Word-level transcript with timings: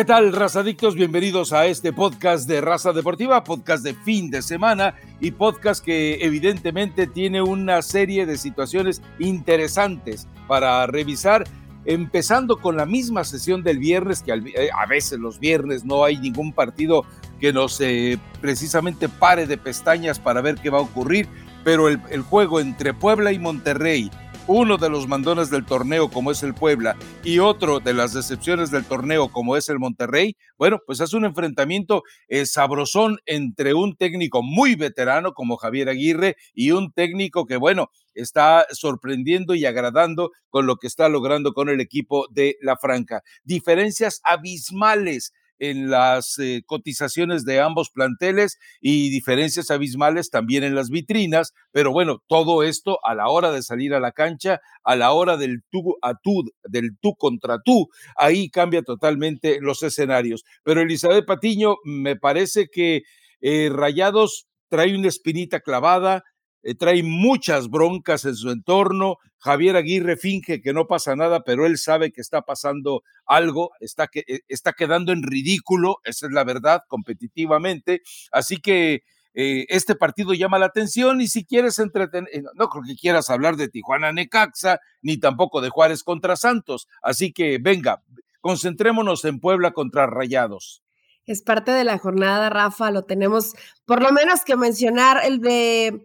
¿Qué 0.00 0.06
tal, 0.06 0.32
razadictos? 0.32 0.94
Bienvenidos 0.94 1.52
a 1.52 1.66
este 1.66 1.92
podcast 1.92 2.48
de 2.48 2.62
Raza 2.62 2.94
Deportiva, 2.94 3.44
podcast 3.44 3.84
de 3.84 3.92
fin 3.92 4.30
de 4.30 4.40
semana 4.40 4.94
y 5.20 5.32
podcast 5.32 5.84
que 5.84 6.24
evidentemente 6.24 7.06
tiene 7.06 7.42
una 7.42 7.82
serie 7.82 8.24
de 8.24 8.38
situaciones 8.38 9.02
interesantes 9.18 10.26
para 10.48 10.86
revisar, 10.86 11.44
empezando 11.84 12.56
con 12.56 12.78
la 12.78 12.86
misma 12.86 13.24
sesión 13.24 13.62
del 13.62 13.78
viernes, 13.78 14.22
que 14.22 14.32
eh, 14.32 14.70
a 14.74 14.86
veces 14.86 15.18
los 15.18 15.38
viernes 15.38 15.84
no 15.84 16.02
hay 16.02 16.16
ningún 16.16 16.54
partido 16.54 17.04
que 17.38 17.52
nos 17.52 17.78
eh, 17.82 18.18
precisamente 18.40 19.10
pare 19.10 19.46
de 19.46 19.58
pestañas 19.58 20.18
para 20.18 20.40
ver 20.40 20.54
qué 20.54 20.70
va 20.70 20.78
a 20.78 20.80
ocurrir, 20.80 21.28
pero 21.62 21.88
el, 21.88 22.00
el 22.08 22.22
juego 22.22 22.60
entre 22.60 22.94
Puebla 22.94 23.32
y 23.32 23.38
Monterrey 23.38 24.10
uno 24.52 24.78
de 24.78 24.90
los 24.90 25.06
mandones 25.06 25.48
del 25.48 25.64
torneo 25.64 26.10
como 26.10 26.32
es 26.32 26.42
el 26.42 26.54
Puebla 26.54 26.96
y 27.22 27.38
otro 27.38 27.78
de 27.78 27.94
las 27.94 28.14
decepciones 28.14 28.72
del 28.72 28.84
torneo 28.84 29.30
como 29.30 29.56
es 29.56 29.68
el 29.68 29.78
Monterrey, 29.78 30.36
bueno, 30.58 30.80
pues 30.84 30.98
es 30.98 31.12
un 31.12 31.24
enfrentamiento 31.24 32.02
eh, 32.26 32.44
sabrosón 32.46 33.18
entre 33.26 33.74
un 33.74 33.94
técnico 33.94 34.42
muy 34.42 34.74
veterano 34.74 35.34
como 35.34 35.56
Javier 35.56 35.88
Aguirre 35.88 36.36
y 36.52 36.72
un 36.72 36.90
técnico 36.90 37.46
que, 37.46 37.58
bueno, 37.58 37.92
está 38.12 38.66
sorprendiendo 38.72 39.54
y 39.54 39.66
agradando 39.66 40.32
con 40.48 40.66
lo 40.66 40.78
que 40.78 40.88
está 40.88 41.08
logrando 41.08 41.52
con 41.52 41.68
el 41.68 41.80
equipo 41.80 42.26
de 42.32 42.56
La 42.60 42.76
Franca. 42.76 43.22
Diferencias 43.44 44.20
abismales 44.24 45.32
en 45.60 45.90
las 45.90 46.38
eh, 46.38 46.62
cotizaciones 46.66 47.44
de 47.44 47.60
ambos 47.60 47.90
planteles 47.90 48.58
y 48.80 49.10
diferencias 49.10 49.70
abismales 49.70 50.30
también 50.30 50.64
en 50.64 50.74
las 50.74 50.90
vitrinas, 50.90 51.52
pero 51.70 51.92
bueno, 51.92 52.22
todo 52.26 52.64
esto 52.64 52.98
a 53.04 53.14
la 53.14 53.28
hora 53.28 53.52
de 53.52 53.62
salir 53.62 53.94
a 53.94 54.00
la 54.00 54.10
cancha, 54.10 54.60
a 54.82 54.96
la 54.96 55.12
hora 55.12 55.36
del 55.36 55.62
tú 55.70 55.96
a 56.02 56.14
tú, 56.14 56.44
del 56.64 56.96
tú 57.00 57.14
contra 57.14 57.58
tú, 57.64 57.88
ahí 58.16 58.50
cambia 58.50 58.82
totalmente 58.82 59.58
los 59.60 59.82
escenarios. 59.82 60.44
Pero 60.64 60.80
Elizabeth 60.80 61.26
Patiño, 61.26 61.76
me 61.84 62.16
parece 62.16 62.68
que 62.68 63.02
eh, 63.40 63.70
Rayados 63.72 64.46
trae 64.68 64.96
una 64.96 65.08
espinita 65.08 65.60
clavada, 65.60 66.24
eh, 66.62 66.74
trae 66.74 67.02
muchas 67.02 67.68
broncas 67.68 68.24
en 68.24 68.34
su 68.34 68.50
entorno. 68.50 69.18
Javier 69.38 69.76
Aguirre 69.76 70.16
finge 70.16 70.60
que 70.60 70.72
no 70.72 70.86
pasa 70.86 71.16
nada, 71.16 71.42
pero 71.42 71.66
él 71.66 71.78
sabe 71.78 72.12
que 72.12 72.20
está 72.20 72.42
pasando 72.42 73.02
algo, 73.24 73.70
está, 73.80 74.08
que, 74.08 74.24
eh, 74.26 74.40
está 74.48 74.72
quedando 74.72 75.12
en 75.12 75.22
ridículo, 75.22 75.98
esa 76.04 76.26
es 76.26 76.32
la 76.32 76.44
verdad, 76.44 76.82
competitivamente. 76.88 78.02
Así 78.30 78.58
que 78.58 79.02
eh, 79.32 79.64
este 79.68 79.94
partido 79.94 80.34
llama 80.34 80.58
la 80.58 80.66
atención 80.66 81.20
y 81.20 81.28
si 81.28 81.44
quieres 81.44 81.78
entretener, 81.78 82.28
no 82.54 82.68
creo 82.68 82.82
que 82.84 82.96
quieras 82.96 83.30
hablar 83.30 83.56
de 83.56 83.68
Tijuana 83.68 84.12
Necaxa, 84.12 84.80
ni 85.00 85.18
tampoco 85.18 85.60
de 85.60 85.70
Juárez 85.70 86.02
contra 86.02 86.36
Santos. 86.36 86.88
Así 87.02 87.32
que 87.32 87.58
venga, 87.58 88.02
concentrémonos 88.40 89.24
en 89.24 89.40
Puebla 89.40 89.72
contra 89.72 90.06
Rayados 90.06 90.82
es 91.26 91.42
parte 91.42 91.70
de 91.70 91.84
la 91.84 91.98
jornada, 91.98 92.50
Rafa, 92.50 92.90
lo 92.90 93.04
tenemos 93.04 93.54
por 93.84 94.02
lo 94.02 94.12
menos 94.12 94.44
que 94.44 94.56
mencionar 94.56 95.20
el 95.24 95.40
de 95.40 96.04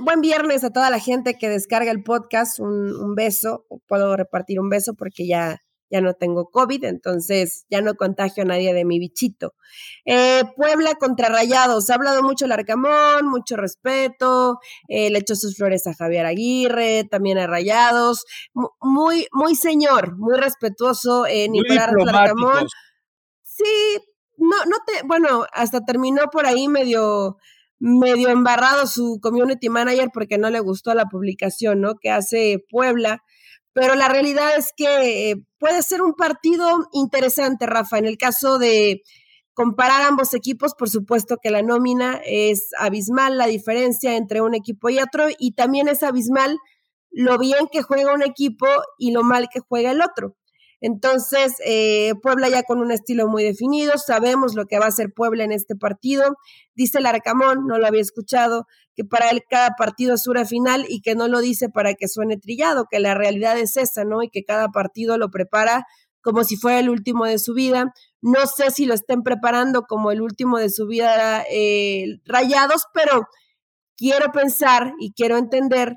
Buen, 0.00 0.20
viernes 0.20 0.64
a 0.64 0.70
toda 0.70 0.90
la 0.90 0.98
gente 0.98 1.38
que 1.38 1.48
descarga 1.48 1.92
el 1.92 2.02
podcast. 2.02 2.58
Un, 2.58 3.14
beso. 3.14 3.64
Puedo 3.86 4.16
repartir 4.16 4.58
un 4.58 4.68
beso 4.68 4.94
porque 4.94 5.24
ya, 5.24 5.62
ya 5.88 6.00
no 6.00 6.14
tengo 6.14 6.50
COVID, 6.50 6.84
entonces 6.84 7.64
ya 7.70 7.80
no 7.80 7.94
contagio 7.94 8.42
a 8.42 8.46
nadie 8.46 8.74
de 8.74 8.84
mi 8.84 8.98
bichito. 8.98 9.54
Eh, 10.04 10.42
Puebla 10.56 10.96
contra 10.96 11.28
Rayados. 11.28 11.90
Ha 11.90 11.94
hablado 11.94 12.24
mucho 12.24 12.46
el 12.46 12.52
Arcamón, 12.52 13.28
mucho 13.28 13.56
respeto. 13.56 14.58
Eh, 14.88 15.10
le 15.10 15.20
echó 15.20 15.36
sus 15.36 15.56
flores 15.56 15.86
a 15.86 15.94
Javier 15.94 16.26
Aguirre, 16.26 17.04
también 17.04 17.38
a 17.38 17.46
Rayados. 17.46 18.24
Muy, 18.80 19.28
muy 19.30 19.54
señor, 19.54 20.16
muy 20.16 20.36
respetuoso. 20.36 21.24
Eh, 21.26 21.48
Nicolás 21.48 21.90
Arcamón. 22.12 22.66
Sí, 23.44 23.98
no, 24.38 24.56
no 24.64 24.76
te, 24.84 25.06
bueno, 25.06 25.46
hasta 25.52 25.84
terminó 25.84 26.30
por 26.32 26.46
ahí 26.46 26.66
medio 26.66 27.36
medio 27.80 28.28
embarrado 28.28 28.86
su 28.86 29.18
community 29.22 29.68
manager 29.68 30.10
porque 30.12 30.38
no 30.38 30.50
le 30.50 30.60
gustó 30.60 30.94
la 30.94 31.06
publicación, 31.06 31.80
¿no? 31.80 31.94
Que 31.94 32.10
hace 32.10 32.64
Puebla. 32.70 33.22
Pero 33.72 33.94
la 33.94 34.08
realidad 34.08 34.56
es 34.56 34.72
que 34.76 35.30
eh, 35.30 35.36
puede 35.58 35.82
ser 35.82 36.02
un 36.02 36.14
partido 36.14 36.88
interesante, 36.92 37.66
Rafa. 37.66 37.98
En 37.98 38.06
el 38.06 38.18
caso 38.18 38.58
de 38.58 39.02
comparar 39.54 40.02
ambos 40.02 40.34
equipos, 40.34 40.74
por 40.74 40.88
supuesto 40.88 41.36
que 41.42 41.50
la 41.50 41.62
nómina 41.62 42.20
es 42.24 42.70
abismal 42.78 43.38
la 43.38 43.46
diferencia 43.46 44.16
entre 44.16 44.40
un 44.40 44.54
equipo 44.54 44.88
y 44.88 44.98
otro, 44.98 45.26
y 45.38 45.52
también 45.52 45.88
es 45.88 46.02
abismal 46.02 46.58
lo 47.10 47.38
bien 47.38 47.66
que 47.70 47.82
juega 47.82 48.14
un 48.14 48.22
equipo 48.22 48.66
y 48.98 49.12
lo 49.12 49.22
mal 49.22 49.48
que 49.52 49.60
juega 49.60 49.90
el 49.90 50.00
otro. 50.00 50.36
Entonces, 50.80 51.54
eh, 51.64 52.12
Puebla 52.22 52.48
ya 52.48 52.62
con 52.62 52.80
un 52.80 52.92
estilo 52.92 53.28
muy 53.28 53.42
definido, 53.42 53.94
sabemos 53.98 54.54
lo 54.54 54.66
que 54.66 54.78
va 54.78 54.86
a 54.86 54.88
hacer 54.88 55.12
Puebla 55.14 55.44
en 55.44 55.52
este 55.52 55.74
partido. 55.74 56.36
Dice 56.74 56.98
el 56.98 57.06
Arcamón, 57.06 57.66
no 57.66 57.78
lo 57.78 57.86
había 57.86 58.00
escuchado, 58.00 58.66
que 58.94 59.04
para 59.04 59.30
él 59.30 59.42
cada 59.48 59.70
partido 59.76 60.14
es 60.14 60.26
una 60.26 60.44
final 60.44 60.84
y 60.88 61.00
que 61.00 61.14
no 61.14 61.28
lo 61.28 61.40
dice 61.40 61.68
para 61.68 61.94
que 61.94 62.08
suene 62.08 62.36
trillado, 62.36 62.86
que 62.90 63.00
la 63.00 63.14
realidad 63.14 63.58
es 63.58 63.76
esa, 63.76 64.04
¿no? 64.04 64.22
Y 64.22 64.30
que 64.30 64.44
cada 64.44 64.68
partido 64.68 65.18
lo 65.18 65.30
prepara 65.30 65.86
como 66.20 66.44
si 66.44 66.56
fuera 66.56 66.80
el 66.80 66.90
último 66.90 67.24
de 67.24 67.38
su 67.38 67.54
vida. 67.54 67.92
No 68.20 68.46
sé 68.46 68.70
si 68.70 68.86
lo 68.86 68.94
estén 68.94 69.22
preparando 69.22 69.82
como 69.82 70.10
el 70.10 70.20
último 70.20 70.58
de 70.58 70.70
su 70.70 70.86
vida 70.86 71.44
eh, 71.50 72.18
rayados, 72.24 72.84
pero 72.92 73.26
quiero 73.96 74.30
pensar 74.32 74.94
y 75.00 75.12
quiero 75.12 75.36
entender 75.36 75.96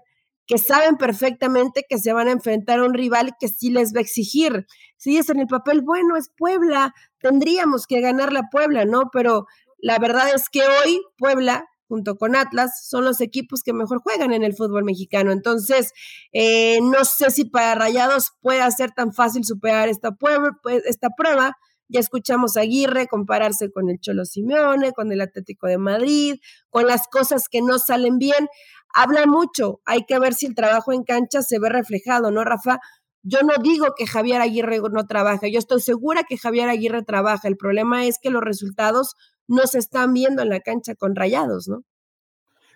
que 0.51 0.57
saben 0.57 0.97
perfectamente 0.97 1.85
que 1.87 1.97
se 1.97 2.11
van 2.11 2.27
a 2.27 2.31
enfrentar 2.31 2.79
a 2.79 2.83
un 2.83 2.93
rival 2.93 3.37
que 3.39 3.47
sí 3.47 3.69
les 3.69 3.93
va 3.93 3.99
a 3.99 4.01
exigir. 4.01 4.67
Si 4.97 5.17
es 5.17 5.29
en 5.29 5.39
el 5.39 5.47
papel, 5.47 5.81
bueno, 5.81 6.17
es 6.17 6.29
Puebla, 6.37 6.93
tendríamos 7.21 7.87
que 7.87 8.01
ganar 8.01 8.33
la 8.33 8.49
Puebla, 8.51 8.83
¿no? 8.83 9.09
Pero 9.13 9.45
la 9.77 9.97
verdad 9.97 10.25
es 10.35 10.49
que 10.49 10.59
hoy 10.59 11.01
Puebla 11.17 11.69
junto 11.87 12.17
con 12.17 12.37
Atlas, 12.37 12.87
son 12.87 13.03
los 13.03 13.19
equipos 13.19 13.63
que 13.63 13.73
mejor 13.73 14.01
juegan 14.01 14.31
en 14.31 14.43
el 14.43 14.53
fútbol 14.53 14.85
mexicano. 14.85 15.33
Entonces, 15.33 15.91
eh, 16.31 16.79
no 16.81 17.03
sé 17.03 17.31
si 17.31 17.43
para 17.43 17.75
Rayados 17.75 18.31
pueda 18.39 18.71
ser 18.71 18.91
tan 18.91 19.11
fácil 19.13 19.43
superar 19.43 19.89
esta, 19.89 20.11
pues, 20.11 20.83
esta 20.85 21.09
prueba. 21.09 21.57
Ya 21.91 21.99
escuchamos 21.99 22.57
a 22.57 22.61
Aguirre 22.61 23.07
compararse 23.07 23.69
con 23.71 23.89
el 23.89 23.99
Cholo 23.99 24.25
Simeone, 24.25 24.93
con 24.93 25.11
el 25.11 25.21
Atlético 25.21 25.67
de 25.67 25.77
Madrid, 25.77 26.35
con 26.69 26.87
las 26.87 27.07
cosas 27.07 27.49
que 27.49 27.61
no 27.61 27.79
salen 27.79 28.17
bien 28.17 28.47
habla 28.93 29.25
mucho. 29.25 29.81
Hay 29.85 30.05
que 30.05 30.19
ver 30.19 30.33
si 30.33 30.47
el 30.47 30.55
trabajo 30.55 30.93
en 30.93 31.03
cancha 31.03 31.41
se 31.41 31.59
ve 31.59 31.69
reflejado, 31.69 32.31
¿no, 32.31 32.43
Rafa? 32.43 32.79
Yo 33.23 33.39
no 33.41 33.53
digo 33.61 33.93
que 33.95 34.07
Javier 34.07 34.41
Aguirre 34.41 34.79
no 34.91 35.05
trabaja, 35.05 35.47
yo 35.47 35.59
estoy 35.59 35.81
segura 35.81 36.23
que 36.27 36.37
Javier 36.37 36.69
Aguirre 36.69 37.03
trabaja. 37.03 37.47
El 37.47 37.57
problema 37.57 38.05
es 38.05 38.17
que 38.21 38.31
los 38.31 38.41
resultados 38.41 39.15
no 39.47 39.67
se 39.67 39.77
están 39.77 40.13
viendo 40.13 40.41
en 40.41 40.49
la 40.49 40.59
cancha 40.59 40.95
con 40.95 41.15
rayados, 41.15 41.67
¿no? 41.67 41.83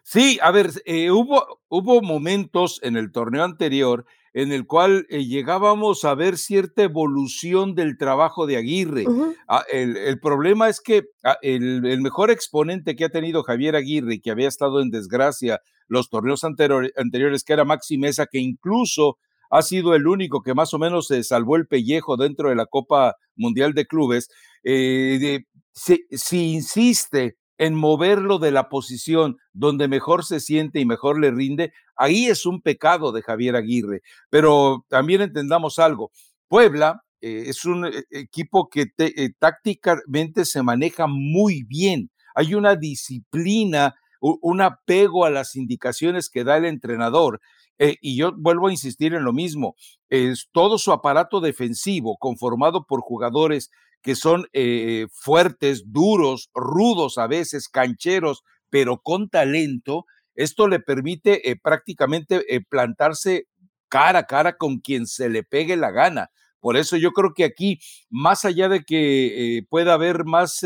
Sí, 0.04 0.38
a 0.44 0.52
ver, 0.52 0.70
eh, 0.86 1.10
hubo, 1.10 1.62
hubo 1.68 2.02
momentos 2.02 2.80
en 2.84 2.96
el 2.96 3.12
torneo 3.12 3.44
anterior 3.44 4.06
en 4.36 4.52
el 4.52 4.68
cual 4.68 5.08
eh, 5.10 5.24
llegábamos 5.24 6.04
a 6.04 6.14
ver 6.14 6.38
cierta 6.38 6.84
evolución 6.84 7.74
del 7.74 7.98
trabajo 7.98 8.46
de 8.46 8.58
Aguirre. 8.58 9.06
Ah, 9.48 9.64
el, 9.72 10.20
problema 10.20 10.68
es 10.68 10.82
que 10.82 11.06
ah, 11.24 11.38
el, 11.42 11.86
el, 11.86 12.02
mejor 12.02 12.30
exponente 12.32 12.98
que 12.98 13.06
ha 13.06 13.10
tenido 13.10 13.44
Javier 13.44 13.78
Aguirre, 13.78 14.20
que 14.20 14.32
había 14.32 14.50
estado 14.50 14.82
en 14.82 14.92
desgracia 14.92 15.62
los 15.88 16.10
torneos 16.10 16.44
anteriores, 16.44 17.44
que 17.46 17.54
era 17.54 17.64
Maxi 17.64 17.98
Mesa, 17.98 18.26
que 18.26 18.40
incluso 18.40 19.18
ha 19.50 19.62
sido 19.62 19.96
el 19.96 20.06
único 20.06 20.44
que 20.44 20.54
más 20.54 20.74
o 20.74 20.80
menos 20.80 21.08
se 21.08 21.24
salvó 21.24 21.56
el 21.56 21.66
pellejo 21.66 22.18
dentro 22.18 22.50
de 22.50 22.56
la 22.56 22.66
Copa 22.66 23.16
Mundial 23.38 23.74
de 23.74 23.86
Clubes, 23.86 24.28
eh, 24.66 25.46
si 25.72 26.54
insiste 26.54 27.38
en 27.58 27.76
moverlo 27.76 28.40
de 28.40 28.52
la 28.52 28.70
posición 28.70 29.38
donde 29.54 29.88
mejor 29.88 30.26
se 30.26 30.40
siente 30.40 30.80
y 30.80 30.86
mejor 30.86 31.20
le 31.20 31.32
rinde, 31.32 31.74
ahí 31.96 32.26
es 32.28 32.46
un 32.46 32.62
pecado 32.62 33.12
de 33.12 33.22
Javier 33.22 33.56
Aguirre. 33.56 34.02
Pero 34.30 34.86
también 34.90 35.22
entendamos 35.22 35.80
algo, 35.80 36.12
Puebla 36.48 37.04
eh, 37.22 37.46
es 37.48 37.66
un 37.66 37.86
eh, 37.86 38.04
equipo 38.12 38.70
que 38.70 38.86
eh, 38.98 39.32
tácticamente 39.40 40.46
se 40.46 40.62
maneja 40.62 41.08
muy 41.08 41.64
bien, 41.64 42.12
hay 42.36 42.54
una 42.54 42.76
disciplina, 42.76 43.96
un 44.20 44.62
apego 44.62 45.26
a 45.26 45.30
las 45.30 45.56
indicaciones 45.56 46.30
que 46.30 46.44
da 46.44 46.58
el 46.58 46.66
entrenador. 46.66 47.40
y 47.78 48.18
yo 48.18 48.32
vuelvo 48.38 48.68
a 48.68 48.72
insistir 48.72 49.14
en 49.14 49.24
lo 49.24 49.34
mismo, 49.34 49.76
es 50.10 50.48
todo 50.52 50.78
su 50.78 50.92
aparato 50.92 51.42
defensivo 51.42 52.18
conformado 52.18 52.86
por 52.86 53.02
jugadores 53.02 53.70
que 54.06 54.16
son 54.16 54.46
eh, 54.54 55.08
fuertes, 55.12 55.86
duros, 55.88 56.52
rudos 56.54 57.18
a 57.18 57.26
veces, 57.26 57.68
cancheros, 57.68 58.44
pero 58.70 59.02
con 59.02 59.30
talento, 59.30 60.06
esto 60.36 60.68
le 60.68 60.80
permite 60.80 61.50
eh, 61.50 61.56
prácticamente 61.56 62.44
eh, 62.48 62.62
plantarse 62.62 63.48
cara 63.88 64.20
a 64.20 64.26
cara 64.28 64.58
con 64.58 64.78
quien 64.78 65.08
se 65.08 65.28
le 65.28 65.42
pegue 65.42 65.76
la 65.76 65.90
gana. 65.90 66.30
Por 66.60 66.78
eso 66.78 66.98
yo 66.98 67.14
creo 67.14 67.34
que 67.34 67.46
aquí, 67.46 67.80
más 68.12 68.46
allá 68.46 68.70
de 68.70 68.84
que 68.84 69.64
pueda 69.72 69.96
haber 69.96 70.24
más 70.24 70.64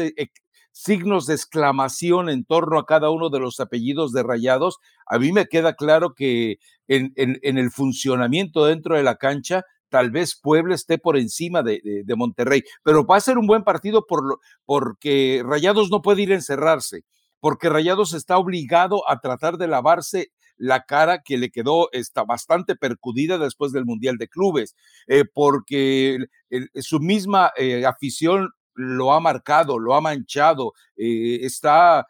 signos 0.74 1.26
de 1.26 1.36
exclamación 1.36 2.30
en 2.30 2.44
torno 2.44 2.78
a 2.78 2.86
cada 2.86 3.10
uno 3.10 3.30
de 3.30 3.40
los 3.40 3.62
apellidos 3.62 4.12
de 4.12 4.24
Rayados, 4.24 4.80
a 5.08 5.18
mí 5.18 5.32
me 5.32 5.46
queda 5.46 5.76
claro 5.76 6.14
que 6.14 6.58
en, 6.90 7.14
en, 7.16 7.58
el 7.58 7.72
funcionamiento 7.72 8.66
dentro 8.66 8.98
de 8.98 9.04
la 9.04 9.16
cancha 9.16 9.64
tal 9.90 10.12
vez 10.12 10.40
Puebla 10.40 10.76
esté 10.76 10.98
por 10.98 11.18
encima 11.18 11.64
de, 11.64 12.04
Monterrey, 12.16 12.64
pero 12.84 13.06
va 13.06 13.18
a 13.18 13.22
ser 13.22 13.38
un 13.38 13.48
buen 13.48 13.64
partido 13.64 14.06
por 14.06 14.40
porque 14.66 15.42
Rayados 15.46 15.90
no 15.90 16.02
puede 16.02 16.22
ir 16.22 16.32
a 16.32 16.36
encerrarse, 16.36 17.04
porque 17.40 17.70
Rayados 17.70 18.14
está 18.14 18.38
obligado 18.38 19.10
a 19.10 19.20
tratar 19.20 19.58
de 19.58 19.68
lavarse 19.68 20.32
la 20.58 20.84
cara 20.84 21.22
que 21.24 21.38
le 21.38 21.52
quedó 21.52 21.90
está 21.92 22.24
bastante 22.24 22.76
percudida 22.76 23.38
después 23.38 23.72
del 23.72 23.86
Mundial 23.86 24.18
de 24.18 24.28
Clubes, 24.28 24.76
eh, 25.08 25.24
porque 25.34 26.18
su 26.76 27.00
misma 27.00 27.52
eh, 27.58 27.86
afición 27.86 28.50
lo 28.74 29.14
ha 29.14 29.20
marcado, 29.20 29.80
lo 29.80 29.96
ha 29.96 30.02
manchado, 30.02 30.74
eh, 30.98 31.40
está, 31.42 32.06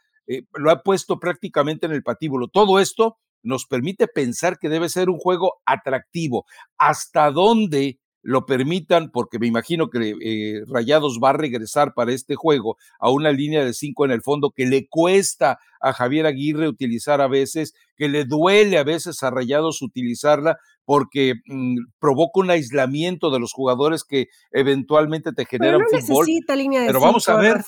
lo 0.54 0.72
ha 0.72 0.82
puesto 0.82 1.20
prácticamente 1.20 1.86
en 1.86 1.92
el 1.92 2.04
patíbulo. 2.04 2.48
Todo 2.48 2.80
esto 2.80 3.18
nos 3.44 3.66
permite 3.66 4.08
pensar 4.08 4.58
que 4.60 4.70
debe 4.70 4.90
ser 4.90 5.10
un 5.10 5.18
juego 5.18 5.62
atractivo. 5.66 6.46
¿Hasta 6.78 7.32
dónde 7.32 8.00
lo 8.22 8.46
permitan? 8.46 9.12
Porque 9.12 9.40
me 9.40 9.48
imagino 9.48 9.90
que 9.90 10.16
eh, 10.22 10.64
Rayados 10.68 11.20
va 11.24 11.30
a 11.30 11.34
regresar 11.34 11.94
para 11.94 12.12
este 12.12 12.36
juego 12.36 12.78
a 13.00 13.12
una 13.12 13.32
línea 13.32 13.64
de 13.64 13.74
cinco 13.74 14.06
en 14.06 14.12
el 14.12 14.22
fondo 14.22 14.52
que 14.52 14.66
le 14.66 14.88
cuesta 14.88 15.60
a 15.82 15.94
Javier 15.94 16.26
Aguirre 16.26 16.68
utilizar 16.68 17.22
a 17.22 17.28
veces, 17.28 17.74
que 17.96 18.10
le 18.10 18.26
duele 18.26 18.78
a 18.78 18.84
veces 18.84 19.24
a 19.24 19.30
Rayados 19.30 19.82
utilizarla 19.82 20.58
porque 20.86 21.36
mm, 21.46 21.78
provoca 22.00 22.40
un 22.40 22.50
aislamiento 22.50 23.30
de 23.30 23.40
los 23.40 23.54
jugadores 23.54 24.04
que 24.04 24.28
eventualmente 24.52 25.32
te 25.34 25.46
generan 25.46 25.80
Pero 25.80 25.86
no 25.92 26.06
fútbol. 26.06 26.26
Necesita 26.26 26.56
línea 26.56 26.82
de 26.82 26.88
Pero 26.88 27.00
vamos 27.00 27.30
a 27.30 27.36
ver. 27.36 27.64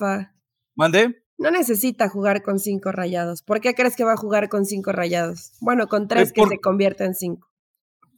¿Mande? 0.76 1.21
No 1.42 1.50
necesita 1.50 2.08
jugar 2.08 2.44
con 2.44 2.60
cinco 2.60 2.92
rayados. 2.92 3.42
¿Por 3.42 3.62
qué 3.62 3.74
crees 3.74 3.96
que 3.96 4.04
va 4.04 4.14
a 4.14 4.18
jugar 4.18 4.48
con 4.48 4.64
cinco 4.64 4.92
rayados? 4.92 5.54
Bueno, 5.60 5.88
con 5.88 6.08
tres 6.08 6.30
eh, 6.30 6.34
que 6.36 6.46
se 6.46 6.60
convierta 6.60 7.04
en 7.04 7.16
cinco. 7.16 7.50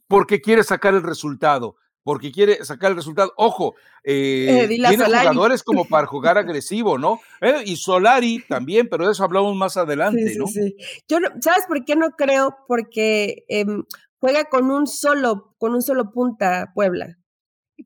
Porque 0.06 0.42
quiere 0.42 0.62
sacar 0.62 0.92
el 0.92 1.02
resultado. 1.02 1.76
Porque 2.02 2.30
quiere 2.30 2.62
sacar 2.66 2.90
el 2.90 2.98
resultado. 2.98 3.32
Ojo, 3.38 3.76
eh, 4.02 4.66
tiene 4.68 5.06
jugadores 5.06 5.62
como 5.62 5.84
para 5.88 6.06
jugar 6.06 6.36
agresivo, 6.36 6.98
¿no? 6.98 7.18
Eh, 7.40 7.62
y 7.64 7.76
Solari 7.76 8.44
también, 8.46 8.90
pero 8.90 9.06
de 9.06 9.12
eso 9.12 9.24
hablamos 9.24 9.56
más 9.56 9.78
adelante, 9.78 10.28
sí, 10.28 10.38
¿no? 10.38 10.46
Sí, 10.46 10.76
Yo, 11.08 11.16
¿sabes 11.40 11.64
por 11.66 11.82
qué 11.86 11.96
no 11.96 12.10
creo? 12.10 12.58
Porque 12.68 13.46
em, 13.48 13.84
juega 14.20 14.44
con 14.50 14.70
un 14.70 14.86
solo, 14.86 15.54
con 15.56 15.72
un 15.72 15.80
solo 15.80 16.10
punta 16.12 16.72
Puebla 16.74 17.16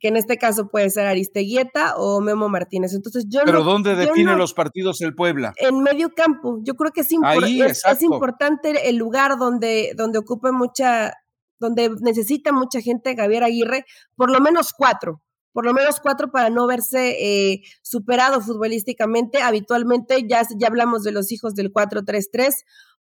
que 0.00 0.08
en 0.08 0.16
este 0.16 0.36
caso 0.36 0.68
puede 0.68 0.90
ser 0.90 1.06
Aristeguieta 1.06 1.96
o 1.96 2.20
Memo 2.20 2.48
Martínez. 2.48 2.92
Entonces 2.94 3.26
yo 3.28 3.40
Pero 3.44 3.64
¿dónde 3.64 3.96
define 3.96 4.36
los 4.36 4.54
partidos 4.54 5.00
el 5.00 5.14
Puebla? 5.14 5.52
En 5.56 5.82
medio 5.82 6.10
campo. 6.14 6.60
Yo 6.62 6.74
creo 6.74 6.92
que 6.92 7.00
es, 7.00 7.10
es, 7.10 8.02
importante 8.02 8.88
el 8.88 8.96
lugar 8.96 9.38
donde, 9.38 9.92
donde 9.96 10.18
ocupe 10.18 10.52
mucha, 10.52 11.14
donde 11.58 11.90
necesita 12.00 12.52
mucha 12.52 12.80
gente 12.80 13.16
Javier 13.16 13.44
Aguirre, 13.44 13.84
por 14.14 14.30
lo 14.30 14.40
menos 14.40 14.72
cuatro. 14.76 15.22
Por 15.52 15.64
lo 15.64 15.72
menos 15.72 15.98
cuatro 15.98 16.30
para 16.30 16.50
no 16.50 16.66
verse 16.66 17.16
eh, 17.18 17.62
superado 17.82 18.40
futbolísticamente. 18.40 19.42
Habitualmente 19.42 20.24
ya, 20.28 20.42
ya 20.56 20.68
hablamos 20.68 21.02
de 21.02 21.10
los 21.10 21.32
hijos 21.32 21.54
del 21.54 21.72
4-3-3 21.72 22.54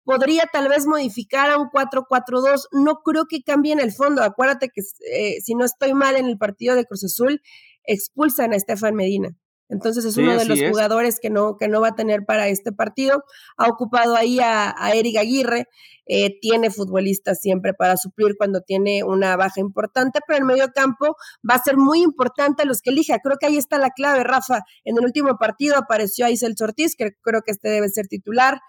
podría 0.04 0.44
tal 0.52 0.68
vez 0.68 0.86
modificar 0.86 1.50
a 1.50 1.58
un 1.58 1.70
4-4-2. 1.70 2.68
No 2.72 3.02
creo 3.04 3.26
que 3.30 3.44
cambie 3.44 3.74
en 3.74 3.80
el 3.80 3.92
fondo. 3.92 4.24
Acuérdate 4.24 4.70
que 4.70 4.82
eh, 5.12 5.42
si 5.42 5.56
no 5.56 5.66
estoy 5.66 5.94
mal 5.94 6.16
en 6.16 6.26
el 6.26 6.38
partido 6.38 6.76
de 6.76 6.86
Cruz 6.86 7.04
Azul, 7.04 7.42
expulsan 7.84 8.54
a 8.54 8.56
Estefan 8.56 8.96
Medina. 8.96 9.36
Entonces 9.72 10.04
es 10.04 10.18
uno 10.18 10.38
de 10.38 10.44
los 10.44 10.60
jugadores 10.62 11.20
que 11.22 11.30
no, 11.30 11.56
que 11.58 11.70
no 11.70 11.80
va 11.80 11.90
a 11.90 11.96
tener 11.96 12.26
para 12.26 12.50
este 12.50 12.74
partido. 12.74 13.24
Ha 13.56 13.70
ocupado 13.70 14.18
ahí 14.18 14.40
a, 14.42 14.76
Eric 14.94 15.16
Aguirre. 15.16 15.66
Eh, 16.06 16.38
tiene 16.42 16.72
futbolistas 16.72 17.40
siempre 17.40 17.74
para 17.74 17.96
suplir 17.96 18.36
cuando 18.38 18.60
tiene 18.60 19.06
una 19.06 19.38
baja 19.38 19.62
importante, 19.62 20.20
pero 20.28 20.40
en 20.40 20.46
medio 20.46 20.68
campo 20.76 21.16
va 21.50 21.56
a 21.56 21.64
ser 21.64 21.78
muy 21.78 22.02
importante 22.02 22.66
los 22.66 22.82
que 22.82 22.90
elija. 22.90 23.20
Creo 23.20 23.38
que 23.40 23.46
ahí 23.46 23.56
está 23.56 23.78
la 23.78 23.92
clave, 23.92 24.26
Rafa. 24.26 24.60
En 24.84 24.98
el 24.98 25.06
último 25.06 25.38
partido 25.38 25.78
apareció 25.78 26.28
Isel 26.28 26.54
Ortiz, 26.60 26.98
que 26.98 27.12
creo 27.22 27.42
que 27.42 27.52
este 27.52 27.70
debe 27.70 27.88
ser 27.88 28.08
titular. 28.08 28.60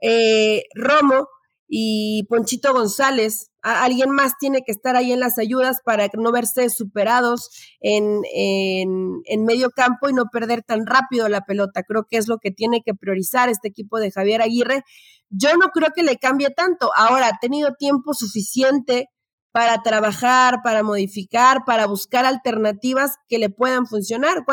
Eh, 0.00 0.64
Romo 0.74 1.28
y 1.68 2.24
Ponchito 2.28 2.72
González. 2.72 3.50
alguien 3.62 4.10
más 4.10 4.32
tiene 4.38 4.62
que 4.66 4.72
estar 4.72 4.96
ahí 4.96 5.12
en 5.12 5.20
las 5.20 5.38
ayudas 5.38 5.80
para 5.84 6.08
no 6.14 6.32
verse 6.32 6.68
superados 6.70 7.50
en, 7.80 8.22
en, 8.34 9.44
medio 9.44 9.70
campo 9.70 10.08
y 10.08 10.12
no 10.12 10.24
perder 10.32 10.62
tan 10.62 10.86
rápido 10.86 11.28
la 11.28 11.42
pelota. 11.42 11.84
Creo 11.84 12.06
que 12.10 12.16
es 12.16 12.26
lo 12.26 12.38
que 12.38 12.50
tiene 12.50 12.82
que 12.84 12.94
priorizar 12.94 13.48
este 13.48 13.68
equipo 13.68 14.00
de 14.00 14.10
Javier 14.10 14.42
Aguirre. 14.42 14.82
Yo 15.28 15.56
no 15.56 15.68
creo 15.68 15.90
que 15.94 16.02
le 16.02 16.16
cambie 16.16 16.50
tanto. 16.50 16.90
Ahora, 16.96 17.28
ha 17.28 17.38
tenido 17.40 17.74
tiempo 17.78 18.14
suficiente 18.14 19.08
para 19.52 19.82
trabajar, 19.82 20.58
para 20.62 20.82
modificar, 20.82 21.64
para 21.64 21.86
buscar 21.86 22.24
alternativas 22.24 23.16
que 23.28 23.38
le 23.38 23.50
puedan 23.50 23.86
funcionar. 23.86 24.44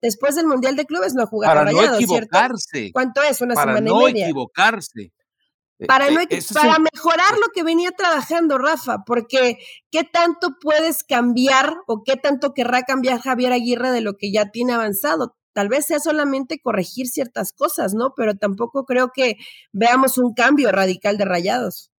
Después 0.00 0.36
del 0.36 0.46
Mundial 0.46 0.76
de 0.76 0.86
Clubes 0.86 1.14
no 1.14 1.24
ha 1.24 1.26
jugado 1.26 1.54
para 1.54 1.70
no 1.70 1.94
equivocarse. 1.94 2.90
¿Cuánto 2.92 3.22
es? 3.22 3.40
Una 3.40 3.54
para 3.54 3.74
semana 3.74 3.90
no 3.90 4.08
y 4.08 4.12
media. 4.12 4.26
equivocarse. 4.26 5.12
Para, 5.86 6.10
no, 6.10 6.20
e, 6.20 6.26
para 6.52 6.76
mejorar 6.78 7.38
lo 7.38 7.52
que 7.54 7.62
venía 7.62 7.92
trabajando 7.92 8.58
Rafa, 8.58 9.04
porque 9.06 9.58
¿qué 9.92 10.02
tanto 10.02 10.56
puedes 10.60 11.04
cambiar 11.04 11.72
o 11.86 12.02
qué 12.04 12.16
tanto 12.16 12.52
querrá 12.52 12.82
cambiar 12.82 13.20
Javier 13.20 13.52
Aguirre 13.52 13.92
de 13.92 14.00
lo 14.00 14.14
que 14.14 14.32
ya 14.32 14.50
tiene 14.50 14.72
avanzado? 14.72 15.36
Tal 15.52 15.68
vez 15.68 15.86
sea 15.86 16.00
solamente 16.00 16.60
corregir 16.60 17.06
ciertas 17.06 17.52
cosas, 17.52 17.94
¿no? 17.94 18.12
Pero 18.16 18.34
tampoco 18.36 18.84
creo 18.86 19.10
que 19.14 19.36
veamos 19.72 20.18
un 20.18 20.34
cambio 20.34 20.72
radical 20.72 21.16
de 21.16 21.24
rayados. 21.26 21.92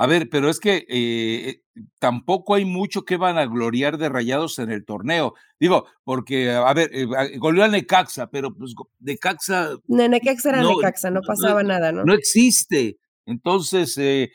A 0.00 0.06
ver, 0.06 0.28
pero 0.30 0.48
es 0.48 0.60
que 0.60 0.86
eh, 0.88 1.62
tampoco 1.98 2.54
hay 2.54 2.64
mucho 2.64 3.04
que 3.04 3.16
van 3.16 3.36
a 3.36 3.46
gloriar 3.46 3.98
de 3.98 4.08
rayados 4.08 4.60
en 4.60 4.70
el 4.70 4.84
torneo. 4.84 5.34
Digo, 5.58 5.86
porque, 6.04 6.52
a 6.52 6.72
ver, 6.72 6.88
eh, 6.92 7.36
goleó 7.38 7.64
a 7.64 7.68
Necaxa, 7.68 8.30
pero 8.30 8.54
pues 8.54 8.76
Necaxa. 9.00 9.70
No, 9.88 10.06
Necaxa 10.06 10.50
era 10.50 10.62
Necaxa, 10.62 11.10
no 11.10 11.20
pasaba 11.22 11.64
nada, 11.64 11.90
¿no? 11.90 12.04
No 12.04 12.14
existe. 12.14 12.96
Entonces, 13.26 13.98
eh, 13.98 14.30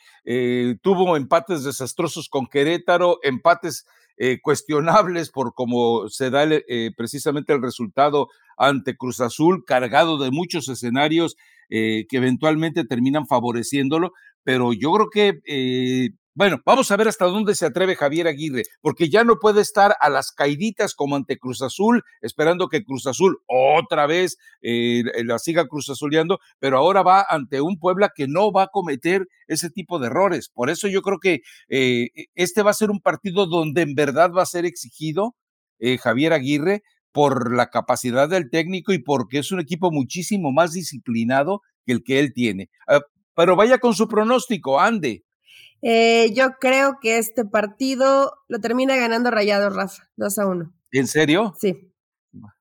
tuvo 0.81 1.15
empates 1.15 1.63
desastrosos 1.63 2.27
con 2.27 2.47
Querétaro, 2.47 3.19
empates 3.23 3.85
cuestionables 4.41 5.31
por 5.31 5.53
cómo 5.53 6.09
se 6.09 6.29
da 6.29 6.45
precisamente 6.97 7.53
el 7.53 7.61
resultado 7.61 8.27
ante 8.57 8.97
Cruz 8.97 9.21
Azul, 9.21 9.63
cargado 9.65 10.17
de 10.17 10.29
muchos 10.29 10.67
escenarios 10.67 11.35
que 11.69 12.05
eventualmente 12.11 12.85
terminan 12.85 13.25
favoreciéndolo, 13.25 14.11
pero 14.43 14.73
yo 14.73 14.91
creo 14.93 15.09
que, 15.09 15.41
eh, 15.45 16.09
bueno, 16.35 16.61
vamos 16.65 16.89
a 16.89 16.97
ver 16.97 17.07
hasta 17.07 17.25
dónde 17.25 17.53
se 17.53 17.65
atreve 17.65 17.95
Javier 17.95 18.27
Aguirre, 18.27 18.63
porque 18.81 19.09
ya 19.09 19.23
no 19.23 19.37
puede 19.39 19.61
estar 19.61 19.95
a 19.99 20.09
las 20.09 20.31
caiditas 20.31 20.95
como 20.95 21.15
ante 21.15 21.37
Cruz 21.37 21.61
Azul, 21.61 22.03
esperando 22.21 22.69
que 22.69 22.83
Cruz 22.83 23.05
Azul 23.05 23.37
otra 23.47 24.07
vez 24.07 24.37
eh, 24.61 25.03
la 25.23 25.37
siga 25.37 25.67
Cruz 25.67 25.89
Azuleando, 25.89 26.39
pero 26.59 26.77
ahora 26.77 27.03
va 27.03 27.25
ante 27.29 27.61
un 27.61 27.77
Puebla 27.77 28.11
que 28.15 28.27
no 28.27 28.51
va 28.51 28.63
a 28.63 28.67
cometer 28.67 29.27
ese 29.47 29.69
tipo 29.69 29.99
de 29.99 30.07
errores. 30.07 30.49
Por 30.49 30.69
eso 30.69 30.87
yo 30.87 31.01
creo 31.01 31.19
que 31.19 31.41
eh, 31.69 32.09
este 32.33 32.63
va 32.63 32.71
a 32.71 32.75
ser 32.75 32.89
un 32.89 32.99
partido 32.99 33.45
donde 33.45 33.83
en 33.83 33.93
verdad 33.93 34.31
va 34.31 34.41
a 34.43 34.47
ser 34.47 34.65
exigido 34.65 35.35
Javier 36.01 36.31
Aguirre 36.31 36.81
por 37.11 37.55
la 37.55 37.69
capacidad 37.69 38.29
del 38.29 38.49
técnico 38.49 38.93
y 38.93 38.99
porque 38.99 39.39
es 39.39 39.51
un 39.51 39.59
equipo 39.59 39.91
muchísimo 39.91 40.51
más 40.51 40.71
disciplinado 40.71 41.61
que 41.85 41.93
el 41.93 42.03
que 42.03 42.19
él 42.19 42.33
tiene. 42.33 42.69
Pero 43.35 43.55
vaya 43.55 43.77
con 43.79 43.93
su 43.93 44.07
pronóstico, 44.07 44.79
ande. 44.79 45.23
Eh, 45.81 46.31
yo 46.33 46.51
creo 46.61 46.97
que 47.01 47.17
este 47.17 47.43
partido 47.43 48.31
lo 48.47 48.59
termina 48.59 48.95
ganando 48.95 49.31
Rayado 49.31 49.69
Rafa, 49.69 50.09
2 50.15 50.39
a 50.39 50.47
1. 50.47 50.73
¿En 50.93 51.07
serio? 51.07 51.53
Sí. 51.59 51.91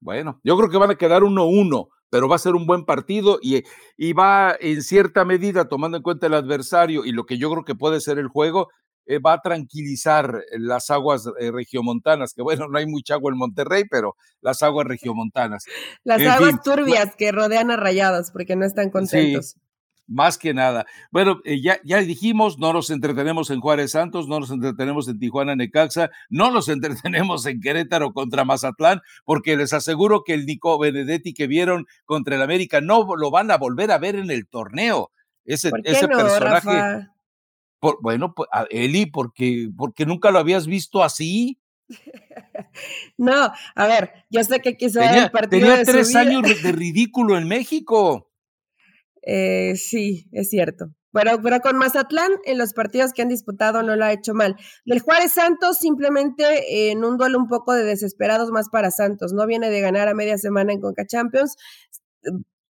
Bueno, 0.01 0.41
yo 0.43 0.57
creo 0.57 0.69
que 0.69 0.77
van 0.77 0.91
a 0.91 0.97
quedar 0.97 1.23
1-1, 1.23 1.89
pero 2.11 2.29
va 2.29 2.37
a 2.37 2.41
ser 2.41 2.55
un 2.55 2.67
buen 2.67 2.85
partido 2.85 3.39
y, 3.41 3.63
y, 3.97 4.13
va 4.13 4.57
en 4.59 4.83
cierta 4.83 5.25
medida, 5.25 5.69
tomando 5.69 5.97
en 5.97 6.03
cuenta 6.03 6.27
el 6.27 6.35
adversario 6.35 7.05
y 7.05 7.13
lo 7.13 7.25
que 7.25 7.39
yo 7.39 7.51
creo 7.51 7.65
que 7.65 7.77
puede 7.77 8.01
ser 8.01 8.19
el 8.19 8.27
juego, 8.27 8.69
eh, 9.07 9.19
va 9.19 9.35
a 9.35 9.41
tranquilizar 9.41 10.43
las 10.59 10.91
aguas 10.91 11.25
eh, 11.39 11.53
regiomontanas, 11.53 12.35
que 12.35 12.43
bueno, 12.43 12.67
no 12.69 12.79
hay 12.79 12.87
mucha 12.87 13.15
agua 13.15 13.33
en 13.33 13.39
Monterrey, 13.39 13.85
pero 13.89 14.17
las 14.41 14.63
aguas 14.63 14.87
regiomontanas. 14.87 15.65
las 16.03 16.21
aguas 16.23 16.61
turbias 16.63 17.15
que 17.17 17.31
rodean 17.31 17.71
a 17.71 17.77
Rayados 17.77 18.31
porque 18.33 18.57
no 18.57 18.67
están 18.67 18.91
contentos 18.91 19.57
más 20.13 20.39
que 20.39 20.55
nada. 20.55 20.87
Bueno, 21.11 21.41
eh, 21.45 21.61
ya, 21.61 21.81
ya 21.85 21.99
dijimos, 21.99 22.59
no 22.59 22.73
nos 22.73 22.91
entretenemos 22.91 23.51
en 23.51 23.61
Juárez 23.61 23.93
Santos, 23.93 24.29
no 24.29 24.41
nos 24.41 24.51
entretenemos 24.51 25.09
en 25.09 25.19
Tijuana 25.19 25.57
Necaxa, 25.57 26.11
no 26.29 26.51
nos 26.51 26.69
entretenemos 27.09 27.47
en 27.47 27.61
Querétaro 27.61 28.13
contra 28.13 28.45
Mazatlán, 28.45 29.01
porque 29.25 29.57
les 29.57 29.73
aseguro 29.73 30.23
que 30.25 30.35
el 30.35 30.47
Nico 30.47 30.79
Benedetti 30.79 31.35
que 31.35 31.47
vieron 31.47 31.87
contra 32.05 32.37
el 32.37 32.43
América 32.43 32.81
no 32.81 33.17
lo 33.17 33.31
van 33.31 33.51
a 33.51 33.59
volver 33.59 33.91
a 33.91 33.99
ver 33.99 34.17
en 34.17 34.31
el 34.31 34.47
torneo. 34.47 35.11
Ese, 35.45 35.71
ese 35.85 36.07
personaje. 36.07 37.09
Por, 37.81 37.99
bueno, 38.01 38.33
pues, 38.33 38.49
Eli, 38.71 39.07
porque, 39.07 39.69
porque 39.77 40.07
nunca 40.07 40.31
lo 40.31 40.39
habías 40.39 40.67
visto 40.67 41.03
así. 41.03 41.59
No, 43.19 43.53
a 43.75 43.87
ver, 43.87 44.25
yo 44.31 44.43
sé 44.45 44.61
que 44.61 44.77
quiso 44.77 45.01
tenía, 45.01 45.25
el 45.25 45.31
partido 45.31 45.69
Tenía 45.69 45.85
tres 45.85 46.15
años 46.17 46.43
de 46.63 46.73
ridículo 46.73 47.37
en 47.37 47.47
México. 47.47 48.32
Eh, 49.23 49.75
sí, 49.77 50.27
es 50.33 50.51
cierto. 50.51 50.87
Pero, 51.13 51.43
pero 51.43 51.61
con 51.61 51.77
Mazatlán, 51.77 52.33
en 52.47 52.57
los 52.57 52.73
partidos 52.73 53.13
que 53.13 53.23
han 53.23 53.29
disputado, 53.29 53.83
no 53.83 53.97
lo 53.97 54.05
ha 54.05 54.13
hecho 54.13 54.33
mal. 54.33 54.57
Del 54.87 55.01
Juárez 55.01 55.33
Santos, 55.33 55.77
simplemente 55.77 56.91
en 56.91 57.05
un 57.05 57.19
duelo 57.19 57.39
un 57.39 57.49
poco 57.49 57.75
de 57.75 57.85
desesperados 57.85 58.51
más 58.51 58.71
para 58.71 58.91
Santos. 58.91 59.33
No 59.35 59.47
viene 59.47 59.69
de 59.69 59.81
ganar 59.81 60.09
a 60.09 60.15
media 60.15 60.39
semana 60.39 60.73
en 60.73 60.81
Conca 60.81 61.05
Champions 61.07 61.57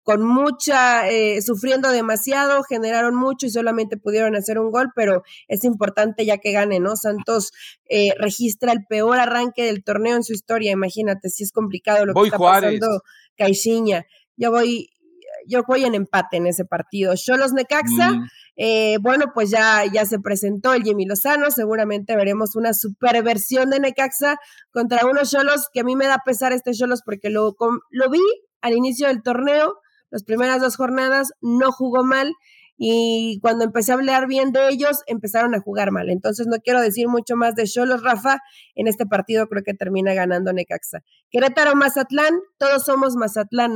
con 0.03 0.25
mucha, 0.25 1.09
eh, 1.09 1.41
sufriendo 1.41 1.91
demasiado, 1.91 2.63
generaron 2.63 3.15
mucho 3.15 3.45
y 3.45 3.49
solamente 3.49 3.97
pudieron 3.97 4.35
hacer 4.35 4.57
un 4.57 4.71
gol, 4.71 4.89
pero 4.95 5.23
es 5.47 5.63
importante 5.63 6.25
ya 6.25 6.37
que 6.37 6.51
gane, 6.51 6.79
¿no? 6.79 6.95
Santos 6.95 7.51
eh, 7.87 8.13
registra 8.17 8.71
el 8.71 8.85
peor 8.87 9.19
arranque 9.19 9.63
del 9.63 9.83
torneo 9.83 10.15
en 10.15 10.23
su 10.23 10.33
historia, 10.33 10.71
imagínate, 10.71 11.29
si 11.29 11.43
es 11.43 11.51
complicado 11.51 12.05
lo 12.05 12.13
que 12.13 12.23
está 12.23 12.37
pasando 12.37 12.87
Caixinha. 13.37 14.05
Yo 14.37 14.49
voy, 14.51 14.89
yo 15.47 15.63
voy 15.67 15.85
en 15.85 15.95
empate 15.95 16.37
en 16.37 16.47
ese 16.47 16.65
partido. 16.65 17.13
Cholos 17.15 17.53
Necaxa, 17.53 18.11
mm. 18.11 18.27
eh, 18.57 18.97
bueno, 19.01 19.31
pues 19.33 19.49
ya, 19.49 19.83
ya 19.91 20.05
se 20.05 20.19
presentó 20.19 20.73
el 20.73 20.83
Jimmy 20.83 21.05
Lozano, 21.05 21.51
seguramente 21.51 22.15
veremos 22.15 22.55
una 22.55 22.73
superversión 22.73 23.69
de 23.69 23.79
Necaxa 23.79 24.37
contra 24.71 25.05
unos 25.05 25.31
Cholos 25.31 25.67
que 25.73 25.81
a 25.81 25.83
mí 25.83 25.95
me 25.95 26.07
da 26.07 26.19
pesar 26.25 26.53
este 26.53 26.71
Cholos 26.73 27.01
porque 27.03 27.29
lo, 27.29 27.55
lo 27.89 28.09
vi 28.09 28.21
al 28.61 28.73
inicio 28.73 29.07
del 29.07 29.23
torneo, 29.23 29.79
las 30.09 30.23
primeras 30.23 30.61
dos 30.61 30.75
jornadas 30.75 31.31
no 31.41 31.71
jugó 31.71 32.03
mal 32.03 32.33
y 32.83 33.37
cuando 33.43 33.63
empecé 33.63 33.91
a 33.91 33.95
hablar 33.95 34.25
bien 34.25 34.51
de 34.51 34.69
ellos, 34.69 35.03
empezaron 35.05 35.53
a 35.53 35.59
jugar 35.59 35.91
mal. 35.91 36.09
Entonces 36.09 36.47
no 36.47 36.57
quiero 36.57 36.81
decir 36.81 37.07
mucho 37.07 37.35
más 37.35 37.53
de 37.53 37.65
Cholos, 37.65 38.01
Rafa. 38.01 38.39
En 38.73 38.87
este 38.87 39.05
partido 39.05 39.47
creo 39.47 39.61
que 39.63 39.75
termina 39.75 40.15
ganando 40.15 40.51
Necaxa. 40.51 41.03
Querétaro, 41.29 41.75
Mazatlán, 41.75 42.39
todos 42.57 42.83
somos 42.83 43.15
Mazatlán, 43.15 43.75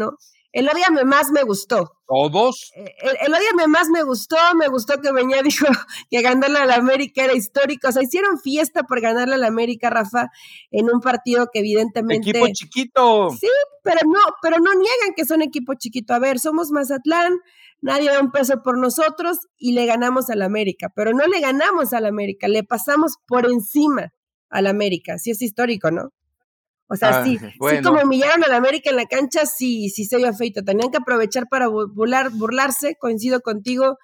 el 0.55 0.69
Odiame 0.69 1.03
más 1.03 1.31
me 1.31 1.43
gustó. 1.43 1.97
¿Todos? 2.07 2.71
Eh, 2.77 2.95
el, 3.01 3.33
el 3.33 3.67
más 3.67 3.89
me 3.89 4.03
gustó, 4.03 4.37
me 4.57 4.69
gustó 4.69 5.01
que 5.01 5.11
venía, 5.11 5.41
dijo 5.43 5.65
que 6.09 6.21
ganarle 6.21 6.59
a 6.59 6.65
la 6.65 6.75
América 6.75 7.25
era 7.25 7.33
histórico. 7.33 7.89
O 7.89 7.91
sea, 7.91 8.01
hicieron 8.01 8.39
fiesta 8.39 8.83
por 8.83 9.01
ganarle 9.01 9.35
a 9.35 9.37
la 9.37 9.47
América, 9.47 9.89
Rafa, 9.89 10.29
en 10.71 10.85
un 10.85 11.01
partido 11.01 11.49
que 11.51 11.59
evidentemente. 11.59 12.29
Equipo 12.29 12.47
chiquito. 12.53 13.29
Sí, 13.31 13.49
pero 13.83 13.99
no, 14.05 14.21
pero 14.41 14.59
no 14.59 14.71
niegan 14.73 15.13
que 15.13 15.25
son 15.25 15.41
equipo 15.41 15.73
chiquito. 15.73 16.13
A 16.13 16.19
ver, 16.19 16.39
somos 16.39 16.71
Mazatlán, 16.71 17.33
nadie 17.81 18.09
da 18.09 18.21
un 18.21 18.31
peso 18.31 18.63
por 18.63 18.77
nosotros 18.77 19.39
y 19.57 19.73
le 19.73 19.85
ganamos 19.85 20.29
a 20.29 20.35
la 20.35 20.45
América. 20.45 20.87
Pero 20.95 21.11
no 21.11 21.27
le 21.27 21.41
ganamos 21.41 21.91
a 21.91 21.99
la 21.99 22.07
América, 22.07 22.47
le 22.47 22.63
pasamos 22.63 23.15
por 23.27 23.45
encima 23.45 24.13
a 24.49 24.61
la 24.61 24.69
América. 24.69 25.17
Sí 25.17 25.31
es 25.31 25.41
histórico, 25.41 25.91
¿no? 25.91 26.13
O 26.87 26.95
sea, 26.95 27.23
sí, 27.23 27.37
sí 27.69 27.81
como 27.83 28.01
humillaron 28.01 28.43
a 28.43 28.47
la 28.47 28.57
América 28.57 28.89
en 28.89 28.95
la 28.95 29.05
cancha, 29.05 29.45
sí, 29.45 29.89
sí 29.89 30.05
se 30.05 30.17
vio 30.17 30.33
feito. 30.33 30.63
Tenían 30.63 30.91
que 30.91 30.97
aprovechar 30.97 31.47
para 31.49 31.67
burlar, 31.67 32.29
burlarse, 32.31 32.95
coincido 32.99 33.41
contigo. 33.41 33.97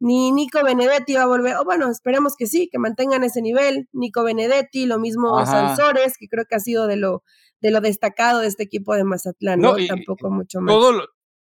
Ni 0.00 0.32
Nico 0.32 0.62
Benedetti 0.62 1.14
va 1.14 1.22
a 1.22 1.26
volver, 1.26 1.56
o 1.56 1.64
bueno, 1.64 1.88
esperemos 1.88 2.34
que 2.36 2.46
sí, 2.46 2.68
que 2.70 2.78
mantengan 2.78 3.24
ese 3.24 3.40
nivel. 3.40 3.88
Nico 3.92 4.24
Benedetti, 4.24 4.86
lo 4.86 4.98
mismo 4.98 5.44
Sansores, 5.46 6.14
que 6.18 6.28
creo 6.28 6.44
que 6.46 6.56
ha 6.56 6.60
sido 6.60 6.86
de 6.86 6.96
lo, 6.96 7.22
de 7.60 7.70
lo 7.70 7.80
destacado 7.80 8.40
de 8.40 8.48
este 8.48 8.64
equipo 8.64 8.94
de 8.94 9.04
Mazatlán, 9.04 9.60
¿no? 9.60 9.76
Tampoco 9.88 10.30
mucho 10.30 10.60
más. 10.60 10.74
Todo, 10.74 11.06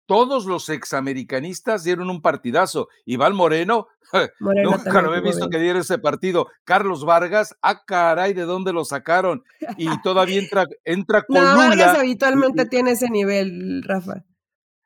todos 0.06 0.46
los 0.46 0.68
examericanistas 0.68 1.84
dieron 1.84 2.11
un 2.11 2.20
partidazo. 2.23 2.88
Iván 3.04 3.34
Moreno, 3.34 3.88
nunca 4.40 5.02
lo 5.02 5.14
he 5.14 5.20
visto 5.20 5.49
que 5.49 5.58
diera 5.58 5.80
ese 5.80 5.99
partido. 5.99 6.49
Carlos 6.64 7.04
Vargas, 7.04 7.56
ah, 7.62 7.84
caray, 7.84 8.34
¿de 8.34 8.42
dónde 8.42 8.73
lo 8.73 8.84
sacaron? 8.84 9.44
Y 9.76 9.88
todavía 10.02 10.40
entra, 10.40 10.66
entra 10.84 11.23
Colula. 11.26 11.52
No, 11.52 11.56
Vargas 11.56 11.99
habitualmente 11.99 12.66
tiene 12.66 12.92
ese 12.92 13.11
nivel, 13.11 13.82
Rafa. 13.82 14.25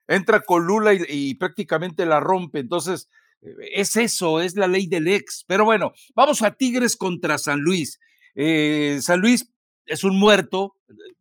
Entra 0.07 0.41
Colula 0.41 0.95
y, 0.95 1.05
y 1.09 1.35
prácticamente 1.35 2.07
la 2.07 2.21
rompe. 2.21 2.61
Entonces, 2.61 3.09
eh, 3.43 3.55
es 3.75 3.97
eso, 3.97 4.41
es 4.41 4.57
la 4.57 4.69
ley 4.69 4.87
del 4.87 5.09
ex. 5.09 5.45
Pero 5.47 5.65
bueno, 5.65 5.93
vamos 6.15 6.43
a 6.43 6.53
Tigres 6.53 6.97
contra 6.97 7.39
San 7.39 7.61
Luis. 7.61 8.01
Eh, 8.35 8.99
San 9.03 9.21
Luis 9.21 9.51
es 9.89 10.05
un 10.05 10.19
muerto, 10.19 10.77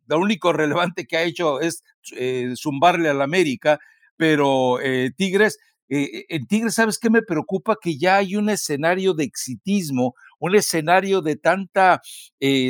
lo 0.06 0.18
único 0.18 0.52
relevante 0.52 1.06
que 1.06 1.16
ha 1.16 1.22
hecho 1.22 1.60
es 1.60 1.82
eh, 2.12 2.52
zumbarle 2.56 3.08
al 3.08 3.22
América, 3.22 3.78
pero 4.16 4.80
eh, 4.80 5.10
Tigres, 5.16 5.58
eh, 5.88 6.26
en 6.28 6.46
Tigres, 6.46 6.74
¿sabes 6.74 6.98
qué 6.98 7.10
me 7.10 7.22
preocupa? 7.22 7.76
Que 7.80 7.96
ya 7.96 8.16
hay 8.16 8.36
un 8.36 8.50
escenario 8.50 9.14
de 9.14 9.24
exitismo, 9.24 10.14
un 10.38 10.54
escenario 10.54 11.22
de 11.22 11.36
tanta 11.36 12.00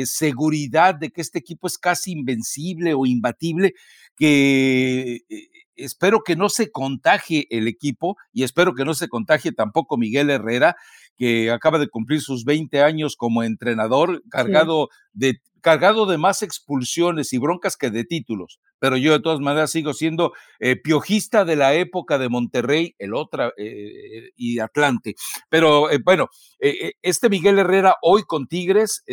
seguridad 0.05 0.95
de 0.95 1.11
que 1.11 1.21
este 1.21 1.39
equipo 1.39 1.67
es 1.67 1.77
casi 1.77 2.11
invencible 2.13 2.93
o 2.95 3.05
imbatible, 3.05 3.73
que 4.15 5.21
espero 5.75 6.23
que 6.23 6.35
no 6.35 6.49
se 6.49 6.71
contagie 6.71 7.47
el 7.49 7.67
equipo 7.67 8.17
y 8.33 8.43
espero 8.43 8.73
que 8.73 8.85
no 8.85 8.93
se 8.93 9.07
contagie 9.07 9.51
tampoco 9.51 9.97
Miguel 9.97 10.29
Herrera, 10.29 10.75
que 11.15 11.51
acaba 11.51 11.79
de 11.79 11.89
cumplir 11.89 12.21
sus 12.21 12.45
20 12.45 12.81
años 12.81 13.15
como 13.15 13.43
entrenador, 13.43 14.23
cargado 14.29 14.89
de 15.13 15.41
cargado 15.61 16.05
de 16.05 16.17
más 16.17 16.41
expulsiones 16.41 17.33
y 17.33 17.37
broncas 17.37 17.77
que 17.77 17.89
de 17.89 18.03
títulos, 18.03 18.59
pero 18.79 18.97
yo 18.97 19.11
de 19.11 19.19
todas 19.19 19.39
maneras 19.39 19.71
sigo 19.71 19.93
siendo 19.93 20.33
eh, 20.59 20.75
piojista 20.75 21.45
de 21.45 21.55
la 21.55 21.73
época 21.73 22.17
de 22.17 22.29
Monterrey, 22.29 22.95
el 22.97 23.13
otra 23.13 23.51
eh, 23.57 24.29
y 24.35 24.59
Atlante. 24.59 25.15
Pero 25.49 25.89
eh, 25.91 25.99
bueno, 26.03 26.29
este 26.59 27.29
Miguel 27.29 27.59
Herrera 27.59 27.95
hoy 28.01 28.23
con 28.23 28.47
Tigres, 28.47 29.03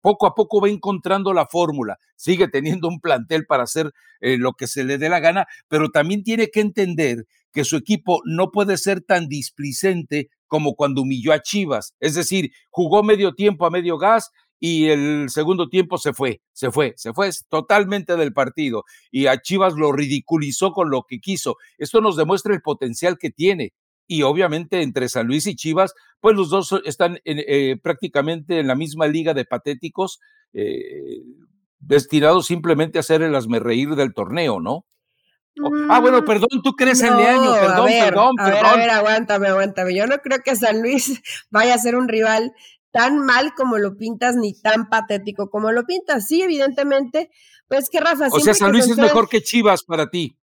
poco 0.00 0.26
a 0.26 0.34
poco 0.34 0.60
va 0.60 0.68
encontrando 0.68 1.32
la 1.32 1.46
fórmula, 1.46 1.98
sigue 2.16 2.48
teniendo 2.48 2.88
un 2.88 3.00
plantel 3.00 3.46
para 3.46 3.64
hacer 3.64 3.92
lo 4.20 4.52
que 4.52 4.66
se 4.66 4.84
le 4.84 4.98
dé 4.98 5.08
la 5.08 5.20
gana, 5.20 5.46
pero 5.68 5.90
también 5.90 6.22
tiene 6.22 6.48
que 6.48 6.60
entender 6.60 7.26
que 7.52 7.64
su 7.64 7.76
equipo 7.76 8.20
no 8.24 8.50
puede 8.50 8.78
ser 8.78 9.02
tan 9.02 9.28
displicente 9.28 10.30
como 10.52 10.74
cuando 10.74 11.02
humilló 11.02 11.32
a 11.32 11.40
Chivas. 11.40 11.94
Es 11.98 12.14
decir, 12.14 12.50
jugó 12.70 13.02
medio 13.02 13.34
tiempo 13.34 13.64
a 13.64 13.70
medio 13.70 13.96
gas 13.96 14.30
y 14.64 14.90
el 14.90 15.28
segundo 15.28 15.68
tiempo 15.68 15.98
se 15.98 16.12
fue, 16.12 16.40
se 16.52 16.70
fue, 16.70 16.94
se 16.96 17.12
fue 17.12 17.28
totalmente 17.48 18.16
del 18.16 18.32
partido 18.32 18.84
y 19.10 19.26
a 19.26 19.42
Chivas 19.42 19.74
lo 19.74 19.90
ridiculizó 19.90 20.70
con 20.70 20.88
lo 20.88 21.02
que 21.02 21.18
quiso. 21.18 21.56
Esto 21.78 22.00
nos 22.00 22.16
demuestra 22.16 22.54
el 22.54 22.62
potencial 22.62 23.18
que 23.18 23.30
tiene 23.30 23.72
y 24.06 24.22
obviamente 24.22 24.80
entre 24.82 25.08
San 25.08 25.26
Luis 25.26 25.48
y 25.48 25.56
Chivas, 25.56 25.94
pues 26.20 26.36
los 26.36 26.48
dos 26.48 26.80
están 26.84 27.18
eh, 27.24 27.76
prácticamente 27.82 28.60
en 28.60 28.68
la 28.68 28.76
misma 28.76 29.08
liga 29.08 29.34
de 29.34 29.44
patéticos, 29.44 30.20
eh, 30.52 31.22
destinados 31.80 32.46
simplemente 32.46 33.00
a 33.00 33.02
ser 33.02 33.22
el 33.22 33.34
reír 33.60 33.96
del 33.96 34.14
torneo, 34.14 34.60
¿no? 34.60 34.86
ah, 35.90 35.98
bueno, 35.98 36.22
mm, 36.22 36.24
perdón, 36.24 36.62
tú 36.62 36.76
crees 36.76 37.02
en 37.02 37.16
Leaño, 37.16 37.52
perdón, 37.52 37.86
perdón, 37.88 38.34
a 38.38 38.48
Ver, 38.48 38.64
a 38.64 38.76
ver, 38.76 38.90
aguántame, 38.90 39.48
aguántame. 39.48 39.94
Yo 39.96 40.06
no 40.06 40.18
creo 40.18 40.38
que 40.44 40.54
San 40.54 40.80
Luis 40.82 41.20
vaya 41.50 41.74
a 41.74 41.78
ser 41.78 41.96
un 41.96 42.06
rival 42.06 42.52
tan 42.92 43.18
mal 43.18 43.54
como 43.56 43.78
lo 43.78 43.96
pintas 43.96 44.36
ni 44.36 44.54
tan 44.54 44.88
patético 44.88 45.50
como 45.50 45.72
lo 45.72 45.84
pintas. 45.84 46.26
Sí, 46.28 46.42
evidentemente, 46.42 47.30
pues 47.66 47.90
que 47.90 47.98
Rafa. 48.00 48.28
O 48.30 48.38
sea, 48.38 48.54
San 48.54 48.70
Luis 48.70 48.88
es 48.88 48.98
mejor 48.98 49.28
que 49.28 49.42
Chivas 49.42 49.82
para 49.82 50.08
ti. 50.08 50.38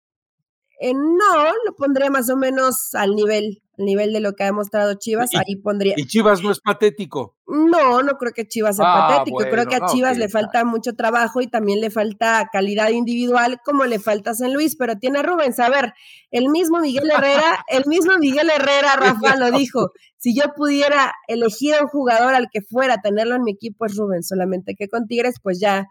Eh, 0.80 0.94
no, 0.94 1.46
lo 1.66 1.76
pondría 1.76 2.10
más 2.10 2.30
o 2.30 2.38
menos 2.38 2.94
al 2.96 3.16
nivel, 3.16 3.62
nivel 3.78 4.14
de 4.14 4.20
lo 4.20 4.34
que 4.34 4.44
ha 4.44 4.48
demostrado 4.48 4.96
Chivas, 4.96 5.30
ahí 5.36 5.56
pondría. 5.56 5.94
¿Y 5.98 6.06
Chivas 6.06 6.42
no 6.42 6.52
es 6.52 6.60
patético? 6.60 7.36
No, 7.48 8.02
no 8.04 8.18
creo 8.18 8.34
que 8.34 8.48
Chivas 8.48 8.76
sea 8.76 8.86
ah, 8.88 9.08
patético, 9.08 9.38
creo 9.50 9.66
que 9.68 9.76
a 9.76 9.86
Chivas 9.86 10.18
le 10.18 10.28
falta 10.30 10.66
mucho 10.66 10.94
trabajo 10.94 11.42
y 11.42 11.48
también 11.48 11.80
le 11.80 11.90
falta 11.90 12.50
calidad 12.52 12.90
individual 12.90 13.60
como 13.64 13.86
le 13.86 14.00
falta 14.00 14.32
a 14.32 14.34
San 14.34 14.54
Luis, 14.54 14.76
pero 14.76 14.98
tiene 14.98 15.20
a 15.20 15.24
Rubens, 15.24 15.60
a 15.60 15.70
ver, 15.70 15.94
el 16.32 16.50
mismo 16.50 16.80
Miguel 16.80 17.10
Herrera, 17.10 17.64
el 17.70 17.86
mismo 17.86 18.18
Miguel 18.20 18.50
Herrera, 18.50 18.96
Rafa 18.98 19.38
lo 19.38 19.52
dijo, 19.52 19.92
si 20.18 20.36
yo 20.36 20.54
pudiera 20.56 21.14
elegir 21.28 21.76
a 21.76 21.84
un 21.84 21.88
jugador 21.88 22.34
al 22.34 22.50
que 22.52 22.62
fuera 22.62 23.02
tenerlo 23.02 23.36
en 23.36 23.44
mi 23.44 23.52
equipo 23.52 23.86
es 23.86 23.96
Rubens, 23.96 24.28
solamente 24.28 24.76
que 24.78 24.90
con 24.90 25.08
Tigres 25.08 25.36
pues 25.42 25.60
ya 25.60 25.88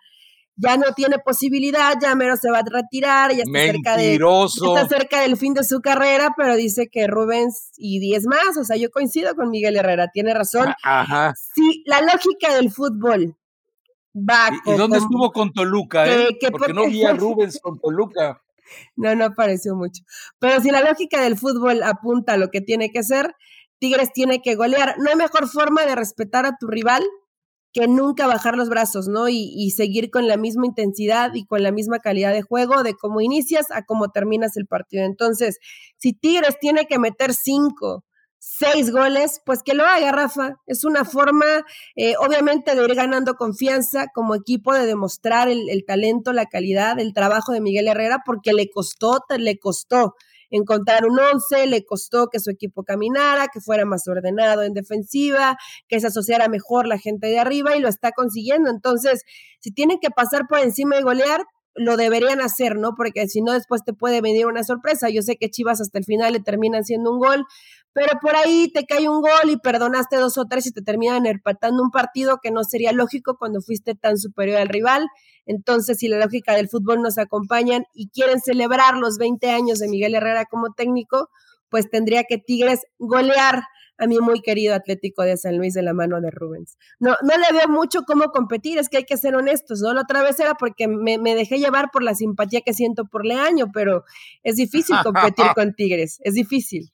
ya 0.56 0.76
no 0.76 0.92
tiene 0.94 1.18
posibilidad, 1.18 1.94
ya 2.00 2.14
menos 2.14 2.40
se 2.40 2.50
va 2.50 2.58
a 2.58 2.64
retirar, 2.64 3.32
ya 3.32 3.42
está 3.42 3.60
cerca, 3.60 3.96
de, 3.96 4.14
está 4.14 4.88
cerca 4.88 5.20
del 5.20 5.36
fin 5.36 5.54
de 5.54 5.62
su 5.62 5.80
carrera, 5.80 6.34
pero 6.36 6.56
dice 6.56 6.88
que 6.88 7.06
Rubens 7.06 7.72
y 7.76 8.00
10 8.00 8.26
más, 8.26 8.56
o 8.58 8.64
sea, 8.64 8.76
yo 8.76 8.90
coincido 8.90 9.34
con 9.34 9.50
Miguel 9.50 9.76
Herrera, 9.76 10.08
tiene 10.12 10.32
razón. 10.32 10.68
Ah, 10.82 11.02
ajá. 11.02 11.34
Sí, 11.54 11.82
la 11.86 12.00
lógica 12.00 12.54
del 12.54 12.70
fútbol 12.70 13.36
va 14.16 14.50
¿Y, 14.64 14.70
¿Y 14.70 14.76
dónde 14.76 14.98
estuvo 14.98 15.30
con 15.30 15.52
Toluca, 15.52 16.06
eh? 16.06 16.38
porque, 16.50 16.72
no 16.72 16.86
vi 16.86 17.04
a 17.04 17.12
Rubens 17.12 17.60
con 17.60 17.78
Toluca. 17.78 18.40
No, 18.96 19.14
no 19.14 19.26
apareció 19.26 19.76
mucho. 19.76 20.02
Pero 20.38 20.60
si 20.60 20.70
la 20.70 20.80
lógica 20.80 21.20
del 21.20 21.36
fútbol 21.36 21.82
apunta 21.82 22.32
a 22.32 22.36
lo 22.36 22.50
que 22.50 22.60
tiene 22.60 22.90
que 22.90 23.02
ser, 23.02 23.36
Tigres 23.78 24.12
tiene 24.12 24.42
que 24.42 24.54
golear. 24.54 24.96
No 24.98 25.10
hay 25.10 25.16
mejor 25.16 25.48
forma 25.48 25.84
de 25.84 25.94
respetar 25.94 26.46
a 26.46 26.56
tu 26.58 26.66
rival 26.66 27.04
que 27.76 27.88
nunca 27.88 28.26
bajar 28.26 28.56
los 28.56 28.70
brazos, 28.70 29.06
¿no? 29.06 29.28
Y, 29.28 29.70
seguir 29.70 30.10
con 30.10 30.26
la 30.26 30.38
misma 30.38 30.64
intensidad 30.64 31.34
y 31.34 31.44
con 31.44 31.62
la 31.62 31.72
misma 31.72 31.98
calidad 31.98 32.32
de 32.32 32.40
juego 32.40 32.82
de 32.82 32.94
cómo 32.94 33.20
inicias 33.20 33.66
a 33.70 33.84
cómo 33.84 34.08
terminas 34.08 34.56
el 34.56 34.66
partido. 34.66 35.04
Entonces, 35.04 35.58
si 35.98 36.14
Tigres 36.14 36.56
tiene 36.58 36.86
que 36.86 36.98
meter 36.98 37.34
cinco, 37.34 38.02
seis 38.38 38.90
goles, 38.90 39.42
pues 39.44 39.62
que 39.62 39.74
lo 39.74 39.84
haga, 39.84 40.10
Rafa. 40.10 40.54
Es 40.66 40.84
una 40.84 41.04
forma, 41.04 41.44
eh, 41.96 42.14
obviamente, 42.18 42.74
de 42.74 42.82
ir 42.82 42.94
ganando 42.94 43.34
confianza 43.34 44.06
como 44.14 44.34
equipo, 44.34 44.72
de 44.72 44.86
demostrar 44.86 45.50
el, 45.50 45.68
el, 45.68 45.84
talento, 45.84 46.32
la 46.32 46.46
calidad, 46.46 46.98
el 46.98 47.12
trabajo 47.12 47.52
de 47.52 47.60
Miguel 47.60 47.88
Herrera, 47.88 48.22
porque 48.24 48.54
le 48.54 48.70
costó, 48.70 49.22
le 49.36 49.58
costó 49.58 50.14
encontrar 50.50 51.06
un 51.06 51.18
once, 51.18 51.66
le 51.66 51.84
costó 51.84 52.28
que 52.28 52.40
su 52.40 52.50
equipo 52.50 52.84
caminara, 52.84 53.48
que 53.52 53.60
fuera 53.60 53.84
más 53.84 54.06
ordenado 54.08 54.62
en 54.62 54.72
defensiva, 54.72 55.56
que 55.88 56.00
se 56.00 56.08
asociara 56.08 56.48
mejor 56.48 56.86
la 56.86 56.98
gente 56.98 57.26
de 57.28 57.38
arriba 57.38 57.76
y 57.76 57.80
lo 57.80 57.88
está 57.88 58.12
consiguiendo. 58.12 58.70
Entonces, 58.70 59.22
si 59.60 59.72
tienen 59.72 59.98
que 60.00 60.10
pasar 60.10 60.42
por 60.48 60.58
encima 60.58 60.98
y 60.98 61.02
golear, 61.02 61.44
lo 61.76 61.96
deberían 61.96 62.40
hacer, 62.40 62.76
¿no? 62.76 62.94
Porque 62.96 63.28
si 63.28 63.42
no, 63.42 63.52
después 63.52 63.82
te 63.84 63.92
puede 63.92 64.20
venir 64.20 64.46
una 64.46 64.64
sorpresa. 64.64 65.08
Yo 65.10 65.22
sé 65.22 65.36
que 65.36 65.50
Chivas 65.50 65.80
hasta 65.80 65.98
el 65.98 66.04
final 66.04 66.32
le 66.32 66.40
terminan 66.40 66.84
siendo 66.84 67.12
un 67.12 67.18
gol, 67.18 67.44
pero 67.92 68.18
por 68.20 68.36
ahí 68.36 68.70
te 68.72 68.84
cae 68.84 69.08
un 69.08 69.20
gol 69.20 69.50
y 69.50 69.56
perdonaste 69.58 70.16
dos 70.16 70.36
o 70.38 70.46
tres 70.46 70.66
y 70.66 70.72
te 70.72 70.82
terminan 70.82 71.26
empatando 71.26 71.82
un 71.82 71.90
partido 71.90 72.38
que 72.42 72.50
no 72.50 72.64
sería 72.64 72.92
lógico 72.92 73.36
cuando 73.38 73.60
fuiste 73.60 73.94
tan 73.94 74.18
superior 74.18 74.58
al 74.58 74.68
rival. 74.68 75.06
Entonces, 75.46 75.98
si 75.98 76.08
la 76.08 76.18
lógica 76.18 76.54
del 76.54 76.68
fútbol 76.68 77.02
nos 77.02 77.18
acompañan 77.18 77.84
y 77.94 78.08
quieren 78.08 78.40
celebrar 78.40 78.96
los 78.96 79.18
20 79.18 79.50
años 79.50 79.78
de 79.78 79.88
Miguel 79.88 80.14
Herrera 80.14 80.44
como 80.46 80.72
técnico, 80.72 81.30
pues 81.68 81.90
tendría 81.90 82.24
que 82.24 82.38
Tigres 82.38 82.80
golear 82.98 83.62
a 83.98 84.06
mi 84.06 84.18
muy 84.18 84.40
querido 84.40 84.74
Atlético 84.74 85.22
de 85.22 85.36
San 85.36 85.56
Luis 85.56 85.74
de 85.74 85.82
la 85.82 85.92
mano 85.92 86.20
de 86.20 86.30
Rubens. 86.30 86.78
No, 86.98 87.16
no 87.22 87.36
le 87.36 87.58
veo 87.58 87.68
mucho 87.68 88.02
cómo 88.02 88.30
competir, 88.30 88.78
es 88.78 88.88
que 88.88 88.98
hay 88.98 89.04
que 89.04 89.16
ser 89.16 89.34
honestos, 89.34 89.80
¿no? 89.80 89.92
La 89.94 90.02
otra 90.02 90.22
vez 90.22 90.38
era 90.40 90.54
porque 90.54 90.88
me, 90.88 91.18
dejé 91.18 91.58
llevar 91.58 91.90
por 91.92 92.02
la 92.02 92.14
simpatía 92.14 92.60
que 92.60 92.74
siento 92.74 93.06
por 93.06 93.24
Leaño, 93.24 93.70
pero 93.72 94.04
es 94.42 94.56
difícil 94.56 94.96
competir 95.02 95.46
con 95.54 95.74
Tigres, 95.74 96.20
es 96.22 96.34
difícil. 96.34 96.92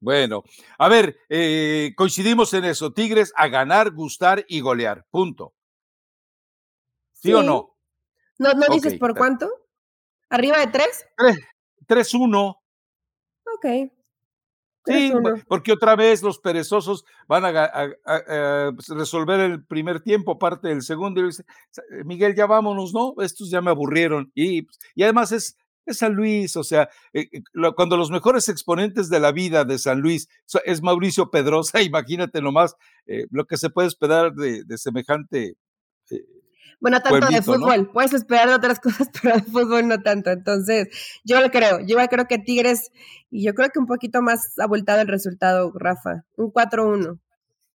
Bueno, 0.00 0.44
a 0.78 0.88
ver, 0.88 1.16
eh, 1.28 1.92
coincidimos 1.96 2.52
en 2.54 2.64
eso, 2.64 2.92
Tigres 2.92 3.32
a 3.36 3.48
ganar, 3.48 3.92
gustar 3.92 4.44
y 4.48 4.60
golear, 4.60 5.06
punto. 5.10 5.54
¿Sí, 7.12 7.32
o 7.32 7.42
no? 7.42 7.76
¿No, 8.38 8.52
no 8.52 8.66
dices 8.72 8.94
por 8.98 9.16
cuánto? 9.16 9.50
¿Arriba 10.28 10.58
de 10.58 10.66
tres? 10.66 11.06
3-1. 11.86 12.56
Ok. 13.54 13.92
Sí, 14.86 15.12
porque 15.48 15.72
otra 15.72 15.96
vez 15.96 16.22
los 16.22 16.38
perezosos 16.38 17.04
van 17.26 17.44
a, 17.44 17.70
pues, 18.72 18.88
resolver 18.88 19.40
el 19.40 19.64
primer 19.64 20.00
tiempo, 20.00 20.38
parte 20.38 20.68
del 20.68 20.82
segundo, 20.82 21.20
y 21.20 21.26
dice, 21.26 21.44
Miguel, 22.04 22.34
ya 22.36 22.46
vámonos, 22.46 22.94
¿no? 22.94 23.14
Estos 23.18 23.50
ya 23.50 23.60
me 23.60 23.70
aburrieron. 23.70 24.30
Y, 24.34 24.62
pues, 24.62 24.78
y 24.94 25.02
además 25.02 25.32
es, 25.32 25.56
es 25.86 25.98
San 25.98 26.14
Luis, 26.14 26.56
o 26.56 26.64
sea, 26.64 26.88
eh, 27.12 27.28
eh, 27.32 27.42
cuando 27.74 27.96
los 27.96 28.10
mejores 28.10 28.48
exponentes 28.48 29.08
de 29.08 29.20
la 29.20 29.32
vida 29.32 29.64
de 29.64 29.78
San 29.78 30.00
Luis 30.00 30.28
es 30.64 30.82
Mauricio 30.82 31.30
Pedrosa, 31.30 31.80
imagínate 31.82 32.42
nomás 32.42 32.74
eh, 33.06 33.26
lo 33.30 33.46
que 33.46 33.56
se 33.56 33.70
puede 33.70 33.88
esperar 33.88 34.34
de, 34.34 34.64
semejante 34.76 35.56
bueno, 36.80 37.00
tanto 37.00 37.26
de 37.26 37.42
fútbol, 37.42 37.90
puedes 37.90 38.12
esperar 38.12 38.48
de 38.48 38.54
otras 38.54 38.80
cosas, 38.80 39.08
pero 39.20 39.36
de 39.36 39.42
fútbol 39.42 39.88
no 39.88 40.02
tanto. 40.02 40.30
Entonces, 40.30 40.88
yo 41.24 41.40
lo 41.40 41.50
creo. 41.50 41.80
Yo 41.80 41.96
creo 42.08 42.26
que 42.26 42.38
Tigres, 42.38 42.90
y 43.30 43.44
yo 43.44 43.54
creo 43.54 43.70
que 43.70 43.78
un 43.78 43.86
poquito 43.86 44.22
más 44.22 44.58
abultado 44.58 45.00
el 45.00 45.08
resultado, 45.08 45.72
Rafa. 45.74 46.24
Un 46.36 46.52
4-1. 46.52 47.18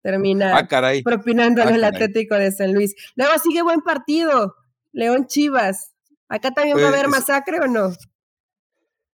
Termina 0.01 0.57
ah, 0.57 0.93
propinándole 1.03 1.73
al 1.73 1.83
ah, 1.83 1.87
Atlético 1.89 2.35
de 2.35 2.51
San 2.51 2.73
Luis. 2.73 2.95
Luego 3.15 3.37
sigue 3.37 3.61
buen 3.61 3.81
partido. 3.81 4.55
León 4.91 5.27
Chivas. 5.27 5.93
¿Acá 6.29 6.51
también 6.51 6.77
va 6.77 6.85
a 6.85 6.87
haber 6.89 7.05
pues, 7.05 7.19
masacre 7.19 7.59
o 7.59 7.67
no? 7.67 7.91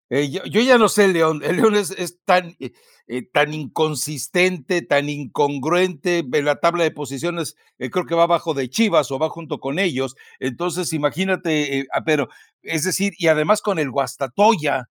Eh, 0.09 0.29
yo, 0.29 0.61
ya 0.61 0.77
no 0.77 0.89
sé, 0.89 1.07
León. 1.07 1.41
El 1.43 1.57
León 1.57 1.75
es, 1.75 2.19
tan, 2.25 2.55
eh, 2.59 2.71
eh, 3.07 3.23
tan 3.31 3.53
inconsistente, 3.53 4.81
tan 4.81 5.09
incongruente 5.09 6.19
en 6.31 6.45
la 6.45 6.59
tabla 6.59 6.83
de 6.83 6.91
posiciones. 6.91 7.55
creo 7.77 8.05
que 8.05 8.15
va 8.15 8.23
abajo 8.23 8.53
de 8.53 8.69
Chivas 8.69 9.11
o 9.11 9.19
va 9.19 9.29
junto 9.29 9.59
con 9.59 9.79
ellos. 9.79 10.15
Entonces, 10.39 10.93
imagínate, 10.93 11.87
ah, 11.93 12.03
pero 12.05 12.29
es 12.61 12.83
decir, 12.83 13.13
y 13.17 13.27
además 13.27 13.61
con 13.61 13.79
el 13.79 13.91
Guastatoya, 13.91 14.89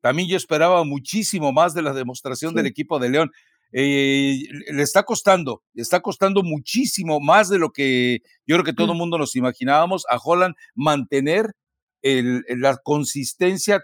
también 0.00 0.28
yo 0.28 0.36
esperaba 0.36 0.84
muchísimo 0.84 1.52
más 1.52 1.74
de 1.74 1.82
la 1.82 1.92
demostración 1.92 2.54
del 2.54 2.66
equipo 2.66 2.98
de 2.98 3.10
León. 3.10 3.32
le 3.72 4.82
está 4.82 5.02
costando, 5.04 5.62
le 5.72 5.82
está 5.82 6.00
costando 6.00 6.42
muchísimo 6.42 7.20
más 7.20 7.48
de 7.48 7.58
lo 7.58 7.70
que 7.72 8.20
yo 8.46 8.56
creo 8.56 8.64
que 8.64 8.72
todo 8.72 8.92
el 8.92 8.94
mm. 8.94 8.98
mundo 8.98 9.18
nos 9.18 9.36
imaginábamos 9.36 10.04
a 10.10 10.18
Holland 10.18 10.54
mantener 10.74 11.54
la 12.04 12.76
consistencia. 12.76 13.82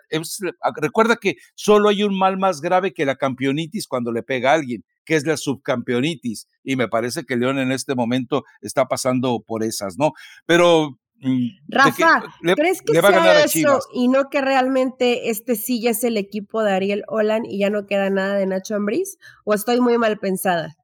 recuerda 0.77 1.17
que 1.17 1.37
solo 1.55 1.89
hay 1.89 2.03
un 2.03 2.19
mal 2.19 2.37
más 2.39 2.61
grave 2.61 2.93
que 2.93 3.07
la 3.07 3.17
campeonitis 3.17 3.87
cuando 3.87 4.13
le 4.13 4.23
pega 4.23 4.51
a 4.51 4.55
alguien, 4.55 4.85
que 5.05 5.17
es 5.17 5.27
la 5.27 5.37
subcampeonitis. 5.37 6.47
Y 6.63 6.77
me 6.77 6.89
parece 6.89 7.25
que 7.25 7.37
León 7.37 7.59
en 7.59 7.73
este 7.73 7.95
momento 7.95 8.45
está 8.61 8.87
pasando 8.87 9.43
por 9.47 9.65
esas, 9.65 9.97
¿no? 9.97 10.13
Pero 10.45 10.99
mm, 11.21 11.47
Rafa, 11.69 12.23
¿crees 12.57 12.83
que 12.83 12.93
sea 12.93 13.45
eso 13.45 13.81
y 13.95 14.09
no 14.09 14.29
que 14.29 14.43
realmente 14.43 15.31
este 15.31 15.57
sí 15.57 15.81
ya 15.81 15.91
es 15.91 16.05
el 16.05 16.17
equipo 16.19 16.63
de 16.63 16.73
Ariel 16.73 17.05
Olan 17.09 17.47
y 17.47 17.59
ya 17.59 17.71
no 17.71 17.87
queda 17.87 18.11
nada 18.11 18.35
de 18.35 18.47
Nacho 18.47 18.75
Ambriz? 18.75 19.17
¿O 19.45 19.55
estoy 19.55 19.81
muy 19.81 19.97
mal 19.97 20.19
pensada? 20.19 20.77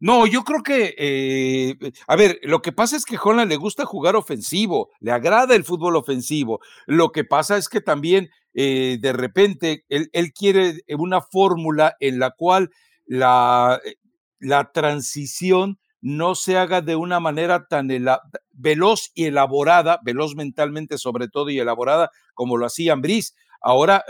No, 0.00 0.26
yo 0.26 0.44
creo 0.44 0.62
que, 0.62 0.94
eh, 0.98 1.74
a 2.06 2.16
ver, 2.16 2.38
lo 2.42 2.60
que 2.60 2.72
pasa 2.72 2.96
es 2.96 3.06
que 3.06 3.16
Holland 3.22 3.48
le 3.48 3.56
gusta 3.56 3.86
jugar 3.86 4.14
ofensivo, 4.14 4.90
le 5.00 5.10
agrada 5.12 5.54
el 5.54 5.64
fútbol 5.64 5.96
ofensivo. 5.96 6.60
Lo 6.86 7.12
que 7.12 7.24
pasa 7.24 7.56
es 7.56 7.68
que 7.68 7.80
también 7.80 8.28
eh, 8.52 8.98
de 9.00 9.12
repente 9.14 9.84
él, 9.88 10.10
quiere 10.34 10.80
una 10.98 11.22
fórmula 11.22 11.96
en 12.00 12.18
la 12.18 12.30
cual 12.30 12.70
la, 13.06 13.80
eh, 13.86 13.94
la 14.38 14.70
transición 14.70 15.78
no 16.02 16.34
se 16.34 16.58
haga 16.58 16.82
de 16.82 16.94
una 16.94 17.18
manera 17.18 17.66
tan 17.66 17.88
veloz 18.52 19.10
y 19.14 19.24
elaborada, 19.24 19.98
veloz 20.04 20.34
mentalmente 20.36 20.98
sobre 20.98 21.28
todo 21.28 21.48
y 21.48 21.58
elaborada 21.58 22.10
como 22.34 22.58
lo 22.58 22.66
hacía 22.66 22.94
Brice. 22.96 23.32
Ahora, 23.62 24.04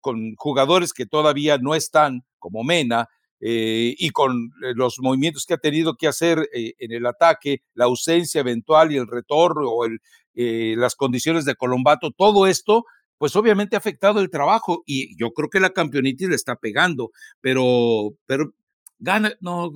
con 0.00 0.34
jugadores 0.36 0.92
que 0.92 1.06
todavía 1.06 1.58
no 1.58 1.74
están, 1.74 2.22
como 2.38 2.62
Mena, 2.62 3.08
eh, 3.40 3.94
y 3.96 4.10
con 4.10 4.52
eh, 4.64 4.72
los 4.74 4.98
movimientos 5.00 5.46
que 5.46 5.54
ha 5.54 5.58
tenido 5.58 5.94
que 5.94 6.08
hacer 6.08 6.48
eh, 6.52 6.74
en 6.78 6.92
el 6.92 7.06
ataque, 7.06 7.62
la 7.74 7.84
ausencia 7.84 8.40
eventual 8.40 8.92
y 8.92 8.96
el 8.96 9.06
retorno 9.06 9.70
o 9.70 9.84
el, 9.84 10.00
las 10.34 10.94
condiciones 10.94 11.44
de 11.44 11.56
Colombato, 11.56 12.12
todo 12.12 12.46
esto, 12.46 12.84
pues 13.16 13.34
obviamente 13.34 13.74
ha 13.74 13.80
afectado 13.80 14.20
el 14.20 14.30
trabajo 14.30 14.84
y 14.86 15.16
yo 15.18 15.32
creo 15.32 15.50
que 15.50 15.58
la 15.58 15.70
campeonitis 15.70 16.28
le 16.28 16.36
está 16.36 16.54
pegando, 16.54 17.10
pero, 17.40 18.10
pero 18.26 18.52
gana, 19.00 19.32
no, 19.40 19.70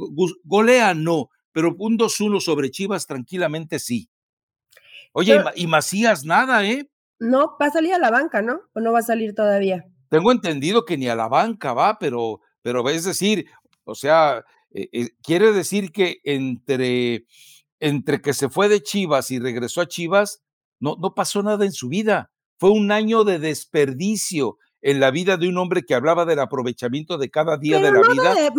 golea 0.45 0.95
no, 0.95 1.31
pero 1.51 1.75
un 1.79 1.99
2-1 1.99 2.41
sobre 2.41 2.71
Chivas 2.71 3.09
tranquilamente 3.09 3.81
sí. 3.81 4.09
Oye, 5.13 5.43
y 5.57 5.67
Macías 5.67 6.25
nada, 6.25 6.65
¿eh? 6.65 6.89
No, 7.19 7.57
va 7.61 7.67
a 7.67 7.71
salir 7.71 7.95
a 7.95 7.99
la 7.99 8.11
banca, 8.11 8.41
¿no? 8.41 8.61
¿O 8.73 8.81
no 8.81 8.93
va 8.93 9.01
a 9.01 9.03
salir 9.03 9.35
todavía? 9.35 9.85
Tengo 10.09 10.31
entendido 10.33 10.85
que 10.85 10.97
ni 10.97 11.09
a 11.09 11.17
la 11.17 11.29
banca 11.29 11.73
va, 11.73 11.99
pero 11.99 12.41
pero 12.63 12.89
es 12.89 13.05
decir, 13.05 13.47
o 13.85 13.95
sea, 13.95 14.45
eh, 14.71 14.89
eh, 14.93 15.11
quiere 15.23 15.53
decir 15.53 15.93
que 15.93 16.21
entre, 16.25 17.27
entre 17.81 18.21
que 18.21 18.33
se 18.33 18.49
fue 18.49 18.69
de 18.69 18.83
Chivas 18.83 19.31
y 19.31 19.39
regresó 19.39 19.81
a 19.81 19.89
Chivas, 19.89 20.43
no, 20.81 20.97
no 21.01 21.15
pasó 21.15 21.43
nada 21.43 21.65
en 21.65 21.73
su 21.73 21.89
vida. 21.89 22.31
Fue 22.59 22.71
un 22.71 22.93
año 22.93 23.25
de 23.25 23.39
desperdicio 23.39 24.59
en 24.83 24.99
la 24.99 25.11
vida 25.11 25.37
de 25.37 25.49
un 25.49 25.57
hombre 25.59 25.85
que 25.85 25.95
hablaba 25.95 26.25
del 26.25 26.41
aprovechamiento 26.41 27.17
de 27.17 27.31
cada 27.31 27.57
día 27.57 27.79
de 27.79 27.93
la 27.93 28.01
vida. 28.01 28.51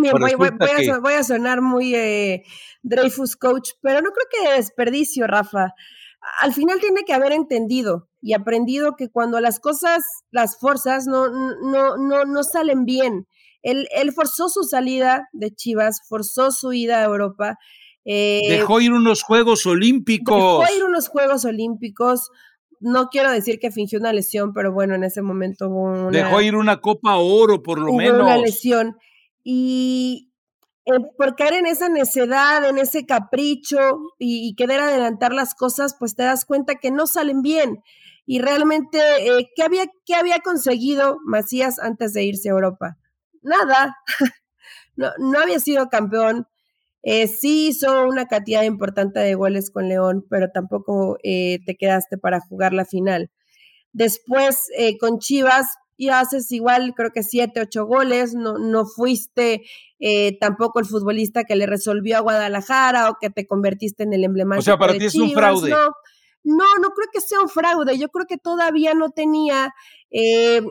voy, 1.01 1.13
a, 1.13 1.23
sonar 1.23 1.61
muy 1.61 1.93
eh, 1.95 2.43
Dreyfus 2.81 3.35
Coach, 3.35 3.71
pero 3.81 4.01
no 4.01 4.09
creo 4.11 4.27
que 4.31 4.49
de 4.49 4.55
desperdicio, 4.55 5.27
Rafa. 5.27 5.73
Al 6.39 6.53
final 6.53 6.79
tiene 6.79 7.03
que 7.05 7.13
haber 7.13 7.33
entendido 7.33 8.07
y 8.21 8.33
aprendido 8.33 8.95
que 8.95 9.09
cuando 9.09 9.41
las 9.41 9.59
cosas, 9.59 10.03
las 10.31 10.57
fuerzas 10.57 11.05
no, 11.05 11.27
no, 11.29 11.97
no, 11.97 12.23
no 12.23 12.43
salen 12.43 12.85
bien, 12.85 13.27
él, 13.63 14.11
forzó 14.13 14.49
su 14.49 14.63
salida 14.63 15.29
de 15.31 15.51
Chivas, 15.51 16.01
forzó 16.07 16.51
su 16.51 16.73
ida 16.73 16.99
a 16.99 17.05
Europa. 17.05 17.57
Eh, 18.05 18.41
dejó 18.49 18.81
ir 18.81 18.91
unos 18.91 19.23
Juegos 19.23 19.65
Olímpicos. 19.65 20.59
Dejó 20.59 20.77
ir 20.77 20.83
unos 20.83 21.07
Juegos 21.07 21.45
Olímpicos. 21.45 22.29
No 22.81 23.07
quiero 23.07 23.31
decir 23.31 23.59
que 23.59 23.71
fingió 23.71 23.99
una 23.99 24.11
lesión, 24.11 24.51
pero 24.53 24.73
bueno, 24.73 24.95
en 24.95 25.05
ese 25.05 25.21
momento 25.21 25.69
hubo 25.69 25.83
una. 25.83 26.09
Dejó 26.11 26.41
ir 26.41 26.55
una 26.55 26.81
Copa 26.81 27.15
Oro, 27.15 27.63
por 27.63 27.79
lo 27.79 27.93
menos. 27.93 28.21
Una 28.21 28.37
lesión. 28.37 28.97
Y 29.41 30.33
eh, 30.85 30.99
por 31.17 31.37
caer 31.37 31.53
en 31.53 31.65
esa 31.65 31.87
necedad, 31.87 32.67
en 32.67 32.77
ese 32.77 33.05
capricho 33.05 33.79
y, 34.19 34.53
querer 34.55 34.81
adelantar 34.81 35.33
las 35.33 35.55
cosas, 35.55 35.95
pues 35.97 36.15
te 36.15 36.23
das 36.23 36.43
cuenta 36.43 36.75
que 36.75 36.91
no 36.91 37.07
salen 37.07 37.41
bien. 37.41 37.81
Y 38.25 38.39
realmente, 38.39 38.99
eh, 39.19 39.49
¿qué, 39.55 39.63
había, 39.63 39.85
¿qué 40.05 40.15
había 40.15 40.39
conseguido 40.39 41.17
Macías 41.25 41.79
antes 41.79 42.11
de 42.13 42.23
irse 42.23 42.49
a 42.49 42.53
Europa? 42.53 42.97
Nada, 43.43 43.95
no, 44.95 45.11
no 45.19 45.39
había 45.39 45.59
sido 45.59 45.89
campeón. 45.89 46.47
Eh, 47.03 47.27
sí 47.27 47.67
hizo 47.67 48.05
una 48.07 48.27
cantidad 48.27 48.63
importante 48.63 49.19
de 49.19 49.35
goles 49.35 49.69
con 49.69 49.89
León, 49.89 50.25
pero 50.29 50.49
tampoco 50.53 51.17
eh, 51.23 51.59
te 51.65 51.75
quedaste 51.75 52.17
para 52.17 52.39
jugar 52.39 52.73
la 52.73 52.85
final. 52.85 53.29
Después 53.91 54.69
eh, 54.77 54.97
con 54.97 55.19
Chivas 55.19 55.67
y 55.97 56.09
haces 56.09 56.51
igual, 56.51 56.93
creo 56.95 57.11
que 57.11 57.21
siete, 57.21 57.61
ocho 57.61 57.85
goles, 57.85 58.33
no, 58.33 58.57
no 58.57 58.85
fuiste 58.85 59.61
tampoco 60.41 60.81
el 60.81 60.85
futbolista 60.85 61.45
que 61.45 61.55
le 61.55 61.65
resolvió 61.65 62.17
a 62.17 62.19
Guadalajara 62.19 63.09
o 63.09 63.15
que 63.21 63.29
te 63.29 63.47
convertiste 63.47 64.03
en 64.03 64.11
el 64.11 64.25
emblemático. 64.25 64.59
O 64.59 64.63
sea, 64.63 64.77
para 64.77 64.97
ti 64.97 65.05
es 65.05 65.15
un 65.15 65.31
fraude. 65.31 65.73
No, 66.43 66.65
no 66.81 66.89
creo 66.89 67.07
que 67.13 67.21
sea 67.21 67.39
un 67.39 67.47
fraude. 67.47 67.97
Yo 67.97 68.09
creo 68.09 68.25
que 68.27 68.37
todavía 68.37 68.93
no 68.93 69.11
tenía 69.11 69.73
eh, 70.11 70.61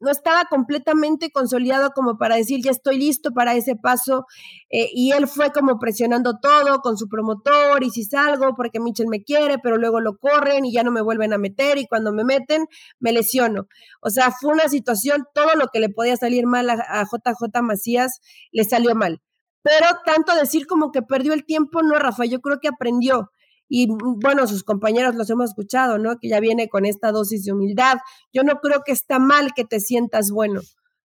no 0.00 0.10
estaba 0.10 0.44
completamente 0.44 1.30
consolidado 1.30 1.90
como 1.94 2.18
para 2.18 2.36
decir 2.36 2.60
ya 2.62 2.70
estoy 2.70 2.98
listo 2.98 3.32
para 3.32 3.54
ese 3.54 3.76
paso 3.76 4.26
eh, 4.70 4.88
y 4.92 5.12
él 5.12 5.26
fue 5.26 5.52
como 5.52 5.78
presionando 5.78 6.38
todo 6.40 6.80
con 6.80 6.96
su 6.96 7.08
promotor 7.08 7.82
y 7.82 7.90
si 7.90 8.04
salgo 8.04 8.54
porque 8.56 8.80
Mitchell 8.80 9.08
me 9.08 9.22
quiere, 9.22 9.58
pero 9.58 9.76
luego 9.78 10.00
lo 10.00 10.16
corren 10.16 10.64
y 10.64 10.72
ya 10.72 10.82
no 10.82 10.90
me 10.90 11.02
vuelven 11.02 11.32
a 11.32 11.38
meter 11.38 11.78
y 11.78 11.86
cuando 11.86 12.12
me 12.12 12.24
meten 12.24 12.66
me 12.98 13.12
lesiono. 13.12 13.66
O 14.00 14.10
sea, 14.10 14.30
fue 14.30 14.52
una 14.52 14.68
situación, 14.68 15.24
todo 15.34 15.54
lo 15.54 15.68
que 15.72 15.80
le 15.80 15.88
podía 15.88 16.16
salir 16.16 16.46
mal 16.46 16.68
a, 16.70 16.74
a 16.74 17.04
JJ 17.04 17.62
Macías 17.62 18.20
le 18.52 18.64
salió 18.64 18.94
mal. 18.94 19.20
Pero 19.62 19.86
tanto 20.04 20.34
decir 20.36 20.66
como 20.66 20.92
que 20.92 21.00
perdió 21.02 21.32
el 21.32 21.46
tiempo, 21.46 21.82
no, 21.82 21.98
Rafa, 21.98 22.26
yo 22.26 22.40
creo 22.40 22.58
que 22.60 22.68
aprendió 22.68 23.30
y 23.74 23.88
mm, 23.88 24.20
bueno, 24.20 24.46
sus 24.46 24.62
compañeros 24.62 25.16
los 25.16 25.28
hemos 25.30 25.50
escuchado, 25.50 25.98
¿no? 25.98 26.16
Que 26.20 26.28
ya 26.28 26.38
viene 26.38 26.68
con 26.68 26.86
esta 26.86 27.10
dosis 27.10 27.44
de 27.44 27.52
humildad. 27.52 27.96
Yo 28.32 28.44
no 28.44 28.60
creo 28.60 28.82
que 28.86 28.92
está 28.92 29.18
mal 29.18 29.52
que 29.52 29.64
te 29.64 29.80
sientas 29.80 30.30
bueno, 30.30 30.60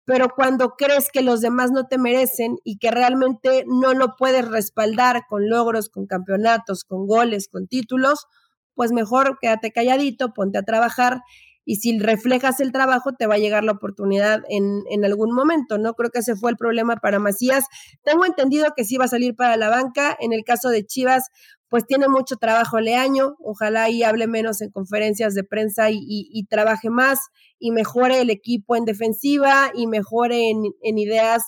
pero 0.04 0.28
cuando 0.36 0.74
crees 0.76 1.08
que 1.10 1.22
los 1.22 1.40
demás 1.40 1.70
no 1.70 1.86
te 1.86 1.96
merecen 1.96 2.58
y 2.62 2.76
que 2.76 2.90
realmente 2.90 3.64
no 3.66 3.94
lo 3.94 4.14
puedes 4.14 4.46
respaldar 4.46 5.22
con 5.26 5.48
logros, 5.48 5.88
con 5.88 6.06
campeonatos, 6.06 6.84
con 6.84 7.06
goles, 7.06 7.48
con 7.48 7.66
títulos, 7.66 8.26
pues 8.74 8.92
mejor 8.92 9.38
quédate 9.40 9.72
calladito, 9.72 10.34
ponte 10.34 10.58
a 10.58 10.62
trabajar 10.62 11.22
y 11.64 11.76
si 11.76 11.98
reflejas 11.98 12.60
el 12.60 12.72
trabajo 12.72 13.12
te 13.12 13.26
va 13.26 13.36
a 13.36 13.38
llegar 13.38 13.64
la 13.64 13.72
oportunidad 13.72 14.42
en, 14.48 14.82
en, 14.90 15.04
algún 15.04 15.32
momento, 15.32 15.78
¿no? 15.78 15.94
Creo 15.94 16.10
que 16.10 16.18
ese 16.18 16.34
fue 16.34 16.50
el 16.50 16.56
problema 16.56 16.96
para 16.96 17.18
Macías. 17.18 17.64
Tengo 18.02 18.24
entendido 18.24 18.72
que 18.76 18.84
sí 18.84 18.96
va 18.96 19.04
a 19.04 19.08
salir 19.08 19.36
para 19.36 19.56
la 19.56 19.68
banca. 19.68 20.16
En 20.20 20.32
el 20.32 20.42
caso 20.42 20.70
de 20.70 20.84
Chivas, 20.84 21.30
pues 21.70 21.86
tiene 21.86 22.08
mucho 22.08 22.36
trabajo 22.36 22.80
Leaño, 22.80 23.36
ojalá 23.38 23.88
y 23.88 24.02
hable 24.02 24.26
menos 24.26 24.60
en 24.60 24.70
conferencias 24.70 25.34
de 25.34 25.44
prensa 25.44 25.86
y, 25.90 26.44
trabaje 26.50 26.90
más 26.90 27.20
y 27.60 27.70
mejore 27.70 28.20
el 28.20 28.30
equipo 28.30 28.74
en 28.74 28.84
defensiva 28.84 29.70
y 29.74 29.86
mejore 29.86 30.50
en, 30.50 30.98
ideas 30.98 31.44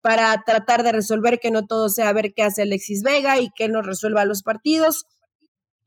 para 0.00 0.42
tratar 0.46 0.84
de 0.84 0.92
resolver 0.92 1.40
que 1.40 1.50
no 1.50 1.66
todo 1.66 1.88
sea 1.88 2.12
ver 2.12 2.34
qué 2.34 2.44
hace 2.44 2.62
Alexis 2.62 3.02
Vega 3.02 3.40
y 3.40 3.50
que 3.56 3.68
no 3.68 3.82
resuelva 3.82 4.24
los 4.24 4.44
partidos. 4.44 5.06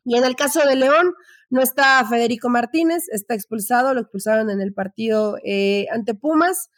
Y 0.03 0.17
en 0.17 0.25
el 0.25 0.35
caso 0.35 0.65
de 0.67 0.75
León, 0.75 1.13
no 1.49 1.61
está 1.61 2.03
Federico 2.09 2.49
Martínez, 2.49 3.03
está 3.09 3.35
expulsado, 3.35 3.93
lo 3.93 4.01
expulsaron 4.01 4.49
en 4.49 4.59
el 4.59 4.73
partido 4.73 5.37
eh, 5.45 5.85
ante 5.93 6.13
Pumas. 6.13 6.69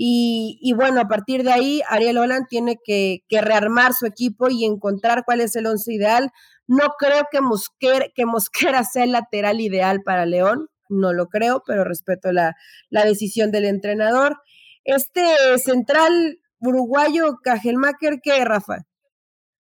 Y, 0.00 0.72
bueno, 0.76 1.00
a 1.00 1.08
partir 1.08 1.42
de 1.42 1.50
ahí, 1.50 1.82
Ariel 1.88 2.18
Holland 2.18 2.46
tiene 2.48 2.78
que, 2.84 3.24
rearmar 3.28 3.94
su 3.94 4.06
equipo 4.06 4.48
y 4.48 4.64
encontrar 4.64 5.24
cuál 5.24 5.40
es 5.40 5.56
el 5.56 5.66
once 5.66 5.92
ideal. 5.92 6.30
No 6.68 6.94
creo 6.96 7.24
que, 7.32 7.40
Mosquera, 7.40 8.06
que 8.14 8.24
Mosquera 8.24 8.84
sea 8.92 9.02
el 9.02 9.10
lateral 9.10 9.60
ideal 9.60 10.02
para 10.04 10.24
León, 10.24 10.68
no 10.88 11.12
lo 11.12 11.26
creo, 11.26 11.64
pero 11.66 11.82
respeto 11.82 12.30
la, 12.30 12.54
decisión 12.90 13.50
del 13.50 13.64
entrenador. 13.64 14.36
Este 14.84 15.24
central 15.58 16.38
uruguayo, 16.60 17.38
Cajelmacher, 17.42 18.20
¿qué, 18.22 18.44
Rafa? 18.44 18.86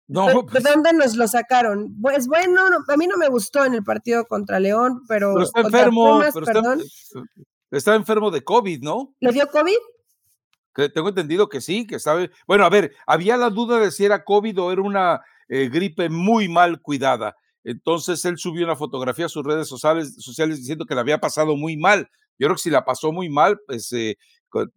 No, 0.09 0.27
¿De, 0.27 0.33
pues 0.51 0.61
dónde 0.61 0.91
nos 0.91 1.15
lo 1.15 1.29
sacaron? 1.29 1.95
Pues 2.01 2.27
bueno, 2.27 2.61
a 2.85 2.97
mí 2.97 3.07
no 3.07 3.15
me 3.15 3.29
gustó 3.29 3.63
en 3.63 3.75
el 3.75 3.83
partido 3.85 4.25
contra 4.25 4.59
León, 4.59 5.03
pero. 5.07 5.41
está 5.41 5.61
enfermo, 5.61 6.21
está 7.71 7.95
enfermo 7.95 8.29
de 8.29 8.43
COVID, 8.43 8.81
¿no? 8.81 9.15
¿Le 9.21 9.31
dio 9.31 9.47
COVID? 9.47 9.77
Tengo 10.93 11.09
entendido 11.09 11.49
que 11.49 11.61
sí, 11.61 11.87
que 11.87 11.99
sabe. 11.99 12.29
Bueno, 12.47 12.65
a 12.65 12.69
ver, 12.69 12.93
había 13.05 13.35
la 13.37 13.49
duda 13.49 13.79
de 13.79 13.91
si 13.91 14.05
era 14.05 14.23
COVID 14.23 14.61
o 14.61 14.71
era 14.71 14.81
una 14.81 15.21
eh, 15.49 15.69
gripe 15.69 16.09
muy 16.09 16.47
mal 16.47 16.81
cuidada. 16.81 17.35
Entonces 17.63 18.23
él 18.25 18.37
subió 18.37 18.63
una 18.63 18.75
fotografía 18.75 19.25
a 19.25 19.29
sus 19.29 19.43
redes 19.43 19.67
sociales, 19.67 20.15
diciendo 20.57 20.85
que 20.85 20.95
la 20.95 21.01
había 21.01 21.19
pasado 21.19 21.55
muy 21.57 21.77
mal. 21.77 22.09
Yo 22.39 22.47
creo 22.47 22.55
que 22.55 22.61
si 22.61 22.69
la 22.69 22.85
pasó 22.85 23.11
muy 23.11 23.29
mal, 23.29 23.59
pues 23.65 23.91
eh, 23.93 24.17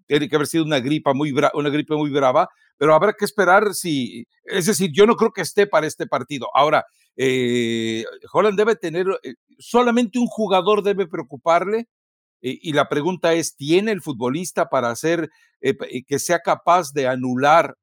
tiene 0.07 0.29
que 0.29 0.37
haber 0.37 0.49
sido 0.49 0.65
una 0.65 0.81
gripa 0.81 1.13
muy 1.13 1.33
una 1.33 1.69
gripe 1.69 1.95
muy 1.95 2.11
brava, 2.11 2.49
pero 2.79 2.95
habrá 2.95 3.13
que 3.13 3.25
esperar 3.25 3.75
si, 3.75 4.27
es 4.45 4.67
decir, 4.67 4.91
yo 4.93 5.07
no 5.07 5.17
creo 5.17 5.33
que 5.33 5.43
esté 5.43 5.67
para 5.67 5.87
este 5.87 6.07
partido. 6.07 6.49
Ahora, 6.55 6.85
eh, 7.17 8.05
Holland 8.33 8.57
debe 8.57 8.75
tener, 8.75 9.07
solamente 9.59 10.19
un 10.19 10.27
jugador 10.27 10.83
debe 10.83 11.07
preocuparle 11.07 11.87
y 12.41 12.73
la 12.73 12.89
pregunta 12.89 13.33
es, 13.35 13.57
¿tiene 13.57 13.93
el 13.93 14.03
futbolista 14.03 14.69
para 14.69 14.91
hacer 14.91 15.31
eh, 15.61 15.77
que 16.07 16.19
sea 16.19 16.41
capaz 16.41 16.93
de 16.93 17.07
anular 17.07 17.77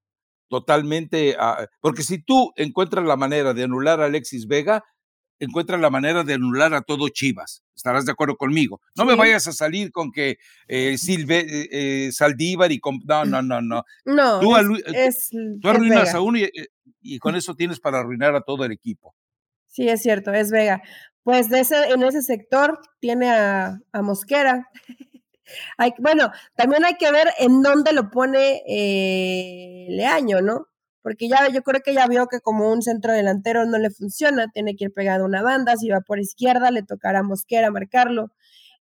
totalmente? 0.50 1.36
porque 1.82 2.04
si 2.04 2.22
tú 2.22 2.52
encuentras 2.56 3.06
la 3.06 3.18
manera 3.18 3.54
de 3.54 3.64
anular 3.64 4.02
a 4.02 4.06
Alexis 4.06 4.48
Vega, 4.48 4.84
encuentras 5.40 5.80
la 5.80 5.90
manera 5.90 6.24
de 6.24 6.34
anular 6.34 6.74
a 6.74 6.82
todo 6.82 7.10
Chivas. 7.10 7.64
Estarás 7.76 8.06
de 8.06 8.12
acuerdo 8.12 8.36
conmigo. 8.38 8.82
No 8.96 9.06
me 9.06 9.16
vayas 9.16 9.48
a 9.48 9.54
salir 9.54 9.92
con 9.92 10.12
que 10.12 10.38
eh, 10.68 10.98
Silve, 10.98 11.40
eh, 11.40 11.70
eh, 11.72 12.12
Saldívar 12.12 12.72
y 12.72 12.80
con... 12.80 13.00
No, 13.06 13.24
no, 13.26 13.42
no, 13.42 13.62
no. 13.62 13.84
No, 14.06 14.40
tú, 14.40 14.56
arruinas 14.56 16.14
a 16.14 16.22
uno 16.22 16.40
y, 17.02 17.20
con 17.20 17.36
eso 17.36 17.56
tienes 17.56 17.80
para 17.80 18.00
arruinar 18.00 18.36
a 18.36 18.42
todo 18.42 18.66
el 18.66 18.72
equipo. 18.72 19.16
Sí, 19.68 19.88
es 19.90 20.02
cierto, 20.02 20.34
es 20.34 20.52
Vega 20.52 20.82
pues 21.28 21.50
de 21.50 21.60
ese, 21.60 21.90
en 21.90 22.04
ese 22.04 22.22
sector 22.22 22.80
tiene 23.02 23.30
a, 23.30 23.82
Mosquera. 23.96 24.70
hay, 25.78 25.92
bueno, 26.00 26.32
también 26.56 26.86
hay 26.86 26.96
que 26.96 27.12
ver 27.12 27.28
en 27.38 27.62
dónde 27.62 27.92
lo 27.92 28.10
pone 28.10 28.62
eh, 28.66 29.88
Leaño, 29.90 30.40
¿no? 30.42 30.68
Porque 31.02 31.28
ya 31.28 31.50
yo 31.50 31.64
creo 31.64 31.82
que 31.84 31.94
ya 31.94 32.08
vio 32.08 32.28
que 32.28 32.40
como 32.40 32.72
un 32.72 32.82
centro 32.82 33.12
delantero 33.12 33.66
no 33.66 33.78
le 33.78 33.90
funciona, 33.90 34.48
tiene 34.54 34.78
que 34.78 34.86
ir 34.86 34.94
pegado 34.94 35.26
a 35.26 35.28
una 35.28 35.42
banda, 35.44 35.76
si 35.76 35.90
va 35.90 36.00
por 36.00 36.18
izquierda 36.18 36.72
le 36.72 36.84
tocará 36.84 37.20
a 37.20 37.24
Mosquera 37.24 37.72
marcarlo, 37.72 38.32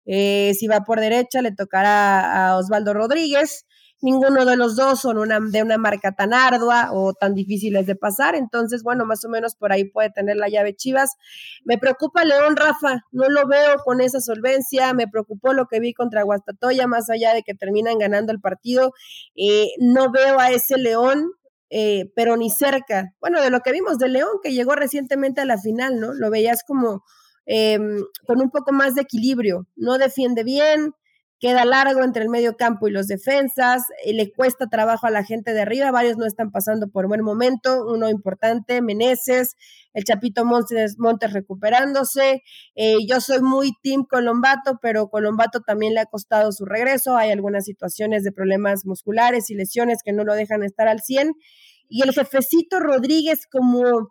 eh, 0.04 0.52
si 0.52 0.66
va 0.66 0.80
por 0.80 1.00
derecha 1.00 1.40
le 1.40 1.52
tocará 1.52 2.50
a 2.50 2.58
Osvaldo 2.58 2.92
Rodríguez, 2.92 3.64
ninguno 4.02 4.44
de 4.44 4.56
los 4.56 4.76
dos 4.76 5.00
son 5.00 5.18
una, 5.18 5.40
de 5.40 5.62
una 5.62 5.78
marca 5.78 6.12
tan 6.12 6.34
ardua 6.34 6.90
o 6.92 7.14
tan 7.14 7.34
difíciles 7.34 7.86
de 7.86 7.96
pasar, 7.96 8.34
entonces, 8.34 8.82
bueno, 8.82 9.06
más 9.06 9.24
o 9.24 9.28
menos 9.28 9.54
por 9.56 9.72
ahí 9.72 9.84
puede 9.84 10.10
tener 10.10 10.36
la 10.36 10.48
llave 10.48 10.74
Chivas. 10.74 11.16
Me 11.64 11.78
preocupa 11.78 12.24
León, 12.24 12.56
Rafa, 12.56 13.04
no 13.12 13.28
lo 13.28 13.46
veo 13.46 13.76
con 13.84 14.00
esa 14.00 14.20
solvencia, 14.20 14.92
me 14.94 15.08
preocupó 15.08 15.52
lo 15.52 15.66
que 15.66 15.80
vi 15.80 15.94
contra 15.94 16.22
Guastatoya, 16.22 16.86
más 16.86 17.08
allá 17.10 17.34
de 17.34 17.42
que 17.42 17.54
terminan 17.54 17.98
ganando 17.98 18.32
el 18.32 18.40
partido, 18.40 18.92
eh, 19.36 19.68
no 19.78 20.10
veo 20.10 20.38
a 20.38 20.50
ese 20.50 20.76
León 20.76 21.32
eh, 21.76 22.12
pero 22.14 22.36
ni 22.36 22.50
cerca. 22.50 23.14
Bueno, 23.20 23.42
de 23.42 23.50
lo 23.50 23.58
que 23.58 23.72
vimos 23.72 23.98
de 23.98 24.08
León, 24.08 24.38
que 24.42 24.52
llegó 24.52 24.76
recientemente 24.76 25.40
a 25.40 25.44
la 25.44 25.58
final, 25.58 25.98
¿no? 25.98 26.12
Lo 26.12 26.30
veías 26.30 26.62
como 26.62 27.02
em, 27.46 28.04
con 28.26 28.40
un 28.40 28.50
poco 28.50 28.72
más 28.72 28.94
de 28.94 29.02
equilibrio, 29.02 29.66
no 29.74 29.98
defiende 29.98 30.44
bien, 30.44 30.94
queda 31.40 31.64
largo 31.64 32.02
entre 32.02 32.22
el 32.22 32.30
medio 32.30 32.56
campo 32.56 32.88
y 32.88 32.90
los 32.90 33.06
defensas, 33.06 33.82
y 34.04 34.14
le 34.14 34.32
cuesta 34.32 34.66
trabajo 34.68 35.06
a 35.06 35.10
la 35.10 35.24
gente 35.24 35.52
de 35.52 35.62
arriba, 35.62 35.90
varios 35.90 36.16
no 36.16 36.26
están 36.26 36.50
pasando 36.50 36.88
por 36.88 37.06
buen 37.06 37.22
momento, 37.22 37.84
uno 37.86 38.08
importante, 38.08 38.80
Meneses, 38.80 39.56
el 39.92 40.04
Chapito 40.04 40.44
Montes, 40.44 40.96
Montes 40.98 41.32
recuperándose, 41.32 42.42
eh, 42.74 42.96
yo 43.08 43.20
soy 43.20 43.42
muy 43.42 43.72
team 43.82 44.04
Colombato, 44.08 44.78
pero 44.80 45.08
Colombato 45.08 45.60
también 45.60 45.94
le 45.94 46.00
ha 46.00 46.06
costado 46.06 46.52
su 46.52 46.64
regreso, 46.64 47.16
hay 47.16 47.30
algunas 47.30 47.64
situaciones 47.64 48.24
de 48.24 48.32
problemas 48.32 48.86
musculares 48.86 49.50
y 49.50 49.54
lesiones 49.54 49.98
que 50.04 50.12
no 50.12 50.24
lo 50.24 50.34
dejan 50.34 50.62
estar 50.62 50.88
al 50.88 51.00
100, 51.00 51.34
y 51.88 52.02
el 52.02 52.12
jefecito 52.12 52.80
Rodríguez 52.80 53.46
como 53.46 54.08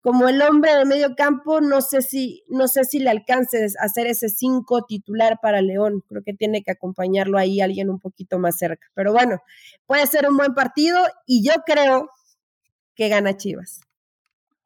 como 0.00 0.28
el 0.28 0.40
hombre 0.40 0.74
de 0.74 0.84
medio 0.86 1.14
campo, 1.14 1.60
no 1.60 1.80
sé 1.82 2.00
si, 2.00 2.42
no 2.48 2.68
sé 2.68 2.84
si 2.84 3.00
le 3.00 3.10
alcance 3.10 3.66
a 3.78 3.84
hacer 3.84 4.06
ese 4.06 4.28
cinco 4.28 4.84
titular 4.86 5.38
para 5.42 5.60
León. 5.60 6.02
Creo 6.08 6.22
que 6.22 6.32
tiene 6.32 6.62
que 6.62 6.70
acompañarlo 6.70 7.38
ahí 7.38 7.60
alguien 7.60 7.90
un 7.90 8.00
poquito 8.00 8.38
más 8.38 8.58
cerca. 8.58 8.88
Pero 8.94 9.12
bueno, 9.12 9.42
puede 9.86 10.06
ser 10.06 10.28
un 10.28 10.36
buen 10.36 10.54
partido 10.54 10.98
y 11.26 11.44
yo 11.46 11.52
creo 11.66 12.10
que 12.94 13.08
gana 13.08 13.36
Chivas. 13.36 13.80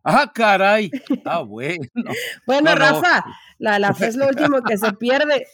Ah, 0.05 0.31
caray. 0.33 0.91
Ah, 1.25 1.41
bueno. 1.41 1.87
bueno, 2.47 2.75
Rafa, 2.75 3.25
la, 3.59 3.79
la 3.79 3.95
fe 3.95 4.09
es 4.09 4.17
lo 4.17 4.29
último 4.29 4.63
que 4.63 4.77
se 4.77 4.93
pierde. 4.93 5.47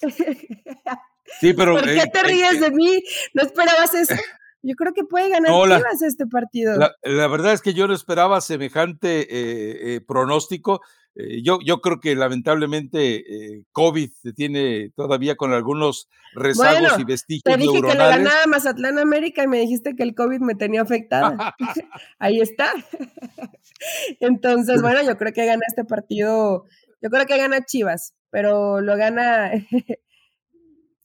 Sí, 1.38 1.54
pero. 1.54 1.74
¿Por 1.76 1.84
qué 1.84 2.00
eh, 2.00 2.10
te 2.12 2.22
ríes 2.22 2.54
eh, 2.54 2.60
de 2.60 2.70
mí? 2.72 3.02
¿No 3.34 3.42
esperabas 3.42 3.94
eso? 3.94 4.14
Yo 4.62 4.74
creo 4.74 4.92
que 4.92 5.04
puede 5.04 5.30
ganar 5.30 5.50
Chivas 5.50 6.02
este 6.02 6.26
partido. 6.26 6.76
La, 7.02 7.28
verdad 7.28 7.52
es 7.52 7.62
que 7.62 7.72
yo 7.72 7.86
no 7.86 7.94
esperaba 7.94 8.40
semejante 8.40 9.20
eh, 9.22 9.94
eh, 9.94 10.00
pronóstico. 10.00 10.82
Eh, 11.14 11.42
yo, 11.42 11.58
yo 11.64 11.80
creo 11.80 11.98
que 11.98 12.14
lamentablemente 12.14 13.24
COVID 13.72 14.10
se 14.22 14.32
tiene 14.32 14.92
todavía 14.94 15.36
con 15.36 15.52
algunos 15.52 16.08
rezagos 16.34 16.98
y 16.98 17.04
vestigios 17.04 17.42
Te 17.42 17.56
dije 17.56 17.80
que 17.82 17.88
le 17.88 17.94
ganaba 17.94 18.46
Mazatlán 18.46 18.98
América 18.98 19.42
y 19.42 19.48
me 19.48 19.60
dijiste 19.60 19.96
que 19.96 20.02
el 20.02 20.14
COVID 20.14 20.40
me 20.40 20.54
tenía 20.54 20.82
afectada. 20.82 21.54
Ahí 22.18 22.40
está. 22.40 22.72
Entonces, 24.20 24.82
bueno, 24.82 25.02
yo 25.02 25.16
creo 25.16 25.32
que 25.32 25.46
gana 25.46 25.62
este 25.66 25.84
partido. 25.84 26.64
Yo 27.02 27.10
creo 27.10 27.26
que 27.26 27.38
gana 27.38 27.64
Chivas, 27.64 28.14
pero 28.30 28.80
lo 28.80 28.96
gana 28.96 29.52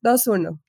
2-1. 0.03 0.59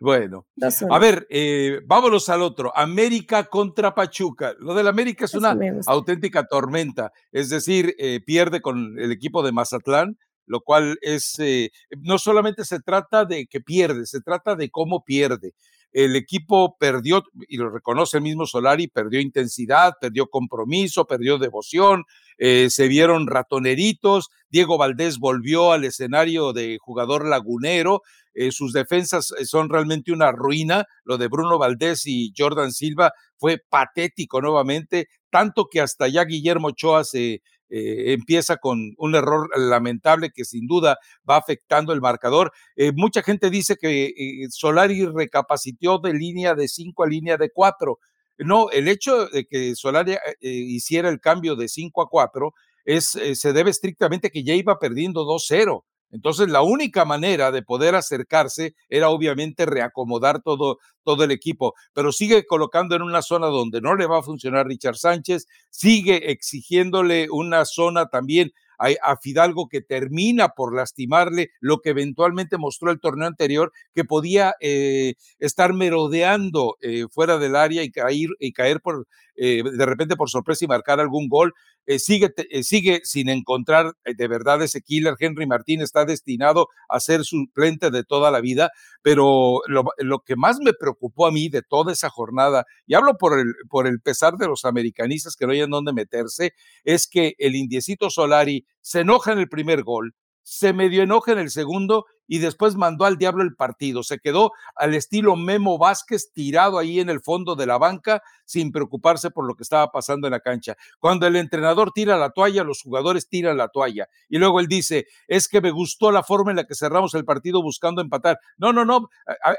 Bueno, 0.00 0.46
a 0.90 0.98
ver, 0.98 1.26
eh, 1.28 1.80
vámonos 1.84 2.28
al 2.28 2.42
otro. 2.42 2.76
América 2.76 3.44
contra 3.44 3.94
Pachuca. 3.94 4.54
Lo 4.60 4.74
del 4.74 4.86
América 4.86 5.24
es 5.24 5.34
una 5.34 5.56
auténtica 5.86 6.46
tormenta. 6.46 7.12
Es 7.32 7.48
decir, 7.48 7.96
eh, 7.98 8.20
pierde 8.24 8.60
con 8.60 8.98
el 8.98 9.10
equipo 9.10 9.42
de 9.42 9.50
Mazatlán, 9.50 10.16
lo 10.46 10.60
cual 10.60 10.98
es, 11.02 11.38
eh, 11.40 11.70
no 11.98 12.18
solamente 12.18 12.64
se 12.64 12.80
trata 12.80 13.24
de 13.24 13.46
que 13.46 13.60
pierde, 13.60 14.06
se 14.06 14.20
trata 14.20 14.54
de 14.54 14.70
cómo 14.70 15.02
pierde. 15.02 15.54
El 15.92 16.16
equipo 16.16 16.76
perdió, 16.78 17.24
y 17.48 17.56
lo 17.56 17.70
reconoce 17.70 18.18
el 18.18 18.22
mismo 18.22 18.46
Solari, 18.46 18.88
perdió 18.88 19.20
intensidad, 19.20 19.94
perdió 20.00 20.26
compromiso, 20.26 21.06
perdió 21.06 21.38
devoción, 21.38 22.04
se 22.38 22.88
vieron 22.88 23.26
ratoneritos. 23.26 24.28
Diego 24.48 24.78
Valdés 24.78 25.18
volvió 25.18 25.72
al 25.72 25.84
escenario 25.84 26.52
de 26.52 26.78
jugador 26.80 27.26
lagunero 27.26 28.02
eh, 28.40 28.52
sus 28.52 28.72
defensas 28.72 29.32
eh, 29.36 29.44
son 29.44 29.68
realmente 29.68 30.12
una 30.12 30.30
ruina. 30.30 30.86
Lo 31.02 31.18
de 31.18 31.26
Bruno 31.26 31.58
Valdés 31.58 32.06
y 32.06 32.32
Jordan 32.36 32.70
Silva 32.70 33.12
fue 33.36 33.58
patético 33.68 34.40
nuevamente, 34.40 35.08
tanto 35.28 35.66
que 35.68 35.80
hasta 35.80 36.06
ya 36.06 36.24
Guillermo 36.24 36.68
Ochoa 36.68 37.02
se 37.02 37.42
eh, 37.70 38.12
empieza 38.12 38.56
con 38.56 38.94
un 38.98 39.14
error 39.14 39.48
lamentable 39.58 40.30
que 40.30 40.44
sin 40.44 40.66
duda 40.66 40.98
va 41.28 41.36
afectando 41.36 41.92
el 41.92 42.00
marcador. 42.00 42.52
mucha 42.94 43.22
gente 43.22 43.50
dice 43.50 43.76
que 43.76 44.46
Solari 44.50 45.06
recapacitó 45.06 45.98
de 45.98 46.14
línea 46.14 46.54
de 46.54 46.68
5 46.68 47.04
a 47.04 47.06
línea 47.06 47.36
de 47.36 47.50
4. 47.50 47.98
No, 48.38 48.70
el 48.70 48.88
hecho 48.88 49.26
de 49.26 49.46
que 49.46 49.74
Solari 49.74 50.16
hiciera 50.40 51.08
el 51.08 51.20
cambio 51.20 51.56
de 51.56 51.68
5 51.68 52.02
a 52.02 52.08
4 52.08 52.54
es, 52.84 53.18
se 53.34 53.52
debe 53.52 53.70
estrictamente 53.70 54.30
que 54.30 54.44
ya 54.44 54.54
iba 54.54 54.78
perdiendo 54.78 55.24
2-0. 55.24 55.84
Entonces, 56.10 56.48
la 56.48 56.62
única 56.62 57.04
manera 57.04 57.50
de 57.50 57.62
poder 57.62 57.94
acercarse 57.94 58.74
era 58.88 59.10
obviamente 59.10 59.66
reacomodar 59.66 60.42
todo, 60.42 60.78
todo 61.04 61.24
el 61.24 61.30
equipo, 61.30 61.74
pero 61.92 62.12
sigue 62.12 62.46
colocando 62.46 62.96
en 62.96 63.02
una 63.02 63.22
zona 63.22 63.48
donde 63.48 63.80
no 63.80 63.94
le 63.94 64.06
va 64.06 64.18
a 64.18 64.22
funcionar 64.22 64.66
Richard 64.66 64.96
Sánchez, 64.96 65.46
sigue 65.70 66.30
exigiéndole 66.30 67.28
una 67.30 67.64
zona 67.64 68.06
también 68.06 68.52
a, 68.78 69.16
Fidalgo 69.16 69.68
que 69.68 69.80
termina 69.80 70.50
por 70.50 70.74
lastimarle 70.74 71.50
lo 71.60 71.80
que 71.80 71.90
eventualmente 71.90 72.58
mostró 72.58 72.90
el 72.90 73.00
torneo 73.00 73.26
anterior, 73.26 73.72
que 73.94 74.04
podía 74.04 74.54
eh, 74.60 75.14
estar 75.38 75.74
merodeando 75.74 76.76
eh, 76.80 77.06
fuera 77.10 77.38
del 77.38 77.56
área 77.56 77.82
y 77.82 77.90
caer, 77.90 78.28
y 78.38 78.52
caer 78.52 78.80
por, 78.80 79.06
eh, 79.38 79.62
de 79.62 79.86
repente 79.86 80.16
por 80.16 80.30
sorpresa 80.30 80.64
y 80.64 80.68
marcar 80.68 81.00
algún 81.00 81.28
gol. 81.28 81.54
sigue, 81.98 82.34
sigue 82.62 83.00
sin 83.04 83.28
encontrar 83.28 83.94
de 84.04 84.28
verdad 84.28 84.62
ese 84.62 84.82
killer. 84.82 85.14
Henry 85.18 85.46
Martín 85.46 85.80
está 85.80 86.04
destinado 86.04 86.68
a 86.88 87.00
ser 87.00 87.24
suplente 87.24 87.90
de 87.90 88.04
toda 88.04 88.30
la 88.30 88.40
vida, 88.40 88.70
pero 89.02 89.60
lo, 89.66 89.84
lo, 89.98 90.20
que 90.20 90.36
más 90.36 90.58
me 90.60 90.72
preocupó 90.72 91.26
a 91.26 91.32
mí 91.32 91.48
de 91.48 91.62
toda 91.62 91.92
esa 91.92 92.10
jornada, 92.10 92.64
y 92.86 92.94
hablo 92.94 93.16
por 93.16 93.38
el, 93.38 93.54
por 93.68 93.86
el 93.86 94.00
pesar 94.00 94.34
de 94.36 94.46
los 94.46 94.64
americanistas 94.64 95.36
que 95.36 95.46
no 95.46 95.52
hayan 95.52 95.70
dónde 95.70 95.92
meterse, 95.92 96.52
es 96.84 97.06
que 97.06 97.34
el 97.38 97.56
indiecito 97.56 98.10
Solari 98.10 98.66
se 98.80 99.00
enoja 99.00 99.32
en 99.32 99.38
el 99.38 99.48
primer 99.48 99.82
gol, 99.82 100.14
se 100.50 100.72
medio 100.72 101.02
enoja 101.02 101.32
en 101.32 101.40
el 101.40 101.50
segundo 101.50 102.06
y 102.26 102.38
después 102.38 102.74
mandó 102.74 103.04
al 103.04 103.18
diablo 103.18 103.42
el 103.42 103.54
partido. 103.54 104.02
Se 104.02 104.18
quedó 104.18 104.52
al 104.76 104.94
estilo 104.94 105.36
Memo 105.36 105.76
Vázquez 105.76 106.32
tirado 106.32 106.78
ahí 106.78 107.00
en 107.00 107.10
el 107.10 107.20
fondo 107.20 107.54
de 107.54 107.66
la 107.66 107.76
banca 107.76 108.22
sin 108.46 108.72
preocuparse 108.72 109.30
por 109.30 109.46
lo 109.46 109.56
que 109.56 109.62
estaba 109.62 109.92
pasando 109.92 110.26
en 110.26 110.30
la 110.30 110.40
cancha. 110.40 110.74
Cuando 111.00 111.26
el 111.26 111.36
entrenador 111.36 111.92
tira 111.92 112.16
la 112.16 112.30
toalla, 112.30 112.64
los 112.64 112.80
jugadores 112.80 113.28
tiran 113.28 113.58
la 113.58 113.68
toalla. 113.68 114.08
Y 114.30 114.38
luego 114.38 114.60
él 114.60 114.68
dice, 114.68 115.06
es 115.26 115.48
que 115.48 115.60
me 115.60 115.70
gustó 115.70 116.10
la 116.12 116.22
forma 116.22 116.50
en 116.50 116.56
la 116.56 116.64
que 116.64 116.74
cerramos 116.74 117.12
el 117.14 117.26
partido 117.26 117.62
buscando 117.62 118.00
empatar. 118.00 118.38
No, 118.56 118.72
no, 118.72 118.86
no, 118.86 119.10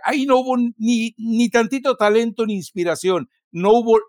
ahí 0.04 0.26
no 0.26 0.40
hubo 0.40 0.58
ni, 0.58 1.14
ni 1.20 1.50
tantito 1.50 1.98
talento 1.98 2.48
ni 2.48 2.56
inspiración 2.56 3.30
no 3.52 3.72
hubo, 3.72 4.00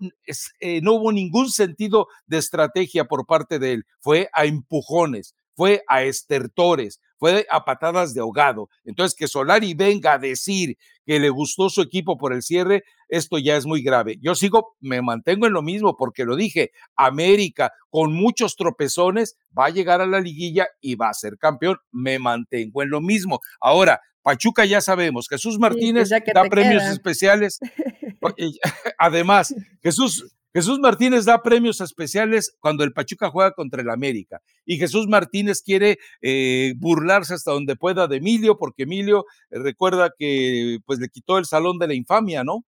eh, 0.60 0.80
no 0.82 0.94
hubo 0.94 1.12
ningún 1.12 1.50
sentido 1.50 2.08
de 2.26 2.38
estrategia 2.38 3.06
por 3.06 3.26
parte 3.26 3.58
de 3.58 3.72
él. 3.72 3.86
Fue 3.98 4.28
a 4.32 4.44
empujones, 4.44 5.34
fue 5.60 5.82
a 5.88 6.04
estertores, 6.04 7.02
fue 7.18 7.46
a 7.50 7.66
patadas 7.66 8.14
de 8.14 8.22
ahogado. 8.22 8.70
Entonces, 8.82 9.14
que 9.14 9.28
Solari 9.28 9.74
venga 9.74 10.14
a 10.14 10.18
decir 10.18 10.78
que 11.04 11.20
le 11.20 11.28
gustó 11.28 11.68
su 11.68 11.82
equipo 11.82 12.16
por 12.16 12.32
el 12.32 12.40
cierre, 12.40 12.82
esto 13.10 13.36
ya 13.36 13.58
es 13.58 13.66
muy 13.66 13.82
grave. 13.82 14.16
Yo 14.22 14.34
sigo, 14.34 14.74
me 14.80 15.02
mantengo 15.02 15.46
en 15.46 15.52
lo 15.52 15.60
mismo 15.60 15.98
porque 15.98 16.24
lo 16.24 16.34
dije, 16.34 16.70
América 16.96 17.72
con 17.90 18.14
muchos 18.14 18.56
tropezones 18.56 19.36
va 19.56 19.66
a 19.66 19.68
llegar 19.70 20.00
a 20.00 20.06
la 20.06 20.20
liguilla 20.20 20.66
y 20.80 20.94
va 20.94 21.10
a 21.10 21.12
ser 21.12 21.36
campeón. 21.36 21.76
Me 21.92 22.18
mantengo 22.18 22.82
en 22.82 22.88
lo 22.88 23.02
mismo. 23.02 23.40
Ahora, 23.60 24.00
Pachuca 24.22 24.64
ya 24.64 24.80
sabemos, 24.80 25.28
Jesús 25.28 25.58
pues 25.58 25.72
Martínez 25.72 26.08
da 26.08 26.44
premios 26.48 26.84
especiales. 26.84 27.60
Además, 28.98 29.54
Jesús, 29.82 30.34
Jesús 30.52 30.80
Martínez 30.80 31.24
da 31.24 31.42
premios 31.42 31.80
especiales 31.80 32.56
cuando 32.58 32.82
el 32.82 32.92
Pachuca 32.92 33.30
juega 33.30 33.52
contra 33.52 33.82
el 33.82 33.90
América. 33.90 34.40
Y 34.64 34.78
Jesús 34.78 35.06
Martínez 35.06 35.62
quiere 35.62 35.98
eh, 36.22 36.74
burlarse 36.76 37.34
hasta 37.34 37.52
donde 37.52 37.76
pueda 37.76 38.08
de 38.08 38.16
Emilio, 38.16 38.58
porque 38.58 38.82
Emilio 38.82 39.26
eh, 39.50 39.58
recuerda 39.60 40.10
que 40.16 40.78
pues 40.86 40.98
le 40.98 41.08
quitó 41.08 41.38
el 41.38 41.44
salón 41.44 41.78
de 41.78 41.88
la 41.88 41.94
infamia, 41.94 42.42
¿no? 42.42 42.64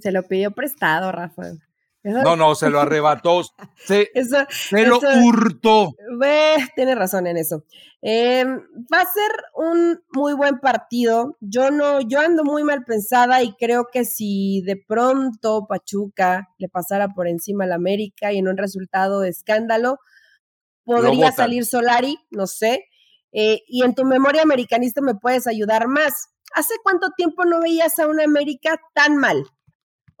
Se 0.00 0.12
lo 0.12 0.26
pidió 0.26 0.52
prestado, 0.52 1.12
Rafael. 1.12 1.60
No, 2.02 2.34
no, 2.34 2.54
se 2.54 2.70
lo 2.70 2.80
arrebató, 2.80 3.42
se, 3.76 4.10
lo 4.86 5.00
hurtó. 5.22 5.94
tiene 6.74 6.94
razón 6.94 7.26
en 7.26 7.36
eso. 7.36 7.64
Em, 8.00 8.58
va 8.92 9.02
a 9.02 9.12
ser 9.12 9.30
un 9.54 10.00
muy 10.12 10.32
buen 10.32 10.60
partido. 10.60 11.36
Yo 11.40 11.70
no, 11.70 12.00
yo 12.00 12.20
ando 12.20 12.42
muy 12.42 12.64
mal 12.64 12.84
pensada 12.84 13.42
y 13.42 13.52
creo 13.52 13.88
que 13.92 14.06
si 14.06 14.62
de 14.62 14.76
pronto 14.76 15.66
Pachuca 15.68 16.48
le 16.56 16.70
pasara 16.70 17.08
por 17.08 17.28
encima 17.28 17.64
al 17.64 17.72
América 17.72 18.32
y 18.32 18.38
en 18.38 18.48
un 18.48 18.56
resultado 18.56 19.20
de 19.20 19.28
escándalo, 19.28 19.98
podría 20.84 21.32
salir 21.32 21.66
Solari, 21.66 22.16
no 22.30 22.46
sé. 22.46 22.86
Eh, 23.32 23.60
y 23.68 23.84
en 23.84 23.94
tu 23.94 24.04
memoria 24.04 24.42
americanista 24.42 25.02
me 25.02 25.14
puedes 25.14 25.46
ayudar 25.46 25.86
más. 25.86 26.28
¿Hace 26.54 26.74
cuánto 26.82 27.10
tiempo 27.16 27.44
no 27.44 27.60
veías 27.60 27.98
a 27.98 28.08
una 28.08 28.24
América 28.24 28.80
tan 28.94 29.18
mal? 29.18 29.44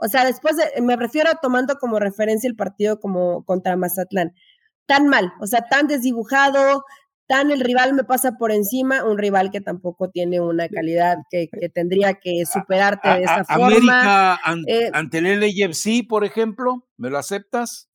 O 0.00 0.08
sea, 0.08 0.24
después 0.24 0.56
me 0.80 0.96
refiero 0.96 1.30
a 1.30 1.34
tomando 1.34 1.76
como 1.78 1.98
referencia 1.98 2.48
el 2.48 2.56
partido 2.56 3.00
como 3.00 3.44
contra 3.44 3.76
Mazatlán. 3.76 4.34
Tan 4.86 5.08
mal, 5.08 5.32
o 5.40 5.46
sea, 5.46 5.66
tan 5.68 5.86
desdibujado, 5.86 6.84
tan 7.26 7.50
el 7.50 7.60
rival 7.60 7.92
me 7.92 8.02
pasa 8.02 8.38
por 8.38 8.50
encima, 8.50 9.04
un 9.04 9.18
rival 9.18 9.50
que 9.50 9.60
tampoco 9.60 10.10
tiene 10.10 10.40
una 10.40 10.68
calidad 10.68 11.18
que, 11.30 11.48
tendría 11.72 12.14
que 12.14 12.44
superarte 12.50 13.08
de 13.10 13.22
esa 13.22 13.44
forma. 13.44 14.34
América 14.36 14.40
eh, 14.66 14.90
ante 14.92 15.18
el 15.18 15.38
LAFC, 15.38 16.08
por 16.08 16.24
ejemplo, 16.24 16.88
¿me 16.96 17.10
lo 17.10 17.18
aceptas? 17.18 17.90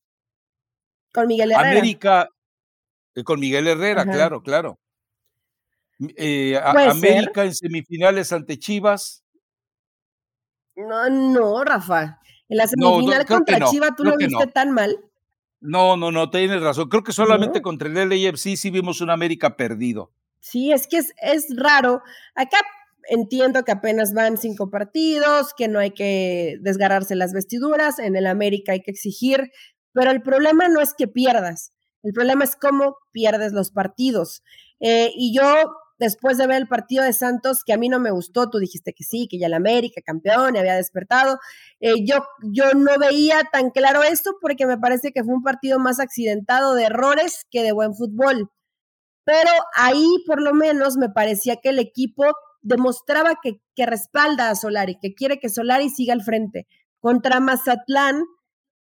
Con 1.12 1.26
Miguel 1.26 1.52
Herrera. 1.52 1.70
América, 1.70 2.28
eh, 3.16 3.24
con 3.24 3.40
Miguel 3.40 3.66
Herrera, 3.66 4.04
claro, 4.04 4.42
claro. 4.42 4.78
Eh, 6.16 6.58
América 6.62 7.44
en 7.44 7.54
semifinales 7.54 8.32
ante 8.32 8.58
Chivas. 8.58 9.25
No, 10.76 11.08
no, 11.08 11.64
Rafa. 11.64 12.20
En 12.48 12.58
la 12.58 12.66
semifinal 12.66 13.26
contra 13.26 13.60
Chivas 13.68 13.90
tú 13.96 14.04
lo 14.04 14.16
viste 14.16 14.46
tan 14.46 14.70
mal. 14.72 14.96
No, 15.60 15.96
no, 15.96 16.12
no, 16.12 16.30
tienes 16.30 16.62
razón. 16.62 16.88
Creo 16.88 17.02
que 17.02 17.12
solamente 17.12 17.62
contra 17.62 17.88
el 17.88 18.08
LAFC 18.08 18.56
sí 18.56 18.70
vimos 18.70 19.00
un 19.00 19.10
América 19.10 19.56
perdido. 19.56 20.12
Sí, 20.38 20.70
es 20.70 20.86
que 20.86 20.98
es, 20.98 21.12
es 21.20 21.46
raro. 21.56 22.02
Acá 22.34 22.58
entiendo 23.08 23.64
que 23.64 23.72
apenas 23.72 24.12
van 24.12 24.36
cinco 24.36 24.70
partidos, 24.70 25.54
que 25.56 25.68
no 25.68 25.78
hay 25.78 25.92
que 25.92 26.58
desgarrarse 26.60 27.14
las 27.16 27.32
vestiduras, 27.32 27.98
en 27.98 28.16
el 28.16 28.26
América 28.26 28.72
hay 28.72 28.82
que 28.82 28.90
exigir, 28.90 29.50
pero 29.92 30.10
el 30.10 30.22
problema 30.22 30.68
no 30.68 30.80
es 30.80 30.94
que 30.96 31.08
pierdas, 31.08 31.72
el 32.02 32.12
problema 32.12 32.44
es 32.44 32.56
cómo 32.56 32.96
pierdes 33.12 33.52
los 33.52 33.70
partidos. 33.70 34.42
Eh, 34.80 35.10
y 35.14 35.34
yo 35.36 35.72
después 35.98 36.38
de 36.38 36.46
ver 36.46 36.58
el 36.62 36.68
partido 36.68 37.04
de 37.04 37.12
Santos, 37.12 37.62
que 37.64 37.72
a 37.72 37.76
mí 37.76 37.88
no 37.88 37.98
me 37.98 38.10
gustó, 38.10 38.50
tú 38.50 38.58
dijiste 38.58 38.92
que 38.92 39.04
sí, 39.04 39.28
que 39.30 39.38
ya 39.38 39.46
el 39.46 39.54
América 39.54 40.00
campeón 40.04 40.56
había 40.56 40.74
despertado. 40.74 41.38
Eh, 41.80 42.04
yo, 42.04 42.24
yo 42.42 42.74
no 42.74 42.92
veía 42.98 43.44
tan 43.52 43.70
claro 43.70 44.02
esto 44.02 44.36
porque 44.40 44.66
me 44.66 44.78
parece 44.78 45.12
que 45.12 45.24
fue 45.24 45.34
un 45.34 45.42
partido 45.42 45.78
más 45.78 46.00
accidentado 46.00 46.74
de 46.74 46.84
errores 46.84 47.46
que 47.50 47.62
de 47.62 47.72
buen 47.72 47.94
fútbol. 47.94 48.50
Pero 49.24 49.50
ahí 49.74 50.06
por 50.26 50.40
lo 50.40 50.54
menos 50.54 50.96
me 50.96 51.08
parecía 51.08 51.56
que 51.56 51.70
el 51.70 51.78
equipo 51.78 52.24
demostraba 52.62 53.38
que 53.42 53.86
respalda 53.86 54.50
a 54.50 54.54
Solari, 54.54 54.98
que 55.00 55.14
quiere 55.14 55.38
que 55.38 55.48
Solari 55.48 55.88
siga 55.88 56.14
al 56.14 56.22
frente. 56.22 56.66
Contra 57.00 57.40
Mazatlán, 57.40 58.24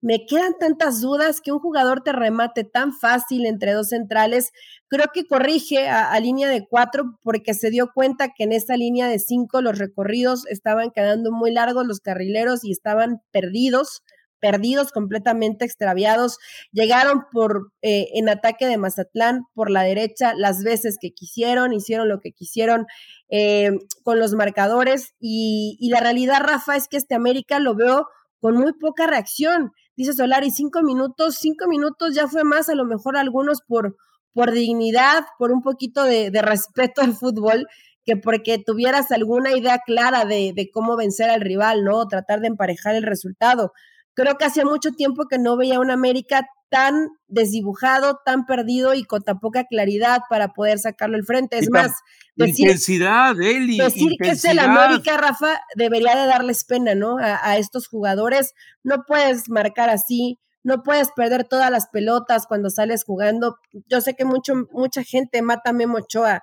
me 0.01 0.25
quedan 0.27 0.55
tantas 0.59 1.01
dudas 1.01 1.41
que 1.41 1.53
un 1.53 1.59
jugador 1.59 2.03
te 2.03 2.13
remate 2.13 2.65
tan 2.65 2.93
fácil 2.93 3.45
entre 3.45 3.73
dos 3.73 3.89
centrales. 3.89 4.51
Creo 4.89 5.07
que 5.13 5.27
corrige 5.27 5.89
a, 5.89 6.19
línea 6.21 6.49
de 6.49 6.67
cuatro 6.67 7.19
porque 7.23 7.55
se 7.55 7.71
dio 7.71 7.91
cuenta 7.93 8.33
que 8.35 8.45
en 8.45 8.53
esa 8.53 8.77
línea 8.77 9.09
de 9.09 9.19
cinco 9.19 9.61
los 9.61 9.79
recorridos 9.79 10.47
estaban 10.47 10.91
quedando 10.91 11.33
muy 11.33 11.53
largos 11.53 11.87
los 11.87 12.01
carrileros 12.01 12.65
y 12.65 12.73
estaban 12.73 13.23
perdidos 13.31 14.03
perdidos, 14.41 14.91
completamente 14.91 15.67
extraviados. 15.67 16.39
Llegaron 16.73 17.25
por 17.31 17.73
eh, 17.83 18.09
en 18.15 18.31
ataque 18.31 18.67
de 18.67 18.79
Mazatlán 18.79 19.43
por 19.53 19.71
la 19.71 19.83
derecha 19.83 20.33
las 20.35 20.65
veces 20.65 20.97
que 20.99 21.11
quisieron, 21.11 21.75
hicieron 21.75 22.09
lo 22.09 22.21
que 22.21 22.33
quisieron 22.33 22.87
eh, 23.29 23.71
con 24.03 24.19
los 24.19 24.33
marcadores 24.33 25.13
y, 25.21 25.77
y 25.79 25.91
la 25.91 26.01
realidad, 26.01 26.41
Rafa, 26.41 26.77
es 26.77 26.89
que 26.89 26.97
este 26.97 27.15
América 27.15 27.59
lo 27.59 27.75
veo 27.75 28.07
con 28.41 28.57
muy 28.57 28.73
poca 28.73 29.07
reacción. 29.07 29.73
Dice 30.01 30.15
Solari, 30.15 30.51
cinco 30.51 30.83
minutos, 30.83 31.35
cinco 31.39 31.69
minutos 31.69 32.15
ya 32.15 32.27
fue 32.27 32.43
más, 32.43 32.71
a 32.71 32.75
lo 32.75 32.87
mejor 32.87 33.19
algunos 33.19 33.61
por, 33.61 33.99
por 34.33 34.51
dignidad, 34.51 35.27
por 35.39 35.53
un 35.53 35.61
poquito 35.61 36.05
de, 36.05 36.31
de 36.31 36.41
respeto 36.41 37.03
al 37.03 37.13
fútbol, 37.13 37.67
que 38.07 38.17
porque 38.17 38.57
tuvieras 38.57 39.13
alguna 39.13 39.53
idea 39.53 39.79
clara 39.85 40.25
de, 40.25 40.55
de, 40.57 40.71
cómo 40.71 40.97
vencer 40.97 41.29
al 41.29 41.43
rival, 41.43 41.85
¿no? 41.85 42.09
Tratar 42.09 42.41
de 42.41 42.47
emparejar 42.47 42.95
el 42.95 43.03
resultado. 43.03 43.75
Creo 44.21 44.37
que 44.37 44.45
hacía 44.45 44.67
mucho 44.67 44.91
tiempo 44.93 45.27
que 45.29 45.39
no 45.39 45.57
veía 45.57 45.81
un 45.81 45.91
América 45.91 46.47
tan 46.69 47.09
desdibujado, 47.27 48.21
tan 48.23 48.45
perdido 48.45 48.93
y 48.93 49.05
con 49.05 49.23
tan 49.23 49.41
poca 49.41 49.65
claridad 49.65 50.21
para 50.29 50.53
poder 50.53 50.79
sacarlo 50.79 51.17
al 51.17 51.25
frente. 51.25 51.59
Es 51.59 51.71
más, 51.71 51.93
decir, 52.37 52.67
intensidad, 52.67 53.41
Eli, 53.41 53.79
decir 53.79 54.13
que 54.21 54.31
es 54.31 54.45
el 54.45 54.59
América, 54.59 55.17
Rafa, 55.17 55.59
debería 55.75 56.17
de 56.17 56.27
darles 56.27 56.65
pena, 56.65 56.95
¿no? 56.95 57.17
A, 57.17 57.41
a, 57.43 57.57
estos 57.57 57.89
jugadores. 57.89 58.53
No 58.83 59.05
puedes 59.07 59.49
marcar 59.49 59.89
así, 59.89 60.39
no 60.63 60.83
puedes 60.83 61.11
perder 61.13 61.45
todas 61.45 61.71
las 61.71 61.89
pelotas 61.89 62.47
cuando 62.47 62.69
sales 62.69 63.05
jugando. 63.05 63.57
Yo 63.89 64.03
sé 64.03 64.15
que 64.17 64.27
mucho, 64.27 64.53
mucha 64.71 65.03
gente 65.03 65.41
mata 65.41 65.71
a 65.71 65.73
Memo 65.73 65.97
Ochoa, 65.97 66.43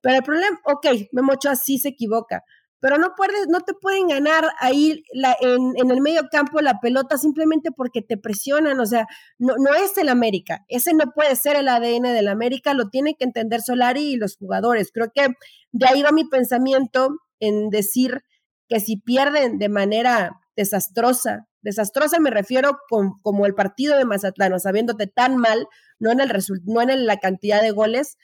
pero 0.00 0.18
el 0.18 0.22
problema, 0.22 0.60
ok, 0.64 0.86
Memo 1.10 1.32
Ochoa 1.32 1.56
sí 1.56 1.78
se 1.78 1.88
equivoca, 1.88 2.44
pero 2.80 2.98
no 2.98 3.14
puedes, 3.16 3.48
no 3.48 3.60
te 3.60 3.72
pueden 3.74 4.08
ganar 4.08 4.48
ahí 4.60 5.02
la, 5.12 5.36
en, 5.40 5.72
en, 5.76 5.90
el 5.90 6.00
medio 6.00 6.28
campo 6.30 6.60
la 6.60 6.78
pelota 6.80 7.16
simplemente 7.16 7.70
porque 7.72 8.02
te 8.02 8.16
presionan, 8.18 8.78
o 8.80 8.86
sea, 8.86 9.06
no, 9.38 9.54
no 9.58 9.74
es 9.74 9.96
el 9.96 10.08
América, 10.08 10.64
ese 10.68 10.92
no 10.92 11.12
puede 11.14 11.36
ser 11.36 11.56
el 11.56 11.68
ADN 11.68 12.02
del 12.02 12.28
América, 12.28 12.74
lo 12.74 12.88
tienen 12.88 13.14
que 13.18 13.24
entender 13.24 13.62
Solari 13.62 14.12
y 14.12 14.16
los 14.16 14.36
jugadores. 14.36 14.90
Creo 14.92 15.10
que 15.14 15.28
de 15.72 15.86
ahí 15.86 16.02
va 16.02 16.12
mi 16.12 16.24
pensamiento 16.24 17.16
en 17.40 17.70
decir 17.70 18.22
que 18.68 18.80
si 18.80 18.96
pierden 18.96 19.58
de 19.58 19.68
manera 19.68 20.40
desastrosa, 20.56 21.48
desastrosa 21.62 22.18
me 22.18 22.30
refiero 22.30 22.78
con, 22.88 23.20
como 23.22 23.46
el 23.46 23.54
partido 23.54 23.96
de 23.96 24.04
Mazatlán, 24.04 24.58
sabiéndote 24.60 25.06
tan 25.06 25.36
mal, 25.36 25.66
no 25.98 26.12
en, 26.12 26.20
el 26.20 26.30
no 26.64 26.80
en 26.82 27.06
la 27.06 27.18
cantidad 27.18 27.62
de 27.62 27.70
goles, 27.70 28.16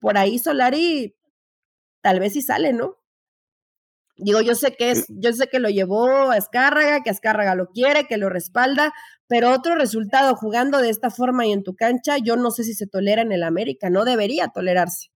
por 0.00 0.18
ahí 0.18 0.38
Solari 0.38 1.16
tal 2.00 2.20
vez 2.20 2.34
sí 2.34 2.42
sale, 2.42 2.72
¿no? 2.72 2.97
Digo, 4.18 4.40
yo 4.40 4.54
sé 4.54 4.74
que 4.76 4.90
es, 4.90 5.06
yo 5.08 5.32
sé 5.32 5.46
que 5.46 5.60
lo 5.60 5.68
llevó 5.68 6.30
a 6.30 6.36
Escárraga, 6.36 7.02
que 7.02 7.10
Escárraga 7.10 7.54
lo 7.54 7.68
quiere, 7.68 8.06
que 8.06 8.16
lo 8.16 8.28
respalda, 8.28 8.92
pero 9.28 9.52
otro 9.52 9.76
resultado 9.76 10.34
jugando 10.34 10.78
de 10.78 10.90
esta 10.90 11.10
forma 11.10 11.46
y 11.46 11.52
en 11.52 11.62
tu 11.62 11.74
cancha, 11.74 12.18
yo 12.18 12.36
no 12.36 12.50
sé 12.50 12.64
si 12.64 12.74
se 12.74 12.86
tolera 12.86 13.22
en 13.22 13.32
el 13.32 13.44
América, 13.44 13.90
no 13.90 14.04
debería 14.04 14.48
tolerarse. 14.48 15.10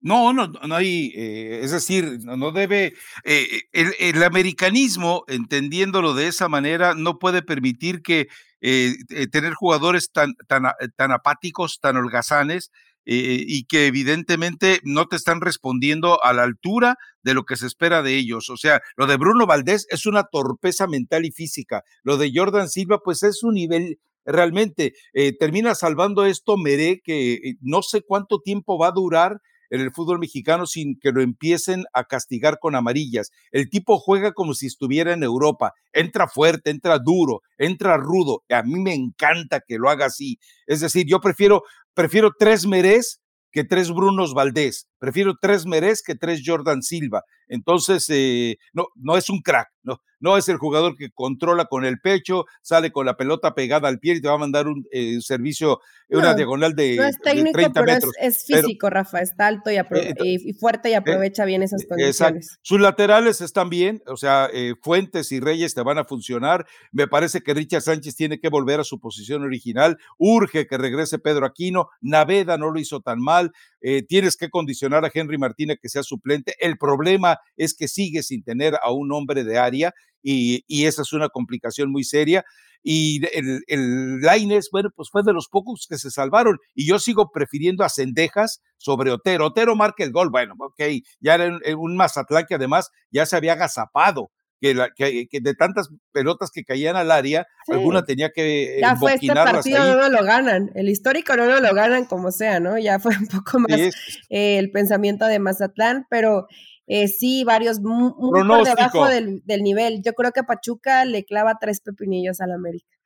No, 0.00 0.32
no, 0.32 0.48
no 0.48 0.74
hay, 0.74 1.12
eh, 1.14 1.60
es 1.62 1.70
decir, 1.70 2.18
no, 2.24 2.36
no 2.36 2.50
debe, 2.50 2.94
eh, 3.24 3.62
el, 3.72 3.94
el, 4.00 4.22
americanismo, 4.24 5.22
entendiéndolo 5.28 6.12
de 6.12 6.26
esa 6.26 6.48
manera, 6.48 6.94
no 6.94 7.20
puede 7.20 7.40
permitir 7.42 8.02
que 8.02 8.26
eh, 8.60 8.94
tener 9.30 9.54
jugadores 9.54 10.10
tan, 10.10 10.34
tan, 10.48 10.64
tan 10.96 11.12
apáticos, 11.12 11.78
tan 11.80 11.96
holgazanes, 11.96 12.72
eh, 13.04 13.44
y 13.46 13.64
que 13.64 13.86
evidentemente 13.86 14.80
no 14.84 15.06
te 15.06 15.16
están 15.16 15.40
respondiendo 15.40 16.22
a 16.24 16.32
la 16.32 16.44
altura 16.44 16.96
de 17.22 17.34
lo 17.34 17.44
que 17.44 17.56
se 17.56 17.66
espera 17.66 18.02
de 18.02 18.16
ellos. 18.16 18.50
O 18.50 18.56
sea, 18.56 18.80
lo 18.96 19.06
de 19.06 19.16
Bruno 19.16 19.46
Valdés 19.46 19.86
es 19.90 20.06
una 20.06 20.24
torpeza 20.24 20.86
mental 20.86 21.24
y 21.24 21.32
física. 21.32 21.82
Lo 22.02 22.16
de 22.16 22.32
Jordan 22.34 22.68
Silva, 22.68 23.00
pues 23.04 23.22
es 23.22 23.42
un 23.42 23.54
nivel 23.54 23.98
realmente. 24.24 24.94
Eh, 25.12 25.36
termina 25.36 25.74
salvando 25.74 26.24
esto 26.24 26.56
Meré, 26.56 27.00
que 27.02 27.34
eh, 27.34 27.54
no 27.60 27.82
sé 27.82 28.02
cuánto 28.02 28.40
tiempo 28.40 28.78
va 28.78 28.88
a 28.88 28.92
durar 28.92 29.40
en 29.72 29.80
el 29.80 29.90
fútbol 29.90 30.18
mexicano 30.18 30.66
sin 30.66 30.98
que 31.00 31.12
lo 31.12 31.22
empiecen 31.22 31.84
a 31.94 32.04
castigar 32.04 32.58
con 32.60 32.76
amarillas. 32.76 33.30
El 33.52 33.70
tipo 33.70 33.98
juega 33.98 34.32
como 34.32 34.52
si 34.52 34.66
estuviera 34.66 35.14
en 35.14 35.22
Europa, 35.22 35.72
entra 35.94 36.28
fuerte, 36.28 36.70
entra 36.70 36.98
duro, 36.98 37.40
entra 37.56 37.96
rudo. 37.96 38.44
A 38.50 38.62
mí 38.62 38.78
me 38.78 38.92
encanta 38.92 39.60
que 39.66 39.78
lo 39.78 39.88
haga 39.88 40.06
así. 40.06 40.38
Es 40.66 40.80
decir, 40.80 41.06
yo 41.08 41.20
prefiero 41.20 41.62
prefiero 41.94 42.30
tres 42.38 42.66
Merés 42.66 43.20
que 43.52 43.64
tres 43.64 43.90
Brunos 43.90 44.34
Valdés. 44.34 44.88
Prefiero 44.98 45.34
tres 45.40 45.66
Merés 45.66 46.02
que 46.02 46.14
tres 46.14 46.42
Jordan 46.44 46.82
Silva. 46.82 47.22
Entonces, 47.48 48.06
eh, 48.08 48.56
no, 48.72 48.86
no 48.96 49.16
es 49.16 49.28
un 49.28 49.40
crack, 49.40 49.68
no, 49.82 49.98
no 50.22 50.38
es 50.38 50.48
el 50.48 50.56
jugador 50.56 50.96
que 50.96 51.10
controla 51.10 51.66
con 51.66 51.84
el 51.84 52.00
pecho, 52.00 52.46
sale 52.62 52.92
con 52.92 53.04
la 53.04 53.16
pelota 53.16 53.54
pegada 53.54 53.88
al 53.88 53.98
pie 53.98 54.14
y 54.14 54.20
te 54.20 54.28
va 54.28 54.34
a 54.34 54.38
mandar 54.38 54.68
un 54.68 54.86
eh, 54.92 55.18
servicio, 55.20 55.80
no, 56.08 56.18
una 56.20 56.34
diagonal 56.34 56.74
de, 56.74 56.96
no 56.96 57.04
es 57.04 57.18
técnico, 57.18 57.58
de 57.58 57.64
30 57.64 57.80
pero 57.80 57.92
metros. 57.92 58.12
Es, 58.20 58.36
es 58.36 58.46
físico, 58.46 58.86
pero, 58.86 59.02
Rafa, 59.02 59.20
está 59.20 59.48
alto 59.48 59.70
y, 59.70 59.76
eh, 59.76 60.14
y, 60.20 60.52
fuerte 60.54 60.90
y 60.90 60.94
aprovecha 60.94 61.42
eh, 61.42 61.46
bien 61.46 61.62
esas 61.62 61.84
condiciones. 61.86 62.16
Exacto. 62.20 62.60
Sus 62.62 62.80
laterales 62.80 63.40
están 63.40 63.68
bien, 63.68 64.00
o 64.06 64.16
sea, 64.16 64.48
eh, 64.52 64.74
Fuentes 64.80 65.32
y 65.32 65.40
Reyes 65.40 65.74
te 65.74 65.82
van 65.82 65.98
a 65.98 66.04
funcionar. 66.04 66.66
Me 66.92 67.08
parece 67.08 67.40
que 67.40 67.52
Richard 67.52 67.82
Sánchez 67.82 68.14
tiene 68.14 68.38
que 68.38 68.48
volver 68.48 68.80
a 68.80 68.84
su 68.84 69.00
posición 69.00 69.42
original. 69.42 69.98
Urge 70.18 70.66
que 70.66 70.78
regrese 70.78 71.18
Pedro 71.18 71.46
Aquino. 71.46 71.88
Naveda 72.00 72.56
no 72.56 72.70
lo 72.70 72.78
hizo 72.78 73.00
tan 73.00 73.20
mal. 73.20 73.52
Eh, 73.80 74.02
tienes 74.02 74.36
que 74.36 74.48
condicionar 74.48 75.04
a 75.04 75.10
Henry 75.12 75.38
Martínez 75.38 75.78
que 75.82 75.88
sea 75.88 76.02
suplente. 76.02 76.54
El 76.60 76.78
problema 76.78 77.38
es 77.56 77.74
que 77.74 77.88
sigue 77.88 78.22
sin 78.22 78.44
tener 78.44 78.74
a 78.82 78.92
un 78.92 79.12
hombre 79.12 79.44
de 79.44 79.58
área 79.58 79.92
y, 80.22 80.64
y 80.66 80.86
esa 80.86 81.02
es 81.02 81.12
una 81.12 81.28
complicación 81.28 81.90
muy 81.90 82.04
seria. 82.04 82.44
Y 82.82 83.24
el, 83.36 83.62
el 83.68 84.20
Laines, 84.20 84.68
bueno, 84.72 84.90
pues 84.94 85.08
fue 85.10 85.22
de 85.22 85.32
los 85.32 85.48
pocos 85.48 85.86
que 85.88 85.98
se 85.98 86.10
salvaron. 86.10 86.58
Y 86.74 86.86
yo 86.86 86.98
sigo 86.98 87.30
prefiriendo 87.30 87.84
a 87.84 87.88
Cendejas 87.88 88.60
sobre 88.76 89.12
Otero. 89.12 89.46
Otero 89.46 89.76
marca 89.76 90.02
el 90.04 90.12
gol, 90.12 90.30
bueno, 90.30 90.54
ok, 90.58 90.82
ya 91.20 91.34
era 91.34 91.46
un, 91.46 91.60
un 91.78 91.96
Mazatlán 91.96 92.46
que 92.48 92.56
además 92.56 92.90
ya 93.10 93.26
se 93.26 93.36
había 93.36 93.52
agazapado. 93.52 94.30
Que, 94.60 94.74
la, 94.74 94.90
que, 94.90 95.26
que, 95.28 95.40
de 95.40 95.56
tantas 95.56 95.88
pelotas 96.12 96.52
que 96.52 96.62
caían 96.62 96.94
al 96.94 97.10
área, 97.10 97.48
sí. 97.66 97.72
alguna 97.72 98.04
tenía 98.04 98.30
que 98.30 98.78
ya 98.80 98.94
fue 98.94 99.14
este 99.14 99.34
partido 99.34 99.82
ahí. 99.82 99.90
no 99.96 100.08
lo 100.08 100.22
ganan, 100.22 100.70
el 100.76 100.88
histórico 100.88 101.34
no 101.34 101.60
lo 101.60 101.74
ganan 101.74 102.04
como 102.04 102.30
sea, 102.30 102.60
¿no? 102.60 102.78
Ya 102.78 103.00
fue 103.00 103.10
un 103.16 103.26
poco 103.26 103.58
más 103.58 103.76
sí, 103.76 103.90
eh, 104.30 104.58
el 104.58 104.70
pensamiento 104.70 105.26
de 105.26 105.40
Mazatlán, 105.40 106.06
pero 106.08 106.46
eh, 106.86 107.08
sí, 107.08 107.44
varios 107.44 107.80
muy, 107.80 108.12
muy 108.18 108.46
por 108.46 108.64
debajo 108.64 109.06
del, 109.06 109.42
del, 109.44 109.62
nivel. 109.62 110.02
Yo 110.02 110.12
creo 110.14 110.32
que 110.32 110.42
Pachuca 110.42 111.04
le 111.04 111.24
clava 111.24 111.58
tres 111.60 111.80
pepinillos 111.80 112.40
al 112.40 112.52
América. 112.52 112.96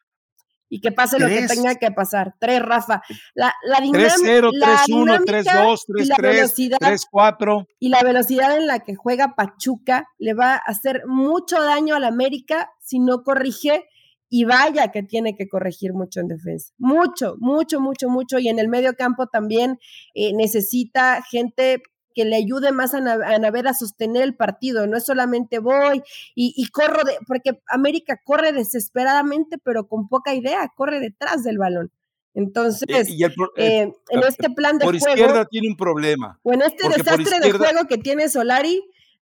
Y 0.69 0.81
que 0.81 0.91
pase 0.91 1.17
¿Tres? 1.17 1.31
lo 1.31 1.41
que 1.41 1.55
tenga 1.55 1.75
que 1.77 1.91
pasar. 1.93 2.35
Tres, 2.41 2.61
Rafa. 2.61 3.03
La, 3.35 3.55
la 3.65 3.81
dinámica. 3.81 4.15
3-0, 4.17 4.51
3-1, 4.51 5.25
3-2, 5.25 5.79
3-3, 6.19 6.79
3-4. 7.13 7.67
Y 7.79 7.89
la 7.89 8.03
velocidad 8.03 8.57
en 8.57 8.67
la 8.67 8.81
que 8.81 8.97
juega 8.97 9.35
Pachuca 9.37 10.09
le 10.19 10.35
va 10.35 10.55
a 10.55 10.57
hacer 10.57 11.03
mucho 11.07 11.63
daño 11.63 11.95
al 11.95 12.05
América 12.05 12.71
si 12.81 12.99
no 12.99 13.23
corrige. 13.23 13.85
Y 14.29 14.45
vaya 14.45 14.91
que 14.91 15.05
tiene 15.05 15.37
que 15.37 15.47
corregir 15.47 15.93
mucho 15.93 16.19
en 16.19 16.27
defensa. 16.27 16.73
Mucho, 16.79 17.37
mucho, 17.39 17.81
mucho, 17.81 18.09
mucho. 18.09 18.41
Y 18.41 18.49
en 18.49 18.59
el 18.59 18.67
medio 18.67 18.95
campo 18.95 19.29
también 19.29 19.79
eh, 20.15 20.33
necesita 20.35 21.23
gente 21.31 21.81
que 22.17 22.25
le 22.25 22.37
ayude 22.37 22.73
más 22.73 22.95
a, 22.95 22.99
a 22.99 23.37
a 23.37 23.75
sostener 23.75 24.23
el 24.23 24.35
partido, 24.35 24.87
no 24.87 24.97
es 24.97 25.05
solamente 25.05 25.59
voy 25.59 26.03
y, 26.35 26.55
y, 26.57 26.69
corro, 26.69 27.05
de, 27.05 27.13
porque 27.29 27.61
América 27.69 28.19
corre 28.25 28.53
desesperadamente, 28.53 29.59
pero 29.63 29.87
con 29.87 30.09
poca 30.09 30.35
idea, 30.35 30.73
corre 30.75 30.99
detrás 30.99 31.45
del 31.45 31.59
balón. 31.59 31.93
Entonces, 32.33 33.11
y 33.11 33.23
el, 33.23 33.35
eh, 33.57 33.93
en 34.09 34.21
este 34.27 34.49
plan 34.49 34.79
de 34.79 34.87
por 34.87 34.99
juego. 34.99 35.15
izquierda 35.15 35.45
tiene 35.45 35.69
un 35.69 35.77
problema. 35.77 36.41
O 36.43 36.55
en 36.55 36.63
este 36.63 36.89
desastre 36.89 37.39
de 37.41 37.53
juego 37.53 37.87
que 37.87 37.99
tiene 37.99 38.31
Solari, 38.31 38.83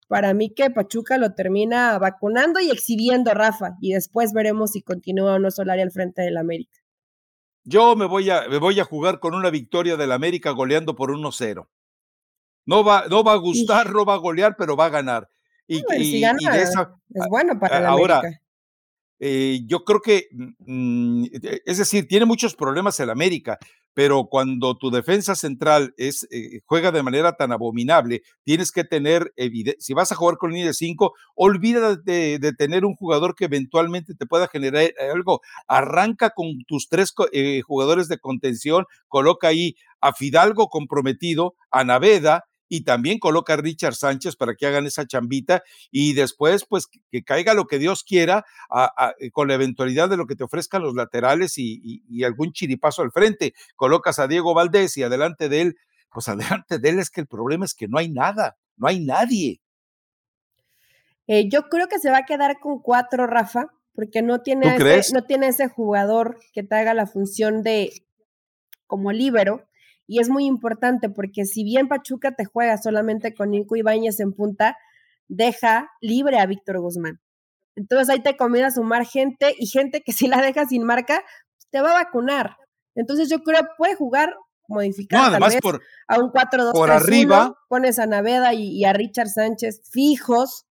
para 0.08 0.34
mí 0.34 0.50
que 0.50 0.72
Pachuca 0.72 1.20
lo 1.20 1.36
termina 1.36 2.00
vacunando 2.00 2.60
y 2.60 2.72
exhibiendo 2.72 3.36
Rafa, 3.36 3.78
y 3.82 3.94
después 3.94 4.34
veremos 4.34 4.72
si 4.72 4.82
continúa 4.82 5.36
o 5.36 5.40
no 5.40 5.52
Solari 5.52 5.82
al 5.82 5.92
frente 5.92 6.24
del 6.24 6.38
América. 6.38 6.80
Yo 7.64 7.96
me 7.96 8.08
voy 8.08 8.32
a, 8.32 8.48
me 8.50 8.58
voy 8.58 8.80
a 8.80 8.84
jugar 8.84 9.20
con 9.20 9.36
una 9.36 9.52
victoria 9.52 9.96
del 9.96 10.12
América 10.12 10.52
goleando 10.52 10.96
por 10.96 11.12
1-0. 11.12 11.68
No 12.70 12.84
va, 12.84 13.06
no 13.10 13.24
va 13.24 13.34
a 13.34 13.38
gustar, 13.38 13.88
sí. 13.88 13.94
no 13.94 14.06
va 14.06 14.14
a 14.14 14.18
golear, 14.18 14.56
pero 14.56 14.76
va 14.76 14.86
a 14.86 14.90
ganar. 14.90 15.28
Y, 15.66 15.82
bueno, 15.82 16.04
y, 16.04 16.12
si 16.12 16.20
gana, 16.22 16.38
y 16.40 16.46
de 16.46 16.62
esa, 16.62 16.96
es 17.12 17.26
bueno 17.28 17.60
para 17.60 17.80
la 17.80 17.90
ahora, 17.90 18.20
América. 18.20 18.42
Eh, 19.20 19.62
yo 19.66 19.84
creo 19.84 20.02
que, 20.02 20.28
mm, 20.60 21.26
es 21.66 21.78
decir, 21.80 22.08
tiene 22.08 22.26
muchos 22.26 22.56
problemas 22.56 23.00
el 23.00 23.10
América, 23.10 23.58
pero 23.96 24.28
cuando 24.30 24.78
tu 24.78 24.92
defensa 24.92 25.34
central 25.34 25.96
es, 25.98 26.28
eh, 26.30 26.62
juega 26.66 26.92
de 26.92 27.02
manera 27.02 27.34
tan 27.34 27.52
abominable, 27.52 28.22
tienes 28.44 28.72
que 28.72 28.84
tener, 28.84 29.34
si 29.80 29.96
vas 29.96 30.12
a 30.12 30.16
jugar 30.16 30.38
con 30.38 30.52
línea 30.52 30.68
de 30.68 30.74
5, 30.76 31.12
olvídate 31.36 32.02
de, 32.06 32.40
de, 32.40 32.54
tener 32.54 32.86
un 32.86 32.94
jugador 32.94 33.34
que 33.34 33.46
eventualmente 33.46 34.14
te 34.14 34.28
pueda 34.28 34.48
generar 34.48 34.94
algo. 35.12 35.42
Arranca 35.68 36.30
con 36.30 36.64
tus 36.68 36.88
tres 36.88 37.16
eh, 37.32 37.62
jugadores 37.62 38.10
de 38.10 38.20
contención, 38.20 38.86
coloca 39.08 39.48
ahí 39.48 39.76
a 40.02 40.14
Fidalgo 40.14 40.68
comprometido, 40.68 41.56
a 41.72 41.84
Naveda, 41.84 42.46
y 42.70 42.82
también 42.82 43.20
coloca 43.20 43.54
a 43.54 43.58
Richard 43.58 43.96
Sánchez 43.96 44.36
para 44.36 44.56
que 44.56 44.68
hagan 44.68 44.86
esa 44.86 45.06
chambita 45.06 45.64
y 45.92 46.14
después 46.14 46.66
pues 46.66 46.88
que, 46.88 47.24
caiga 47.24 47.56
lo 47.56 47.66
que 47.66 47.80
Dios 47.80 48.04
quiera 48.04 48.46
eh, 49.20 49.32
con 49.32 49.48
la 49.48 49.56
eventualidad 49.56 50.08
de 50.08 50.18
lo 50.18 50.28
que 50.28 50.36
te 50.36 50.44
ofrezcan 50.44 50.84
los 50.84 50.96
laterales 50.96 51.56
y, 51.58 52.24
algún 52.24 52.54
chiripazo 52.54 53.02
al 53.02 53.12
frente. 53.12 53.54
Colocas 53.76 54.20
a 54.20 54.28
Diego 54.28 54.54
Valdés 54.54 54.96
y 54.98 55.04
adelante 55.04 55.50
de 55.50 55.62
él, 55.62 55.78
pues 56.12 56.30
adelante 56.30 56.78
de 56.78 56.90
él 56.90 57.00
es 57.00 57.10
que 57.10 57.22
el 57.22 57.28
problema 57.28 57.66
es 57.66 57.74
que 57.74 57.88
no 57.88 57.98
hay 57.98 58.10
nada, 58.10 58.58
no 58.78 58.88
hay 58.88 59.04
nadie. 59.04 59.60
Eh, 61.28 61.50
yo 61.50 61.64
creo 61.70 61.88
que 61.88 62.00
se 62.00 62.12
va 62.12 62.20
a 62.20 62.26
quedar 62.26 62.60
con 62.60 62.80
cuatro, 62.80 63.28
Rafa, 63.28 63.68
porque 63.94 64.22
no 64.22 64.42
tiene, 64.42 64.78
no 65.14 65.24
tiene 65.26 65.48
ese 65.48 65.68
jugador 65.68 66.40
que 66.54 66.64
te 66.64 66.76
haga 66.76 66.94
la 66.94 67.06
función 67.06 67.64
de 67.64 67.92
como 68.88 69.12
líbero 69.12 69.69
y 70.10 70.20
es 70.20 70.28
muy 70.28 70.46
importante 70.46 71.08
porque 71.08 71.46
si 71.46 71.64
bien 71.64 71.88
Pachuca 71.88 72.32
te 72.32 72.44
juega 72.44 72.80
solamente 72.80 73.36
con 73.36 73.52
Nico 73.52 73.76
Ibáñez 73.76 74.20
en 74.20 74.34
punta, 74.34 74.76
deja 75.28 75.92
libre 76.02 76.40
a 76.40 76.48
Víctor 76.48 76.80
Guzmán. 76.80 77.22
Entonces 77.76 78.10
ahí 78.10 78.20
te 78.24 78.36
comienza 78.36 78.70
a 78.70 78.72
sumar 78.72 79.06
gente 79.06 79.54
y 79.60 79.68
gente 79.68 80.02
que 80.02 80.12
si 80.12 80.28
la 80.28 80.42
deja 80.42 80.66
sin 80.66 80.84
marca, 80.84 81.24
te 81.70 81.80
va 81.80 81.92
a 81.92 82.04
vacunar. 82.04 82.58
Entonces 82.96 83.30
yo 83.30 83.44
creo 83.44 83.62
que 83.62 83.68
puede 83.78 83.96
jugar 83.96 84.36
modificar 84.68 85.32
tal 85.32 85.42
vez, 85.44 85.60
a 86.08 86.20
un 86.20 86.32
4-2 86.32 86.74
por 86.74 86.92
arriba 86.92 87.56
pones 87.70 87.98
a 88.00 88.06
Naveda 88.06 88.54
y, 88.54 88.84
a 88.86 88.94
Richard 88.94 89.30
Sánchez 89.30 89.82
fijos 89.92 90.66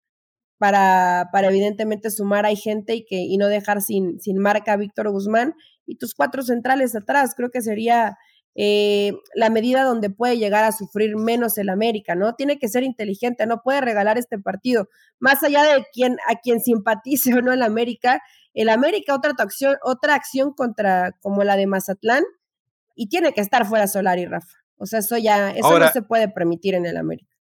para, 0.59 1.29
para 1.33 1.49
evidentemente 1.49 2.11
sumar 2.11 2.45
hay 2.45 2.57
gente 2.57 2.95
y 2.95 3.05
que 3.05 3.17
y 3.17 3.37
no 3.39 3.47
dejar 3.47 3.83
sin, 3.83 4.21
sin 4.21 4.39
marca 4.39 4.73
a 4.73 4.77
Víctor 4.77 5.11
Guzmán 5.11 5.55
y 5.87 5.97
tus 5.97 6.15
cuatro 6.15 6.43
centrales 6.43 6.97
atrás 6.97 7.35
creo 7.37 7.51
que 7.51 7.63
sería 7.63 8.17
eh, 8.61 9.13
la 9.35 9.51
medida 9.51 9.85
donde 9.85 10.11
puede 10.11 10.37
llegar 10.37 10.65
a 10.65 10.73
sufrir 10.73 11.17
menos 11.17 11.57
el 11.59 11.69
América, 11.69 12.17
¿no? 12.17 12.35
Tiene 12.35 12.59
que 12.59 12.67
ser 12.67 12.83
inteligente, 12.83 13.47
no 13.47 13.63
puede 13.63 13.81
regalar 13.81 14.19
este 14.19 14.37
partido. 14.37 14.89
Más 15.21 15.45
allá 15.45 15.63
de 15.63 15.87
quien, 15.93 16.17
a 16.27 16.41
quien 16.41 16.59
simpatice 16.61 17.33
o 17.39 17.41
no 17.41 17.53
el 17.53 17.63
América, 17.63 18.21
el 18.55 18.69
América 18.69 19.15
otra 19.15 19.33
acción, 19.39 19.77
otra 19.85 20.17
acción 20.17 20.55
contra 20.55 21.13
como 21.21 21.45
la 21.45 21.57
de 21.57 21.69
Mazatlán 21.69 22.25
y 22.97 23.09
tiene 23.09 23.33
que 23.33 23.43
estar 23.43 23.65
fuera 23.65 23.87
Solari, 23.87 24.27
Rafa. 24.27 24.57
O 24.77 24.87
sea, 24.87 24.99
eso 24.99 25.17
ya, 25.17 25.53
eso 25.53 25.79
no 25.79 25.89
se 25.93 26.03
puede 26.03 26.29
permitir 26.29 26.75
en 26.75 26.85
el 26.85 26.97
América. 26.97 27.37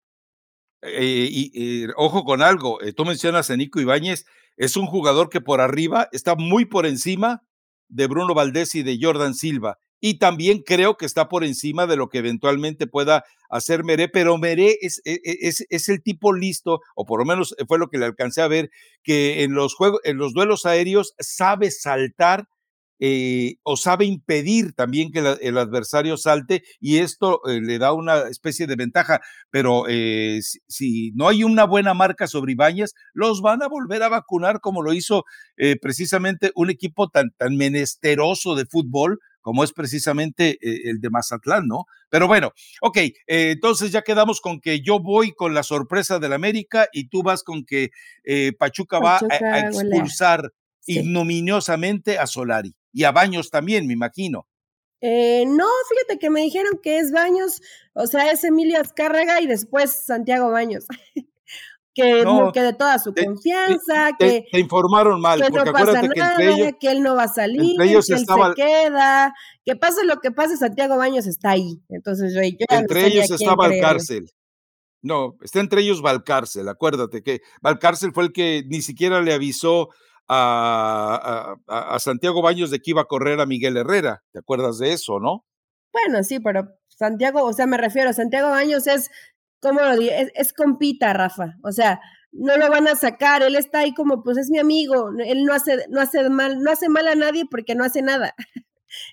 Eh, 0.81 1.27
y, 1.29 1.85
ojo 1.95 2.23
con 2.23 2.41
algo, 2.41 2.81
eh, 2.81 2.91
tú 2.91 3.05
mencionas 3.05 3.51
a 3.51 3.55
Nico 3.55 3.79
Ibáñez, 3.79 4.25
es 4.57 4.77
un 4.77 4.87
jugador 4.87 5.29
que 5.29 5.41
por 5.41 5.61
arriba 5.61 6.09
está 6.11 6.33
muy 6.33 6.65
por 6.65 6.87
encima 6.87 7.43
de 7.87 8.07
Bruno 8.07 8.33
Valdés 8.33 8.73
y 8.73 8.81
de 8.81 8.97
Jordan 8.99 9.35
Silva 9.35 9.77
y 10.05 10.15
también 10.15 10.63
creo 10.63 10.97
que 10.97 11.05
está 11.05 11.29
por 11.29 11.45
encima 11.45 11.87
de 11.87 11.95
lo 11.95 12.09
que 12.09 12.17
eventualmente 12.17 12.87
pueda 12.87 13.23
hacer 13.49 13.85
Meré, 13.85 14.09
pero 14.09 14.37
Meré 14.37 14.77
es, 14.81 15.01
e, 15.05 15.13
e, 15.23 15.47
es, 15.47 15.65
es, 15.69 15.87
el 15.87 16.03
tipo 16.03 16.33
listo, 16.33 16.81
o 16.93 17.05
por 17.05 17.19
lo 17.19 17.25
menos 17.25 17.55
fue 17.69 17.79
lo 17.79 17.87
que 17.87 17.97
le 17.97 18.07
alcancé 18.07 18.41
a 18.41 18.49
ver, 18.49 18.69
que 19.01 19.43
en 19.43 19.53
los, 19.53 19.75
juegos, 19.75 20.01
en 20.03 20.17
los 20.17 20.33
duelos 20.33 20.65
aéreos 20.65 21.15
sabe 21.19 21.71
saltar 21.71 22.49
eh, 22.99 23.55
o 23.63 23.77
sabe 23.77 24.03
impedir 24.03 24.73
también 24.73 25.13
que 25.13 25.19
el 25.41 25.57
adversario 25.57 26.17
salte 26.17 26.63
y 26.81 26.97
esto 26.97 27.39
eh, 27.47 27.61
le 27.61 27.77
da 27.77 27.93
una 27.93 28.27
especie 28.27 28.67
de 28.67 28.75
ventaja, 28.75 29.21
pero 29.51 29.85
eh, 29.87 30.41
si, 30.67 31.11
no 31.11 31.29
hay 31.29 31.45
una 31.45 31.63
buena 31.63 31.93
marca 31.93 32.27
sobre 32.27 32.51
Ibáñez, 32.51 32.93
los 33.13 33.41
van 33.41 33.63
a 33.63 33.69
volver 33.69 34.03
a 34.03 34.09
vacunar 34.09 34.59
como 34.59 34.81
lo 34.81 34.91
hizo 34.91 35.23
precisamente 35.81 36.51
un 36.55 36.69
equipo 36.69 37.07
tan, 37.07 37.31
tan 37.37 37.55
menesteroso 37.55 38.55
de 38.55 38.65
fútbol 38.65 39.19
como 39.43 39.63
es 39.63 39.73
precisamente 39.73 40.57
eh, 40.61 40.89
el 40.89 41.01
de 41.01 41.09
Mazatlán, 41.09 41.67
¿no? 41.67 41.85
Pero 42.09 42.27
bueno, 42.27 42.53
ok, 42.81 42.97
eh, 42.97 43.13
entonces 43.27 43.91
ya 43.91 44.01
quedamos 44.01 44.39
con 44.39 44.61
que 44.61 44.79
yo 44.79 44.99
voy 44.99 45.33
con 45.33 45.53
la 45.53 45.63
sorpresa 45.63 46.17
del 46.17 46.33
América 46.33 46.87
y 46.93 47.09
tú 47.09 47.21
vas 47.23 47.43
con 47.43 47.65
que 47.65 47.91
eh, 48.23 48.53
Pachuca, 48.57 48.99
va 48.99 49.19
a, 49.19 49.59
expulsar 49.59 50.51
ignominiosamente 50.85 52.17
a 52.17 52.25
Solari 52.25 52.73
y 52.93 53.03
a 53.03 53.11
Baños 53.11 53.51
también, 53.51 53.85
me 53.85 53.93
imagino. 53.93 54.47
no, 55.01 55.67
fíjate 55.89 56.19
que 56.19 56.29
me 56.29 56.41
dijeron 56.41 56.79
que 56.81 56.99
es 56.99 57.11
Baños, 57.11 57.61
o 57.93 58.07
sea, 58.07 58.31
es 58.31 58.45
Emilio 58.45 58.79
Azcárraga 58.79 59.41
y 59.41 59.47
después 59.47 59.91
Santiago 59.91 60.51
Baños. 60.51 60.85
que 61.93 62.23
no, 62.23 62.51
que 62.51 62.61
de 62.61 62.73
toda 62.73 62.97
su 62.99 63.13
confianza, 63.13 64.11
que 64.17 64.45
te 64.51 64.59
informaron 64.59 65.21
mal, 65.21 65.41
que 65.41 65.49
porque 65.49 65.65
no 65.65 65.73
pasa 65.73 66.01
nada, 66.01 66.09
que, 66.13 66.19
entre 66.19 66.53
ellos, 66.53 66.71
que 66.79 66.91
él 66.91 67.03
no 67.03 67.15
va 67.15 67.23
a 67.23 67.27
salir, 67.27 67.77
que 67.77 67.93
él 67.93 68.03
se 68.03 68.25
queda, 68.55 69.33
que 69.63 69.75
pase 69.75 70.03
lo 70.05 70.19
que 70.19 70.31
pase, 70.31 70.57
Santiago 70.57 70.97
Baños 70.97 71.27
está 71.27 71.51
ahí. 71.51 71.81
Entonces 71.89 72.33
yo, 72.33 72.41
entre 72.41 73.07
ellos 73.07 73.29
está 73.29 73.55
Valcárcel. 73.55 74.29
No, 75.01 75.35
está 75.41 75.59
entre 75.59 75.81
ellos 75.81 76.01
Valcárcel, 76.01 76.67
acuérdate 76.69 77.21
que 77.21 77.41
Valcárcel 77.61 78.13
fue 78.13 78.23
el 78.23 78.31
que 78.31 78.63
ni 78.67 78.81
siquiera 78.81 79.21
le 79.21 79.33
avisó 79.33 79.89
a, 80.27 81.57
a, 81.67 81.95
a, 81.95 81.99
Santiago 81.99 82.41
Baños 82.41 82.71
de 82.71 82.79
que 82.79 82.91
iba 82.91 83.01
a 83.01 83.05
correr 83.05 83.41
a 83.41 83.45
Miguel 83.45 83.75
Herrera. 83.75 84.23
¿Te 84.31 84.39
acuerdas 84.39 84.77
de 84.77 84.93
eso, 84.93 85.19
no? 85.19 85.45
Bueno, 85.91 86.23
sí, 86.23 86.39
pero 86.39 86.69
Santiago, 86.87 87.43
o 87.43 87.53
sea, 87.53 87.67
me 87.67 87.77
refiero, 87.77 88.13
Santiago 88.13 88.49
Baños 88.49 88.87
es 88.87 89.11
¿cómo 89.63 89.81
lo 89.81 89.97
digo? 89.97 90.11
Es, 90.35 90.53
compita, 90.53 91.13
Rafa. 91.13 91.55
O 91.63 91.71
sea, 91.71 91.99
no 92.31 92.57
lo 92.57 92.69
van 92.69 92.87
a 92.87 92.95
sacar. 92.95 93.41
Él 93.41 93.55
está 93.55 93.79
ahí 93.79 93.93
como, 93.93 94.21
pues 94.21 94.37
es 94.37 94.49
mi 94.51 94.59
amigo. 94.59 95.09
Él 95.25 95.45
no 95.45 95.53
hace, 95.53 95.85
no 95.89 96.01
hace 96.01 96.29
mal, 96.29 96.59
no 96.59 96.69
hace 96.69 96.89
mal 96.89 97.07
a 97.07 97.15
nadie 97.15 97.45
porque 97.49 97.73
no 97.73 97.83
hace 97.83 98.01
nada. 98.01 98.35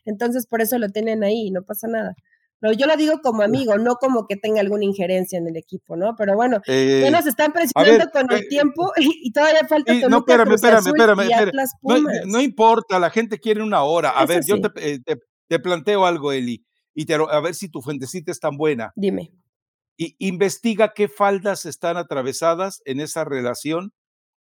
Entonces, 0.05 0.47
por 0.47 0.61
eso 0.61 0.79
lo 0.79 0.89
tienen 0.89 1.25
ahí, 1.25 1.51
no 1.51 1.63
pasa 1.63 1.89
nada. 1.89 2.15
Pero 2.59 2.75
yo 2.75 2.87
lo 2.87 2.95
digo 2.97 3.21
como 3.23 3.43
amigo, 3.43 3.79
no 3.79 3.95
como 3.95 4.27
que 4.27 4.37
tenga 4.37 4.61
alguna 4.61 4.85
injerencia 4.85 5.39
en 5.39 5.49
el 5.49 5.57
equipo, 5.57 5.97
¿no? 5.97 6.15
Pero 6.19 6.35
bueno, 6.35 6.61
ya 6.67 6.75
eh, 6.75 7.11
nos 7.11 7.27
están 7.27 7.55
presionando 7.55 8.11
con 8.11 8.31
el 8.31 8.41
eh, 8.41 8.49
tiempo 8.51 8.93
y, 8.99 9.33
todavía 9.33 9.67
falta 9.67 9.95
No, 10.11 10.19
espérame, 10.19 10.53
espérame, 10.53 10.87
espérame, 10.87 12.27
No, 12.27 12.39
importa, 12.43 12.99
la 12.99 13.09
gente 13.09 13.39
quiere 13.39 13.63
una 13.63 13.83
hora. 13.83 14.11
A 14.11 14.27
ver, 14.27 14.45
yo 14.45 14.61
te, 14.61 14.69
eh, 14.77 14.99
te, 15.03 15.17
te, 15.49 15.59
planteo 15.59 16.05
algo, 16.05 16.33
Eli, 16.33 16.63
y 16.93 17.07
te, 17.07 17.15
a 17.15 17.41
ver 17.41 17.55
si 17.55 17.71
tu 17.71 17.81
fuentecita 17.81 18.31
es 18.31 18.39
tan 18.39 18.59
buena. 18.59 18.93
Dime 18.95 19.33
y 20.01 20.17
investiga 20.19 20.95
qué 20.95 21.09
faldas 21.09 21.67
están 21.67 21.99
atravesadas 21.99 22.81
en 22.87 23.01
esa 23.01 23.23
relación 23.27 23.93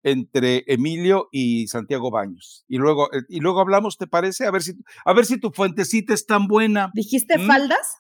entre 0.04 0.64
Emilio 0.68 1.28
y 1.34 1.68
Santiago 1.68 2.12
Baños. 2.12 2.64
Y 2.70 2.78
luego, 2.78 3.14
eh, 3.14 3.24
y 3.28 3.42
luego 3.42 3.60
hablamos, 3.60 3.98
¿te 3.98 4.08
parece? 4.08 4.46
A 4.46 4.52
ver 4.52 4.62
si, 4.62 4.72
a 5.04 5.12
ver 5.12 5.26
si 5.26 5.38
tu 5.38 5.52
fuentecita 5.52 6.14
es 6.14 6.26
tan 6.26 6.48
buena. 6.48 6.92
¿Dijiste 6.94 7.38
faldas? 7.40 7.98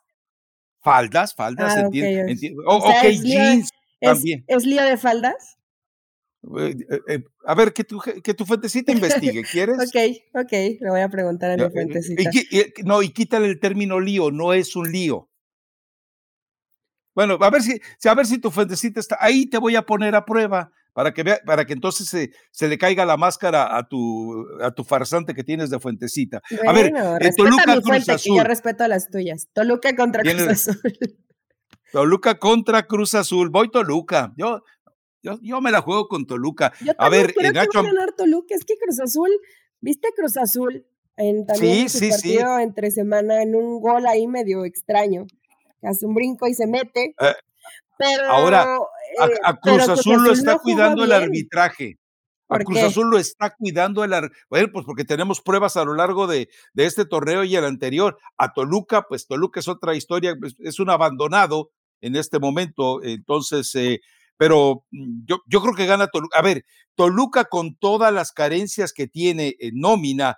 Faldas, 0.81 1.35
faldas, 1.35 1.75
ah, 1.75 1.81
entiendo. 1.81 2.63
ok, 2.65 3.03
jeans 3.21 3.69
también. 3.99 4.45
¿Es 4.47 4.65
lío 4.65 4.83
de 4.83 4.95
faldas? 4.95 5.57
Eh, 6.57 6.75
eh, 7.09 7.23
a 7.45 7.55
ver, 7.55 7.73
que 7.73 7.83
tu, 7.83 7.99
que 7.99 8.33
tu 8.33 8.45
fuentecita 8.45 8.91
investigue, 8.93 9.43
¿quieres? 9.43 9.75
ok, 9.79 10.45
ok, 10.45 10.51
le 10.79 10.89
voy 10.89 11.01
a 11.01 11.09
preguntar 11.09 11.51
a 11.51 11.57
mi 11.57 11.69
fuentecita. 11.69 12.31
no, 12.85 13.01
y 13.01 13.09
quítale 13.09 13.47
el 13.47 13.59
término 13.59 13.99
lío, 13.99 14.31
no 14.31 14.53
es 14.53 14.77
un 14.77 14.89
lío. 14.89 15.28
Bueno, 17.19 17.37
a 17.41 17.49
ver 17.49 17.61
si, 17.61 17.81
a 18.07 18.15
ver 18.15 18.25
si 18.25 18.37
tu 18.37 18.49
fuentecita 18.49 19.01
está. 19.01 19.17
Ahí 19.19 19.45
te 19.45 19.57
voy 19.57 19.75
a 19.75 19.81
poner 19.81 20.15
a 20.15 20.23
prueba 20.23 20.71
para 20.93 21.13
que 21.13 21.23
vea, 21.23 21.41
para 21.45 21.65
que 21.65 21.73
entonces 21.73 22.07
se, 22.07 22.31
se, 22.49 22.69
le 22.69 22.77
caiga 22.77 23.05
la 23.05 23.17
máscara 23.17 23.77
a 23.77 23.89
tu, 23.89 24.47
a 24.61 24.71
tu 24.71 24.85
farsante 24.85 25.33
que 25.33 25.43
tienes 25.43 25.69
de 25.69 25.81
fuentecita. 25.81 26.41
a 26.65 26.71
ver, 26.71 26.93
eh, 27.19 27.31
Toluca 27.35 27.75
mi 27.75 27.81
Cruz 27.81 28.07
Azul. 28.07 28.37
yo 28.37 28.43
respeto 28.45 28.85
a 28.85 28.87
las 28.87 29.09
tuyas. 29.09 29.49
Toluca 29.51 29.93
contra 29.97 30.23
Cruz 30.23 30.47
Azul. 30.47 30.81
Toluca 31.91 32.39
contra 32.39 32.83
Cruz 32.83 33.13
Azul. 33.13 33.49
Voy 33.49 33.69
Toluca. 33.69 34.33
Yo, 34.37 34.63
yo, 35.21 35.39
yo 35.41 35.59
me 35.59 35.71
la 35.71 35.81
juego 35.81 36.07
con 36.07 36.25
Toluca. 36.25 36.71
Yo 36.79 36.93
a 36.97 37.09
ver, 37.09 37.33
creo 37.33 37.51
que 37.51 37.57
va 37.57 37.63
a 37.63 37.83
ganar 37.83 38.13
Toluca. 38.15 38.55
Es 38.55 38.63
que 38.63 38.75
Cruz 38.77 39.01
Azul, 39.01 39.29
¿viste 39.81 40.07
Cruz 40.15 40.37
Azul? 40.37 40.85
En 41.17 41.45
también 41.45 41.89
sí, 41.89 42.05
su 42.05 42.11
partido 42.11 42.59
entre 42.59 42.91
semana 42.91 43.41
en 43.41 43.55
un 43.55 43.81
gol 43.81 44.05
ahí 44.07 44.25
medio 44.25 44.63
extraño 44.63 45.27
hace 45.87 46.05
un 46.05 46.13
brinco 46.13 46.47
y 46.47 46.53
se 46.53 46.67
mete. 46.67 47.15
Eh, 47.19 47.33
pero, 47.97 48.29
ahora, 48.29 48.77
a, 49.19 49.25
eh, 49.25 49.55
Cruz, 49.61 49.87
Azul 49.89 50.23
lo 50.23 50.31
está 50.31 50.57
cuidando 50.59 51.03
el 51.03 51.11
arbitraje. 51.11 51.97
A 52.47 52.59
Cruz 52.59 52.79
Azul 52.79 53.09
lo 53.09 53.17
está 53.17 53.53
cuidando 53.55 54.03
el 54.03 54.13
arbitraje. 54.13 54.45
Bueno, 54.49 54.69
pues 54.71 54.85
porque 54.85 55.05
tenemos 55.05 55.41
pruebas 55.41 55.77
a 55.77 55.85
lo 55.85 55.93
largo 55.93 56.25
de, 56.25 56.49
de, 56.73 56.85
este 56.85 57.05
torneo 57.05 57.43
y 57.43 57.55
el 57.55 57.65
anterior. 57.65 58.17
A 58.37 58.53
Toluca, 58.53 59.03
pues 59.07 59.27
Toluca 59.27 59.59
es 59.59 59.67
otra 59.67 59.95
historia, 59.95 60.35
pues, 60.39 60.55
es 60.59 60.79
un 60.79 60.89
abandonado 60.89 61.71
en 62.01 62.15
este 62.15 62.39
momento. 62.39 63.03
Entonces, 63.03 63.73
eh, 63.75 63.99
pero 64.37 64.85
mm, 64.91 65.25
yo, 65.25 65.39
yo 65.45 65.61
creo 65.61 65.75
que 65.75 65.85
gana 65.85 66.07
Toluca. 66.07 66.39
A 66.39 66.41
ver, 66.41 66.65
Toluca 66.95 67.45
con 67.45 67.75
todas 67.75 68.13
las 68.13 68.31
carencias 68.31 68.93
que 68.93 69.07
tiene 69.07 69.55
en 69.59 69.79
nómina 69.79 70.37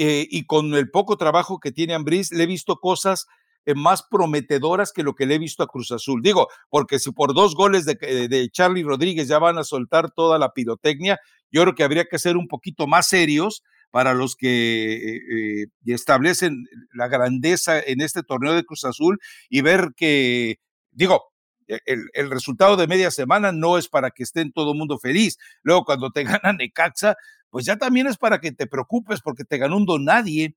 y 0.00 0.46
con 0.46 0.74
el 0.74 0.92
poco 0.92 1.16
trabajo 1.16 1.58
que 1.58 1.72
tiene 1.72 1.92
Ambriz, 1.92 2.30
le 2.30 2.44
he 2.44 2.46
visto 2.46 2.76
cosas 2.76 3.26
más 3.74 4.02
prometedoras 4.02 4.92
que 4.92 5.02
lo 5.02 5.14
que 5.14 5.26
le 5.26 5.34
he 5.34 5.38
visto 5.38 5.62
a 5.62 5.66
Cruz 5.66 5.90
Azul. 5.92 6.22
Digo, 6.22 6.48
porque 6.70 6.98
si 6.98 7.12
por 7.12 7.34
dos 7.34 7.54
goles 7.54 7.84
de, 7.84 7.94
de 8.28 8.48
Charlie 8.50 8.82
Rodríguez 8.82 9.28
ya 9.28 9.38
van 9.38 9.58
a 9.58 9.64
soltar 9.64 10.10
toda 10.10 10.38
la 10.38 10.52
pirotecnia, 10.52 11.18
yo 11.50 11.62
creo 11.62 11.74
que 11.74 11.84
habría 11.84 12.06
que 12.06 12.18
ser 12.18 12.36
un 12.36 12.48
poquito 12.48 12.86
más 12.86 13.08
serios 13.08 13.62
para 13.90 14.14
los 14.14 14.36
que 14.36 14.94
eh, 14.94 15.62
eh, 15.62 15.66
establecen 15.86 16.66
la 16.92 17.08
grandeza 17.08 17.80
en 17.80 18.00
este 18.00 18.22
torneo 18.22 18.54
de 18.54 18.64
Cruz 18.64 18.84
Azul 18.84 19.18
y 19.48 19.62
ver 19.62 19.92
que, 19.96 20.60
digo, 20.90 21.32
e, 21.66 21.80
el, 21.86 22.30
resultado 22.30 22.76
de 22.76 22.86
media 22.86 23.10
semana 23.10 23.52
no 23.52 23.78
es 23.78 23.88
para 23.88 24.10
que 24.10 24.22
estén 24.22 24.52
todo 24.52 24.72
el 24.72 24.78
mundo 24.78 24.98
feliz. 24.98 25.38
Luego, 25.62 25.84
cuando 25.84 26.10
te 26.10 26.24
gana 26.42 26.52
Necaxa, 26.52 27.16
pues 27.50 27.64
ya 27.64 27.76
también 27.76 28.06
es 28.06 28.18
para 28.18 28.40
que 28.40 28.52
te 28.52 28.66
preocupes 28.66 29.20
porque 29.22 29.44
te 29.44 29.58
ganó 29.58 29.76
un 29.76 30.04
nadie. 30.04 30.54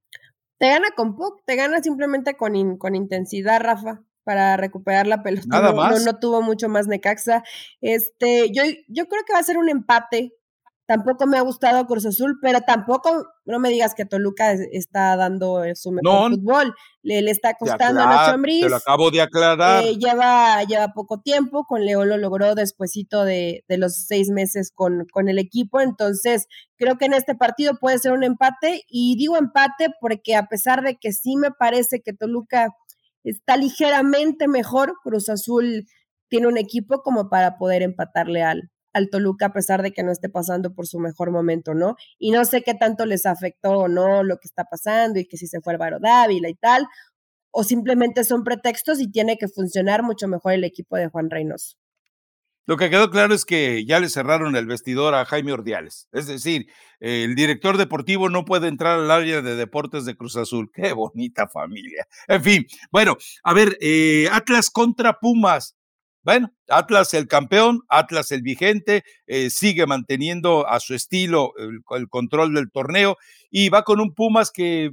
Te 0.61 0.67
gana 0.67 0.91
con 0.95 1.15
poco, 1.15 1.41
te 1.43 1.55
gana 1.55 1.81
simplemente 1.81 2.37
con, 2.37 2.77
con 2.77 2.93
intensidad, 2.93 3.59
Rafa 3.59 4.03
para 4.23 4.57
recuperar 4.57 5.07
la 5.07 5.23
pelota. 5.23 5.47
Nada 5.47 5.73
más. 5.73 6.05
No, 6.05 6.19
tuvo 6.19 6.43
mucho 6.43 6.69
más 6.69 6.85
Necaxa. 6.85 7.43
Este, 7.81 8.51
yo, 8.51 8.61
yo 8.87 9.07
creo 9.07 9.23
que 9.25 9.33
va 9.33 9.39
a 9.39 9.43
ser 9.43 9.57
un 9.57 9.69
empate 9.69 10.35
Tampoco 10.91 11.25
me 11.25 11.37
ha 11.37 11.41
gustado 11.41 11.85
Cruz 11.85 12.05
Azul, 12.05 12.37
pero 12.41 12.59
tampoco, 12.67 13.25
no 13.45 13.59
me 13.59 13.69
digas 13.69 13.95
que 13.95 14.03
Toluca 14.03 14.51
está 14.51 15.15
dando 15.15 15.63
su 15.73 15.89
mejor 15.93 16.31
fútbol. 16.31 16.75
Le, 17.01 17.21
le, 17.21 17.31
está 17.31 17.53
costando 17.53 18.01
a 18.01 18.07
Nacho 18.07 18.31
Ambriz. 18.31 18.63
Te 18.63 18.69
lo 18.69 18.75
acabo 18.75 19.09
de 19.09 19.21
aclarar. 19.21 19.85
Eh, 19.85 19.95
lleva, 19.95 20.61
lleva 20.65 20.89
poco 20.93 21.21
tiempo, 21.21 21.63
con 21.63 21.85
León 21.85 22.09
lo 22.09 22.17
logró 22.17 22.55
despuesito 22.55 23.23
de, 23.23 23.63
de 23.69 23.77
los 23.77 24.05
seis 24.05 24.31
meses 24.31 24.69
con, 24.75 25.05
con 25.13 25.29
el 25.29 25.39
equipo, 25.39 25.79
entonces 25.79 26.47
creo 26.75 26.97
que 26.97 27.05
en 27.05 27.13
este 27.13 27.35
partido 27.35 27.75
puede 27.79 27.97
ser 27.97 28.11
un 28.11 28.25
empate, 28.25 28.83
y 28.89 29.15
digo 29.15 29.37
empate 29.37 29.91
porque 30.01 30.35
a 30.35 30.47
pesar 30.47 30.81
de 30.83 30.97
que 30.97 31.13
sí 31.13 31.37
me 31.37 31.51
parece 31.51 32.01
que 32.01 32.11
Toluca 32.11 32.75
está 33.23 33.55
ligeramente 33.55 34.49
mejor, 34.49 34.95
Cruz 35.03 35.29
Azul 35.29 35.85
tiene 36.27 36.47
un 36.47 36.57
equipo 36.57 37.01
como 37.01 37.29
para 37.29 37.57
poder 37.57 37.81
empatarle 37.81 38.43
al, 38.43 38.69
al 38.93 39.09
Toluca 39.09 39.47
a 39.47 39.53
pesar 39.53 39.81
de 39.81 39.91
que 39.91 40.03
no 40.03 40.11
esté 40.11 40.29
pasando 40.29 40.73
por 40.73 40.87
su 40.87 40.99
mejor 40.99 41.31
momento, 41.31 41.73
¿no? 41.73 41.95
Y 42.17 42.31
no 42.31 42.45
sé 42.45 42.61
qué 42.61 42.73
tanto 42.73 43.05
les 43.05 43.25
afectó 43.25 43.71
o 43.71 43.87
no 43.87 44.23
lo 44.23 44.37
que 44.37 44.47
está 44.47 44.65
pasando 44.65 45.19
y 45.19 45.25
que 45.25 45.37
si 45.37 45.47
se 45.47 45.61
fue 45.61 45.73
Álvaro 45.73 45.99
Dávila 45.99 46.49
y 46.49 46.55
tal, 46.55 46.87
o 47.51 47.63
simplemente 47.63 48.23
son 48.23 48.43
pretextos 48.43 48.99
y 48.99 49.11
tiene 49.11 49.37
que 49.37 49.47
funcionar 49.47 50.03
mucho 50.03 50.27
mejor 50.27 50.53
el 50.53 50.63
equipo 50.63 50.95
de 50.95 51.07
Juan 51.07 51.29
Reynoso. 51.29 51.77
Lo 52.67 52.77
que 52.77 52.89
quedó 52.89 53.09
claro 53.09 53.33
es 53.33 53.43
que 53.43 53.83
ya 53.85 53.99
le 53.99 54.07
cerraron 54.07 54.55
el 54.55 54.67
vestidor 54.67 55.15
a 55.15 55.25
Jaime 55.25 55.51
Ordiales. 55.51 56.07
Es 56.11 56.27
decir, 56.27 56.67
el 56.99 57.35
director 57.35 57.77
deportivo 57.77 58.29
no 58.29 58.45
puede 58.45 58.67
entrar 58.67 58.99
al 58.99 59.09
área 59.09 59.41
de 59.41 59.55
deportes 59.55 60.05
de 60.05 60.15
Cruz 60.15 60.37
Azul. 60.37 60.69
Qué 60.71 60.93
bonita 60.93 61.47
familia. 61.47 62.07
En 62.27 62.43
fin, 62.43 62.65
bueno, 62.91 63.17
a 63.43 63.53
ver, 63.53 63.77
eh, 63.81 64.29
Atlas 64.31 64.69
contra 64.69 65.19
Pumas. 65.19 65.75
Bueno, 66.23 66.53
Atlas 66.67 67.13
el 67.15 67.27
campeón, 67.27 67.81
Atlas 67.89 68.31
el 68.31 68.43
vigente, 68.43 69.03
eh, 69.25 69.49
sigue 69.49 69.87
manteniendo 69.87 70.67
a 70.67 70.79
su 70.79 70.93
estilo 70.93 71.53
el, 71.57 72.09
control 72.09 72.53
del 72.53 72.71
torneo 72.71 73.17
y 73.49 73.69
va 73.69 73.83
con 73.83 73.99
un 73.99 74.13
Pumas 74.13 74.51
que 74.51 74.91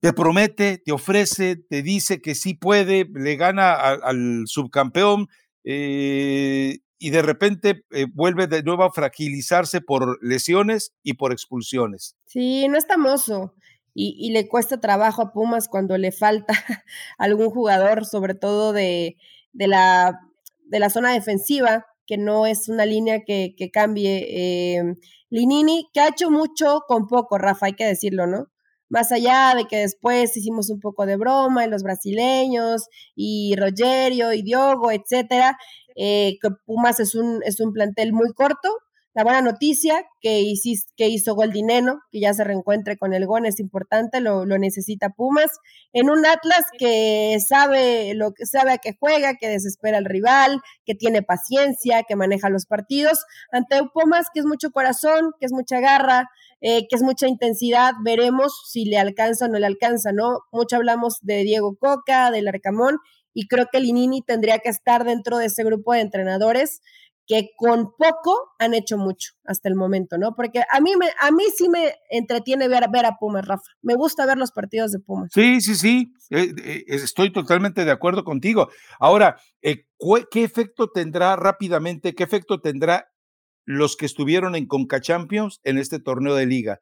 te 0.00 0.12
promete, 0.12 0.82
te 0.84 0.92
ofrece, 0.92 1.56
te 1.56 1.82
dice 1.82 2.20
que 2.20 2.34
sí 2.34 2.54
puede, 2.54 3.08
le 3.14 3.36
gana 3.36 3.74
al 3.74 4.44
subcampeón 4.46 5.28
eh, 5.62 6.78
y 6.98 7.10
de 7.10 7.22
repente 7.22 7.84
eh, 7.92 8.06
vuelve 8.12 8.48
de 8.48 8.64
nuevo 8.64 8.82
a 8.82 8.92
fragilizarse 8.92 9.80
por 9.80 10.18
lesiones 10.22 10.92
y 11.04 11.14
por 11.14 11.32
expulsiones. 11.32 12.16
Sí, 12.26 12.66
no 12.68 12.76
está 12.76 12.96
mozo. 12.96 13.54
Y, 13.98 14.14
y, 14.18 14.30
le 14.30 14.46
cuesta 14.46 14.78
trabajo 14.78 15.22
a 15.22 15.32
Pumas 15.32 15.68
cuando 15.68 15.96
le 15.96 16.12
falta 16.12 16.52
algún 17.18 17.48
jugador, 17.48 18.04
sobre 18.04 18.34
todo 18.34 18.74
de, 18.74 19.16
de 19.56 19.68
la, 19.68 20.20
de 20.66 20.78
la 20.78 20.90
zona 20.90 21.12
defensiva, 21.12 21.86
que 22.06 22.18
no 22.18 22.46
es 22.46 22.68
una 22.68 22.86
línea 22.86 23.22
que, 23.24 23.54
que 23.56 23.70
cambie. 23.70 24.26
Eh, 24.28 24.82
Linini, 25.30 25.88
que 25.92 26.00
ha 26.00 26.08
hecho 26.08 26.30
mucho 26.30 26.82
con 26.86 27.08
poco, 27.08 27.36
Rafa, 27.38 27.66
hay 27.66 27.72
que 27.72 27.84
decirlo, 27.84 28.26
¿no? 28.26 28.46
Más 28.88 29.10
allá 29.10 29.54
de 29.56 29.64
que 29.64 29.78
después 29.78 30.36
hicimos 30.36 30.70
un 30.70 30.78
poco 30.78 31.06
de 31.06 31.16
broma 31.16 31.64
en 31.64 31.72
los 31.72 31.82
brasileños 31.82 32.86
y 33.16 33.56
Rogerio 33.56 34.32
y 34.32 34.42
Diogo, 34.42 34.92
etcétera, 34.92 35.58
eh, 35.96 36.38
que 36.40 36.50
Pumas 36.64 37.00
es 37.00 37.16
un, 37.16 37.40
es 37.44 37.58
un 37.58 37.72
plantel 37.72 38.12
muy 38.12 38.32
corto, 38.34 38.68
la 39.16 39.24
buena 39.24 39.40
noticia 39.40 40.04
que, 40.20 40.42
hizo 40.98 41.34
Goldineno, 41.34 42.02
que 42.12 42.20
ya 42.20 42.34
se 42.34 42.44
reencuentre 42.44 42.98
con 42.98 43.14
el 43.14 43.24
GON, 43.24 43.46
es 43.46 43.60
importante, 43.60 44.20
lo, 44.20 44.44
necesita 44.44 45.08
Pumas. 45.08 45.50
En 45.94 46.10
un 46.10 46.26
Atlas 46.26 46.66
que 46.78 47.38
sabe, 47.40 48.12
lo, 48.12 48.34
sabe 48.44 48.72
a 48.72 48.76
qué 48.76 48.94
juega, 49.00 49.36
que 49.36 49.48
desespera 49.48 49.96
al 49.96 50.04
rival, 50.04 50.60
que 50.84 50.94
tiene 50.94 51.22
paciencia, 51.22 52.02
que 52.06 52.14
maneja 52.14 52.50
los 52.50 52.66
partidos. 52.66 53.24
Ante 53.52 53.80
un 53.80 53.88
Pumas 53.88 54.26
que 54.34 54.40
es 54.40 54.46
mucho 54.46 54.70
corazón, 54.70 55.32
que 55.40 55.46
es 55.46 55.52
mucha 55.52 55.80
garra, 55.80 56.28
eh, 56.60 56.86
que 56.86 56.96
es 56.96 57.02
mucha 57.02 57.26
intensidad. 57.26 57.94
Veremos 58.04 58.68
si 58.70 58.84
le 58.84 58.98
alcanza 58.98 59.46
o 59.46 59.48
no 59.48 59.58
le 59.58 59.64
alcanza, 59.64 60.12
¿no? 60.12 60.40
Mucho 60.52 60.76
hablamos 60.76 61.20
de 61.22 61.42
Diego 61.42 61.74
Coca, 61.78 62.30
del 62.30 62.48
Arcamón, 62.48 62.98
y 63.32 63.48
creo 63.48 63.66
que 63.70 63.80
Linini 63.80 64.20
tendría 64.22 64.58
que 64.58 64.70
estar 64.70 65.04
dentro 65.04 65.36
de 65.36 65.46
ese 65.46 65.62
grupo 65.62 65.92
de 65.92 66.00
entrenadores 66.00 66.80
que 67.26 67.50
con 67.56 67.92
poco 67.96 68.52
han 68.58 68.72
hecho 68.72 68.96
mucho 68.96 69.32
hasta 69.44 69.68
el 69.68 69.74
momento, 69.74 70.16
¿no? 70.16 70.34
Porque 70.34 70.62
a 70.70 70.80
mí, 70.80 70.94
me, 70.96 71.06
a 71.20 71.30
mí 71.32 71.42
sí 71.56 71.68
me 71.68 71.94
entretiene 72.08 72.68
ver, 72.68 72.84
ver 72.90 73.04
a 73.04 73.16
Pumas, 73.18 73.44
Rafa. 73.44 73.64
Me 73.82 73.94
gusta 73.94 74.26
ver 74.26 74.38
los 74.38 74.52
partidos 74.52 74.92
de 74.92 75.00
Pumas. 75.00 75.30
Sí, 75.34 75.60
sí, 75.60 75.74
sí, 75.74 76.12
eh, 76.30 76.52
eh, 76.62 76.84
estoy 76.86 77.32
totalmente 77.32 77.84
de 77.84 77.90
acuerdo 77.90 78.22
contigo. 78.22 78.70
Ahora, 79.00 79.40
eh, 79.60 79.86
¿qué 80.30 80.44
efecto 80.44 80.90
tendrá 80.90 81.34
rápidamente, 81.34 82.14
qué 82.14 82.22
efecto 82.22 82.60
tendrá 82.60 83.08
los 83.64 83.96
que 83.96 84.06
estuvieron 84.06 84.54
en 84.54 84.66
Conca 84.66 85.00
Champions 85.00 85.60
en 85.64 85.78
este 85.78 85.98
torneo 85.98 86.34
de 86.34 86.46
liga? 86.46 86.80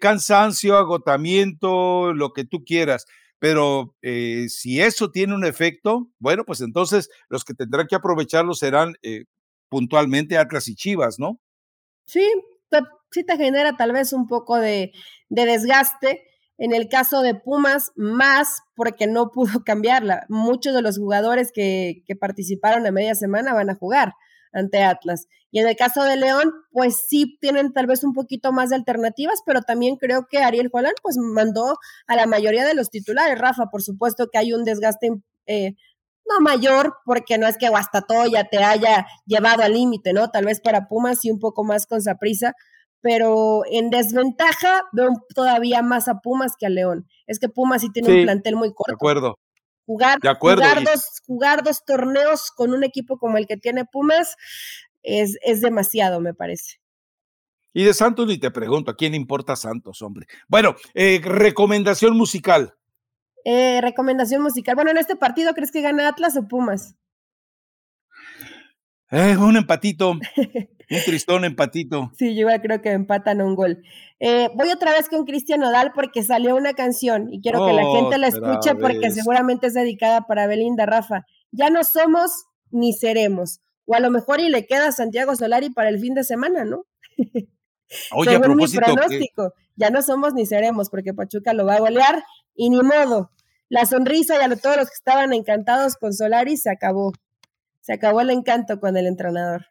cansancio, 0.00 0.76
agotamiento, 0.76 2.12
lo 2.12 2.32
que 2.32 2.44
tú 2.44 2.62
quieras. 2.64 3.06
Pero 3.40 3.96
si 4.46 4.80
eso 4.80 5.10
tiene 5.10 5.34
un 5.34 5.44
efecto, 5.44 6.10
bueno, 6.20 6.44
pues 6.44 6.60
entonces 6.60 7.10
los 7.28 7.44
que 7.44 7.54
tendrán 7.54 7.88
que 7.88 7.96
aprovecharlo 7.96 8.54
serán 8.54 8.94
puntualmente 9.68 10.38
Atlas 10.38 10.68
y 10.68 10.74
Chivas, 10.74 11.18
¿no? 11.18 11.40
Sí, 12.06 12.28
sí 13.14 13.24
te 13.24 13.36
genera 13.36 13.76
tal 13.76 13.92
vez 13.92 14.12
un 14.12 14.26
poco 14.26 14.58
de, 14.58 14.92
desgaste. 15.28 16.22
En 16.56 16.72
el 16.72 16.88
caso 16.88 17.22
de 17.22 17.34
Pumas, 17.34 17.90
más 17.96 18.60
porque 18.76 19.06
no 19.06 19.30
pudo 19.32 19.64
cambiarla. 19.64 20.26
Muchos 20.28 20.74
de 20.74 20.82
los 20.82 20.98
jugadores 20.98 21.50
que, 21.52 22.02
que, 22.06 22.14
participaron 22.14 22.86
a 22.86 22.92
media 22.92 23.14
semana 23.14 23.54
van 23.54 23.70
a 23.70 23.74
jugar 23.74 24.12
ante 24.52 24.82
Atlas. 24.82 25.26
Y 25.50 25.60
en 25.60 25.68
el 25.68 25.76
caso 25.76 26.04
de 26.04 26.16
León, 26.16 26.52
pues 26.70 27.04
sí 27.08 27.38
tienen 27.40 27.72
tal 27.72 27.86
vez 27.86 28.04
un 28.04 28.12
poquito 28.12 28.52
más 28.52 28.70
de 28.70 28.76
alternativas, 28.76 29.40
pero 29.44 29.62
también 29.62 29.96
creo 29.96 30.26
que 30.28 30.38
Ariel 30.38 30.68
Juan 30.68 30.86
pues 31.02 31.16
mandó 31.16 31.76
a 32.06 32.16
la 32.16 32.26
mayoría 32.26 32.64
de 32.64 32.74
los 32.74 32.90
titulares. 32.90 33.38
Rafa, 33.38 33.66
por 33.70 33.82
supuesto 33.82 34.28
que 34.32 34.38
hay 34.38 34.52
un 34.52 34.64
desgaste 34.64 35.10
eh, 35.46 35.74
no 36.28 36.40
mayor, 36.40 36.96
porque 37.04 37.38
no 37.38 37.46
es 37.46 37.58
que 37.58 37.68
Guastatoya 37.68 38.44
te 38.44 38.62
haya 38.62 39.06
llevado 39.26 39.62
al 39.62 39.74
límite, 39.74 40.12
¿no? 40.12 40.30
Tal 40.30 40.44
vez 40.46 40.60
para 40.60 40.88
Pumas 40.88 41.24
y 41.24 41.30
un 41.30 41.38
poco 41.38 41.64
más 41.64 41.86
con 41.86 42.00
prisa, 42.18 42.54
pero 43.00 43.62
en 43.70 43.90
desventaja 43.90 44.84
veo 44.92 45.10
todavía 45.34 45.82
más 45.82 46.08
a 46.08 46.20
Pumas 46.20 46.54
que 46.58 46.66
a 46.66 46.70
León. 46.70 47.06
Es 47.26 47.38
que 47.38 47.48
Pumas 47.48 47.82
sí 47.82 47.90
tiene 47.90 48.12
un 48.12 48.22
plantel 48.24 48.56
muy 48.56 48.72
corto. 48.72 48.92
De 48.92 48.94
acuerdo. 48.94 49.38
Jugar, 49.86 50.18
de 50.20 50.30
acuerdo, 50.30 50.62
jugar, 50.62 50.82
dos, 50.82 51.20
jugar 51.26 51.62
dos 51.62 51.84
torneos 51.84 52.50
con 52.50 52.72
un 52.72 52.84
equipo 52.84 53.18
como 53.18 53.36
el 53.36 53.46
que 53.46 53.58
tiene 53.58 53.84
Pumas 53.84 54.36
es, 55.02 55.36
es 55.42 55.60
demasiado, 55.60 56.20
me 56.20 56.32
parece. 56.32 56.78
Y 57.74 57.84
de 57.84 57.92
Santos 57.92 58.26
ni 58.26 58.38
te 58.38 58.50
pregunto, 58.50 58.92
¿a 58.92 58.96
quién 58.96 59.14
importa 59.14 59.56
Santos, 59.56 60.00
hombre? 60.00 60.26
Bueno, 60.48 60.76
eh, 60.94 61.20
recomendación 61.22 62.16
musical. 62.16 62.74
Eh, 63.44 63.80
recomendación 63.82 64.42
musical. 64.42 64.74
Bueno, 64.74 64.90
en 64.90 64.96
este 64.96 65.16
partido, 65.16 65.52
¿crees 65.54 65.70
que 65.70 65.82
gana 65.82 66.08
Atlas 66.08 66.36
o 66.36 66.48
Pumas? 66.48 66.96
Eh, 69.10 69.36
un 69.36 69.56
empatito, 69.56 70.10
un 70.90 71.00
tristón 71.04 71.44
empatito. 71.44 72.10
Sí, 72.18 72.34
yo 72.34 72.48
creo 72.62 72.80
que 72.80 72.92
empatan 72.92 73.42
un 73.42 73.54
gol. 73.54 73.82
Eh, 74.18 74.48
voy 74.54 74.70
otra 74.70 74.92
vez 74.92 75.08
con 75.08 75.24
Cristian 75.24 75.60
Nodal 75.60 75.92
porque 75.94 76.22
salió 76.22 76.56
una 76.56 76.72
canción 76.72 77.32
y 77.32 77.40
quiero 77.40 77.64
que 77.66 77.72
la 77.74 77.84
gente 77.84 78.18
la 78.18 78.28
escuche 78.28 78.74
porque 78.74 79.10
seguramente 79.10 79.66
es 79.66 79.74
dedicada 79.74 80.22
para 80.22 80.46
Belinda 80.46 80.86
Rafa. 80.86 81.26
Ya 81.52 81.68
no 81.70 81.84
somos 81.84 82.46
ni 82.70 82.92
seremos. 82.92 83.60
O 83.86 83.94
a 83.94 84.00
lo 84.00 84.10
mejor 84.10 84.40
y 84.40 84.48
le 84.48 84.66
queda 84.66 84.88
a 84.88 84.92
Santiago 84.92 85.36
Solari 85.36 85.70
para 85.70 85.90
el 85.90 86.00
fin 86.00 86.14
de 86.14 86.24
semana, 86.24 86.64
¿no? 86.64 86.86
Oye, 88.12 88.34
a 88.34 88.40
propósito, 88.40 88.80
mi 88.80 88.94
pronóstico, 88.94 89.52
ya 89.76 89.90
no 89.90 90.02
somos 90.02 90.32
ni 90.34 90.46
seremos 90.46 90.88
porque 90.90 91.12
Pachuca 91.12 91.52
lo 91.52 91.66
va 91.66 91.74
a 91.74 91.80
golear 91.80 92.24
y 92.54 92.70
ni 92.70 92.82
modo. 92.82 93.30
La 93.68 93.86
sonrisa 93.86 94.36
y 94.36 94.44
a 94.44 94.56
todos 94.56 94.76
los 94.76 94.88
que 94.88 94.94
estaban 94.94 95.32
encantados 95.32 95.96
con 95.96 96.12
Solari 96.12 96.56
se 96.56 96.70
acabó. 96.70 97.12
Se 97.80 97.92
acabó 97.92 98.20
el 98.20 98.30
encanto 98.30 98.80
con 98.80 98.96
el 98.96 99.06
entrenador. 99.06 99.66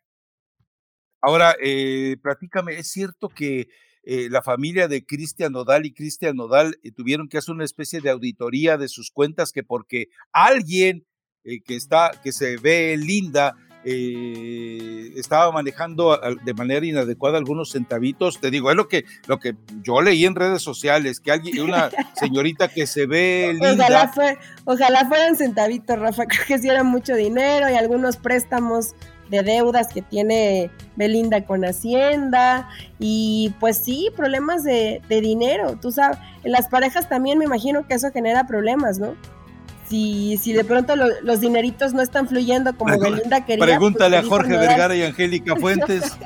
Ahora, 1.22 1.56
eh, 1.64 2.18
platícame, 2.22 2.78
¿es 2.78 2.92
cierto 2.92 3.30
que 3.30 3.70
eh, 4.06 4.28
la 4.30 4.42
familia 4.42 4.90
de 4.90 5.06
Cristian 5.06 5.54
Nodal 5.54 5.86
y 5.86 5.94
Cristian 5.94 6.36
Nodal 6.36 6.78
eh, 6.84 6.92
tuvieron 6.92 7.30
que 7.30 7.38
hacer 7.38 7.56
una 7.56 7.64
especie 7.64 8.02
de 8.02 8.10
auditoría 8.10 8.78
de 8.78 8.90
sus 8.90 9.12
cuentas 9.12 9.54
que 9.54 9.64
porque 9.64 10.10
alguien 10.34 11.06
eh, 11.46 11.62
que 11.64 11.78
está, 11.78 12.12
que 12.22 12.34
se 12.34 12.58
ve 12.58 12.98
linda, 12.98 13.56
eh, 13.86 15.12
estaba 15.16 15.52
manejando 15.52 16.20
de 16.44 16.54
manera 16.54 16.86
inadecuada 16.86 17.38
algunos 17.38 17.72
centavitos. 17.72 18.40
Te 18.40 18.52
digo, 18.52 18.70
es 18.70 18.78
lo 18.78 18.88
que, 18.88 19.06
lo 19.28 19.40
que 19.40 19.56
yo 19.84 20.02
leí 20.02 20.26
en 20.26 20.36
redes 20.36 20.62
sociales, 20.62 21.20
que 21.20 21.32
alguien, 21.32 21.62
una 21.62 21.90
señorita 22.16 22.68
que 22.68 22.88
se 22.88 23.06
ve 23.06 23.52
linda. 23.54 23.74
Ojalá, 23.74 24.08
fue, 24.10 24.38
ojalá 24.66 25.06
fueran 25.08 25.36
centavitos, 25.36 26.00
Rafa, 26.00 26.26
creo 26.28 26.46
que 26.48 26.60
sí 26.60 26.70
era 26.70 26.84
mucho 26.84 27.16
dinero 27.16 27.70
y 27.70 27.74
algunos 27.74 28.18
préstamos 28.18 28.96
de 29.30 29.42
deudas 29.42 29.88
que 29.88 30.02
tiene 30.02 30.70
Belinda 30.96 31.46
con 31.46 31.64
Hacienda 31.66 32.70
y 33.00 33.54
pues 33.60 33.78
sí, 33.78 34.10
problemas 34.16 34.64
de, 34.64 35.02
de 35.10 35.22
dinero, 35.22 35.78
tú 35.82 35.92
sabes, 35.92 36.20
en 36.44 36.52
las 36.52 36.68
parejas 36.68 37.10
también 37.10 37.40
me 37.40 37.46
imagino 37.46 37.88
que 37.88 37.96
eso 37.96 38.12
genera 38.12 38.46
problemas, 38.46 39.00
¿no? 39.00 39.16
Si, 39.94 40.38
si 40.38 40.54
de 40.54 40.64
pronto 40.64 40.96
los 40.96 41.40
dineritos 41.40 41.94
no 41.94 42.02
están 42.02 42.28
fluyendo 42.28 42.76
como 42.76 42.98
Belinda 42.98 43.46
quería. 43.46 43.64
Pues, 43.64 43.70
Pregúntale 43.70 44.18
a 44.18 44.24
Jorge 44.24 44.58
Vergara 44.58 44.96
y 44.96 45.04
Angélica 45.04 45.56
Fuentes. 45.60 46.18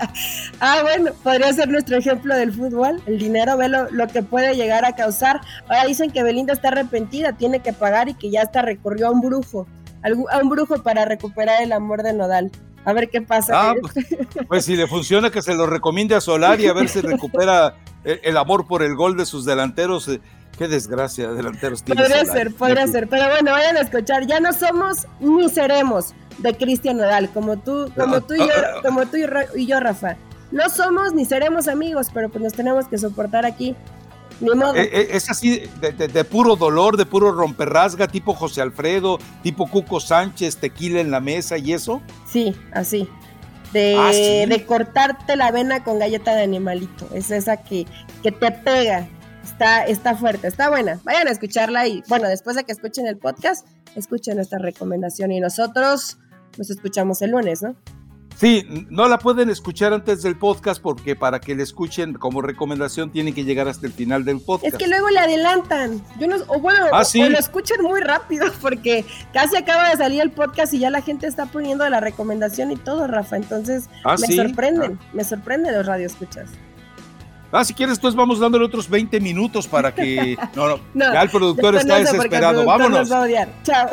ah, 0.62 0.80
bueno, 0.84 1.12
podría 1.22 1.52
ser 1.52 1.68
nuestro 1.68 1.98
ejemplo 1.98 2.34
del 2.34 2.54
fútbol. 2.54 3.02
El 3.06 3.20
dinero 3.20 3.58
ve 3.58 3.68
lo, 3.68 3.92
lo, 3.92 4.08
que 4.08 4.24
puede 4.24 4.56
llegar 4.56 4.86
a 4.86 4.96
causar. 4.96 5.42
Ahora 5.68 5.84
dicen 5.86 6.12
que 6.12 6.24
Belinda 6.24 6.54
está 6.54 6.70
arrepentida, 6.70 7.34
tiene 7.34 7.60
que 7.60 7.74
pagar 7.74 8.08
y 8.08 8.14
que 8.14 8.30
ya 8.32 8.44
hasta 8.44 8.62
recurrió 8.62 9.08
a 9.08 9.12
un 9.12 9.20
brujo, 9.20 9.68
a 10.02 10.38
un 10.38 10.50
brujo 10.50 10.82
para 10.82 11.04
recuperar 11.04 11.62
el 11.62 11.74
amor 11.74 12.04
de 12.04 12.14
Nodal. 12.14 12.52
A 12.86 12.94
ver 12.94 13.10
qué 13.10 13.22
pasa. 13.22 13.72
Ah, 13.72 13.76
pues, 13.82 13.94
pues, 14.48 14.64
si 14.64 14.78
le 14.78 14.88
funciona 14.88 15.30
que 15.30 15.42
se 15.42 15.56
lo 15.56 15.66
recomiende 15.66 16.16
a 16.16 16.22
Solari 16.22 16.68
a 16.68 16.74
ver 16.74 16.88
si 16.88 17.02
recupera 17.02 17.76
el 18.06 18.38
amor 18.38 18.66
por 18.66 18.82
el 18.82 18.96
gol 18.96 19.18
de 19.18 19.26
sus 19.26 19.44
delanteros 19.44 20.08
eh, 20.08 20.22
Qué 20.58 20.68
desgracia, 20.68 21.30
delanteros. 21.30 21.84
Podría 21.84 22.26
ser, 22.26 22.54
podría 22.54 22.88
ser. 22.88 23.08
Pero 23.08 23.30
bueno, 23.30 23.52
vayan 23.52 23.78
a 23.78 23.82
escuchar. 23.82 24.26
Ya 24.26 24.40
no 24.40 24.54
somos 24.54 25.06
ni 25.20 25.50
seremos 25.50 26.14
de 26.40 26.56
Cristian 26.56 26.98
Nadal, 26.98 27.30
como 27.30 27.58
tú, 27.58 27.92
como 27.96 28.22
tú 28.22 28.34
y 28.34 28.40
yo, 28.40 28.82
como 28.84 29.06
tú 29.06 29.18
y 29.56 29.68
yo, 29.68 29.80
Rafa. 29.80 30.18
No 30.52 30.70
somos 30.70 31.14
ni 31.14 31.26
seremos 31.26 31.68
amigos, 31.68 32.08
pero 32.14 32.30
pues 32.30 32.44
nos 32.44 32.54
tenemos 32.54 32.88
que 32.88 32.98
soportar 32.98 33.46
aquí. 33.46 33.76
Ni 34.40 34.50
modo. 34.52 34.76
Eh, 34.76 34.90
eh, 34.92 35.08
es 35.12 35.30
así 35.30 35.64
de, 35.82 36.24
puro 36.24 36.56
dolor, 36.56 36.96
de 36.96 37.06
puro 37.06 37.32
romperrasga, 37.32 38.08
tipo 38.08 38.34
José 38.34 38.62
Alfredo, 38.62 39.20
tipo 39.42 39.70
Cuco 39.70 40.00
Sánchez, 40.00 40.58
tequila 40.58 41.02
en 41.02 41.12
la 41.12 41.20
mesa 41.20 41.58
y 41.58 41.74
eso. 41.74 42.02
Sí, 42.32 42.56
así. 42.72 43.10
De, 43.74 43.96
¿Ah, 43.98 44.12
de 44.12 44.66
cortarte 44.66 45.36
la 45.36 45.52
vena 45.52 45.84
con 45.84 46.00
galleta 46.00 46.36
de 46.36 46.44
animalito. 46.44 47.08
Es 47.14 47.32
esa 47.32 47.58
que, 47.58 47.86
que 48.24 48.32
te 48.32 48.52
pega, 48.52 49.08
Está, 49.58 49.86
está 49.86 50.16
fuerte, 50.16 50.48
está 50.48 50.70
buena. 50.70 51.00
Vayan 51.04 51.28
a 51.28 51.32
escucharla 51.32 51.88
y 51.88 52.04
bueno, 52.08 52.30
después 52.30 52.56
de 52.56 52.64
que 52.64 52.72
escuchen 52.72 53.08
el 53.08 53.18
podcast, 53.18 53.66
escuchen 53.96 54.36
nuestra 54.36 54.60
recomendación 54.60 55.32
y 55.32 55.40
nosotros 55.40 56.20
nos 56.60 56.70
escuchamos 56.70 57.24
el 57.24 57.32
lunes, 57.32 57.64
¿no? 57.64 57.76
Sí, 58.36 58.68
no 58.92 59.08
la 59.08 59.18
pueden 59.18 59.50
escuchar 59.50 59.94
antes 59.94 60.22
del 60.22 60.38
podcast 60.38 60.80
porque 60.80 61.16
para 61.16 61.40
que 61.40 61.56
le 61.56 61.64
escuchen 61.64 62.14
como 62.14 62.44
recomendación 62.44 63.12
tienen 63.12 63.34
que 63.34 63.46
llegar 63.46 63.68
hasta 63.68 63.88
el 63.88 63.94
final 63.94 64.26
del 64.26 64.42
podcast. 64.42 64.76
Es 64.76 64.78
que 64.78 64.88
luego 64.88 65.10
le 65.10 65.18
adelantan. 65.18 66.04
Yo 66.20 66.28
no, 66.28 66.36
o 66.50 66.60
bueno, 66.60 66.86
¿Ah, 66.94 67.02
o, 67.02 67.30
lo 67.30 67.40
escuchen 67.40 67.82
muy 67.82 68.00
rápido 68.00 68.46
porque 68.62 69.06
casi 69.34 69.58
acaba 69.58 69.90
de 69.90 69.98
salir 69.98 70.22
el 70.22 70.30
podcast 70.30 70.72
y 70.76 70.78
ya 70.78 70.92
la 70.92 71.02
gente 71.02 71.26
está 71.26 71.48
poniendo 71.48 71.90
la 71.90 72.00
recomendación 72.00 72.72
y 72.72 72.76
todo, 72.76 73.08
Rafa. 73.08 73.38
Entonces 73.38 73.90
¿Ah, 74.04 74.18
me 74.20 74.28
sorprenden, 74.28 75.00
ah. 75.02 75.10
me 75.14 75.24
sorprenden 75.24 75.74
los 75.74 75.88
radioescuchas. 75.88 76.52
Ah, 77.52 77.64
si 77.64 77.74
quieres, 77.74 78.00
pues 78.00 78.14
vamos 78.16 78.40
dándole 78.40 78.66
otros 78.66 78.90
20 78.90 79.20
minutos 79.20 79.68
para 79.68 79.94
que. 79.94 80.38
No, 80.56 80.68
no, 80.68 81.14
ya 81.14 81.22
el 81.22 81.30
productor 81.30 81.76
está 81.76 81.98
desesperado. 82.00 82.66
Vámonos. 82.66 83.10
Chao. 83.64 83.90